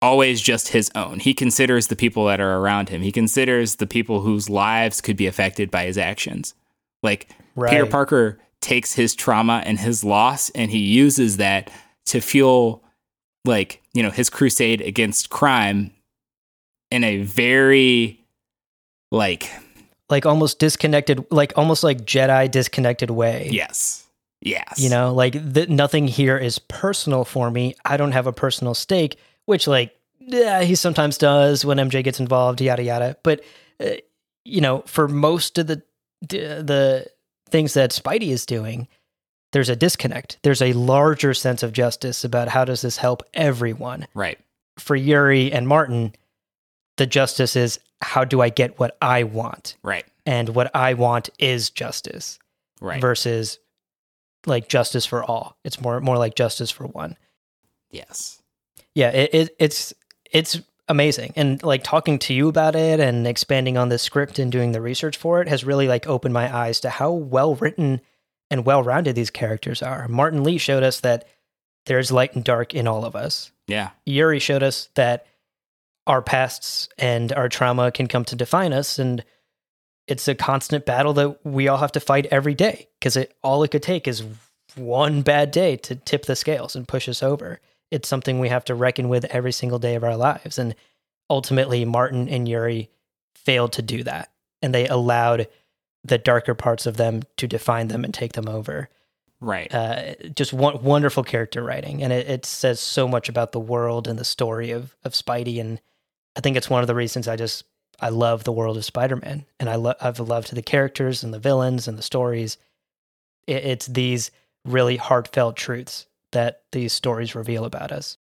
always 0.01 0.41
just 0.41 0.69
his 0.69 0.89
own. 0.95 1.19
He 1.19 1.33
considers 1.33 1.87
the 1.87 1.95
people 1.95 2.25
that 2.25 2.39
are 2.39 2.57
around 2.57 2.89
him. 2.89 3.01
He 3.01 3.11
considers 3.11 3.75
the 3.75 3.87
people 3.87 4.21
whose 4.21 4.49
lives 4.49 5.01
could 5.01 5.17
be 5.17 5.27
affected 5.27 5.69
by 5.69 5.85
his 5.85 5.97
actions. 5.97 6.53
Like 7.03 7.29
Peter 7.55 7.85
Parker 7.85 8.39
takes 8.61 8.93
his 8.93 9.15
trauma 9.15 9.61
and 9.65 9.79
his 9.79 10.03
loss 10.03 10.49
and 10.51 10.71
he 10.71 10.79
uses 10.79 11.37
that 11.37 11.71
to 12.07 12.21
fuel 12.21 12.83
like, 13.45 13.81
you 13.93 14.03
know, 14.03 14.11
his 14.11 14.29
crusade 14.29 14.81
against 14.81 15.29
crime 15.29 15.91
in 16.91 17.03
a 17.03 17.17
very 17.21 18.19
like 19.11 19.49
like 20.09 20.25
almost 20.25 20.59
disconnected 20.59 21.25
like 21.31 21.53
almost 21.55 21.83
like 21.83 21.99
jedi 21.99 22.49
disconnected 22.49 23.09
way 23.09 23.49
yes. 23.51 24.05
Yes. 24.41 24.79
you 24.79 24.89
know 24.89 25.13
like 25.13 25.53
th- 25.53 25.69
nothing 25.69 26.07
here 26.07 26.37
is 26.37 26.59
personal 26.59 27.25
for 27.25 27.51
me 27.51 27.75
i 27.85 27.97
don't 27.97 28.11
have 28.11 28.27
a 28.27 28.33
personal 28.33 28.73
stake 28.73 29.17
which 29.49 29.67
like 29.67 29.95
yeah 30.19 30.61
he 30.61 30.75
sometimes 30.75 31.17
does 31.17 31.65
when 31.65 31.77
mj 31.77 32.03
gets 32.03 32.19
involved 32.19 32.61
yada 32.61 32.83
yada 32.83 33.17
but 33.23 33.41
uh, 33.79 33.91
you 34.45 34.61
know 34.61 34.81
for 34.85 35.07
most 35.07 35.57
of 35.57 35.67
the 35.67 35.81
the 36.21 37.05
things 37.49 37.73
that 37.73 37.89
spidey 37.91 38.29
is 38.29 38.45
doing 38.45 38.87
there's 39.51 39.69
a 39.69 39.75
disconnect 39.75 40.37
there's 40.43 40.61
a 40.61 40.73
larger 40.73 41.33
sense 41.33 41.63
of 41.63 41.73
justice 41.73 42.23
about 42.23 42.47
how 42.49 42.63
does 42.63 42.81
this 42.81 42.97
help 42.97 43.23
everyone 43.33 44.05
Right. 44.13 44.37
for 44.77 44.95
yuri 44.95 45.51
and 45.51 45.67
martin 45.67 46.13
the 46.97 47.05
justice 47.07 47.55
is 47.55 47.79
how 48.01 48.23
do 48.23 48.41
i 48.41 48.49
get 48.49 48.79
what 48.79 48.97
i 49.01 49.23
want 49.23 49.75
Right. 49.81 50.05
and 50.25 50.49
what 50.49 50.69
i 50.75 50.93
want 50.93 51.29
is 51.39 51.69
justice 51.69 52.37
Right. 52.81 53.01
versus 53.01 53.59
like 54.45 54.69
justice 54.69 55.05
for 55.05 55.21
all. 55.21 55.57
It's 55.65 55.81
more 55.81 55.99
more 55.99 56.17
like 56.17 56.33
justice 56.35 56.71
for 56.71 56.87
one. 56.87 57.17
yes. 57.91 58.38
Yeah, 58.95 59.09
it, 59.09 59.29
it 59.33 59.55
it's 59.59 59.93
it's 60.31 60.59
amazing. 60.87 61.33
And 61.35 61.61
like 61.63 61.83
talking 61.83 62.19
to 62.19 62.33
you 62.33 62.49
about 62.49 62.75
it 62.75 62.99
and 62.99 63.27
expanding 63.27 63.77
on 63.77 63.89
the 63.89 63.99
script 63.99 64.39
and 64.39 64.51
doing 64.51 64.71
the 64.71 64.81
research 64.81 65.17
for 65.17 65.41
it 65.41 65.47
has 65.47 65.63
really 65.63 65.87
like 65.87 66.07
opened 66.07 66.33
my 66.33 66.53
eyes 66.53 66.79
to 66.81 66.89
how 66.89 67.11
well 67.11 67.55
written 67.55 68.01
and 68.49 68.65
well 68.65 68.83
rounded 68.83 69.15
these 69.15 69.29
characters 69.29 69.81
are. 69.81 70.07
Martin 70.07 70.43
Lee 70.43 70.57
showed 70.57 70.83
us 70.83 70.99
that 71.01 71.27
there's 71.85 72.11
light 72.11 72.35
and 72.35 72.43
dark 72.43 72.73
in 72.73 72.87
all 72.87 73.05
of 73.05 73.15
us. 73.15 73.51
Yeah. 73.67 73.91
Yuri 74.05 74.39
showed 74.39 74.63
us 74.63 74.89
that 74.95 75.27
our 76.07 76.21
pasts 76.21 76.89
and 76.97 77.31
our 77.33 77.49
trauma 77.49 77.91
can 77.91 78.07
come 78.07 78.25
to 78.25 78.35
define 78.35 78.73
us 78.73 78.97
and 78.97 79.23
it's 80.07 80.27
a 80.27 80.33
constant 80.33 80.87
battle 80.87 81.13
that 81.13 81.45
we 81.45 81.67
all 81.67 81.77
have 81.77 81.91
to 81.91 81.99
fight 81.99 82.25
every 82.31 82.55
day 82.55 82.89
because 82.99 83.15
it 83.15 83.35
all 83.43 83.61
it 83.61 83.69
could 83.69 83.83
take 83.83 84.07
is 84.07 84.23
one 84.75 85.21
bad 85.21 85.51
day 85.51 85.75
to 85.77 85.95
tip 85.95 86.25
the 86.25 86.35
scales 86.35 86.75
and 86.75 86.87
push 86.87 87.07
us 87.07 87.21
over. 87.21 87.59
It's 87.91 88.07
something 88.07 88.39
we 88.39 88.49
have 88.49 88.65
to 88.65 88.75
reckon 88.75 89.09
with 89.09 89.25
every 89.25 89.51
single 89.51 89.79
day 89.79 89.95
of 89.95 90.03
our 90.03 90.15
lives 90.17 90.57
and 90.57 90.75
ultimately 91.29 91.85
Martin 91.85 92.27
and 92.29 92.47
Yuri 92.47 92.89
failed 93.35 93.73
to 93.73 93.81
do 93.81 94.03
that 94.03 94.31
and 94.61 94.73
they 94.73 94.87
allowed 94.87 95.47
the 96.03 96.17
darker 96.17 96.53
parts 96.55 96.85
of 96.85 96.97
them 96.97 97.23
to 97.37 97.47
define 97.47 97.87
them 97.87 98.03
and 98.03 98.13
take 98.13 98.33
them 98.33 98.47
over 98.47 98.89
Right. 99.41 99.73
uh, 99.73 100.15
just 100.35 100.51
one, 100.51 100.83
wonderful 100.83 101.23
character 101.23 101.63
writing, 101.63 102.03
and 102.03 102.11
it, 102.11 102.29
it 102.29 102.45
says 102.45 102.81
so 102.81 103.07
much 103.07 103.29
about 103.29 103.53
the 103.53 103.59
world 103.59 104.05
and 104.05 104.19
the 104.19 104.25
story 104.25 104.71
of 104.71 104.97
of 105.05 105.13
Spidey. 105.13 105.61
And 105.61 105.79
I 106.35 106.41
think 106.41 106.57
it's 106.57 106.69
one 106.69 106.81
of 106.81 106.87
the 106.87 106.95
reasons 106.95 107.25
I 107.25 107.37
just 107.37 107.63
I 108.01 108.09
love 108.09 108.43
the 108.43 108.51
world 108.51 108.75
of 108.75 108.83
Spider 108.83 109.15
Man, 109.15 109.45
and 109.57 109.69
I 109.69 109.75
lo- 109.75 109.93
I've 110.01 110.19
loved 110.19 110.53
the 110.53 110.61
characters 110.61 111.23
and 111.23 111.33
the 111.33 111.39
villains 111.39 111.87
and 111.87 111.97
the 111.97 112.01
stories. 112.01 112.57
It, 113.47 113.63
it's 113.63 113.85
these 113.87 114.29
really 114.65 114.97
heartfelt 114.97 115.55
truths 115.55 116.05
that 116.31 116.61
these 116.71 116.93
stories 116.93 117.35
reveal 117.35 117.65
about 117.65 117.91
us. 117.91 118.17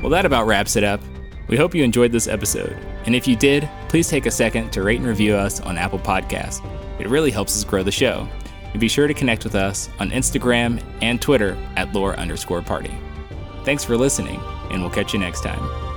Well, 0.00 0.10
that 0.10 0.26
about 0.26 0.46
wraps 0.46 0.76
it 0.76 0.84
up. 0.84 1.00
We 1.48 1.56
hope 1.56 1.74
you 1.74 1.84
enjoyed 1.84 2.12
this 2.12 2.28
episode. 2.28 2.76
And 3.04 3.14
if 3.14 3.28
you 3.28 3.36
did, 3.36 3.68
please 3.88 4.08
take 4.08 4.26
a 4.26 4.30
second 4.30 4.70
to 4.72 4.82
rate 4.82 4.98
and 4.98 5.06
review 5.06 5.34
us 5.34 5.60
on 5.60 5.78
Apple 5.78 5.98
Podcasts. 5.98 6.64
It 7.00 7.08
really 7.08 7.30
helps 7.30 7.56
us 7.56 7.64
grow 7.64 7.82
the 7.82 7.92
show. 7.92 8.28
And 8.72 8.80
be 8.80 8.88
sure 8.88 9.06
to 9.06 9.14
connect 9.14 9.44
with 9.44 9.54
us 9.54 9.90
on 10.00 10.10
Instagram 10.10 10.82
and 11.02 11.20
Twitter 11.20 11.56
at 11.76 11.92
lore 11.92 12.16
underscore 12.18 12.62
party. 12.62 12.94
Thanks 13.64 13.84
for 13.84 13.96
listening, 13.96 14.40
and 14.70 14.80
we'll 14.80 14.90
catch 14.90 15.12
you 15.12 15.18
next 15.18 15.42
time. 15.42 15.91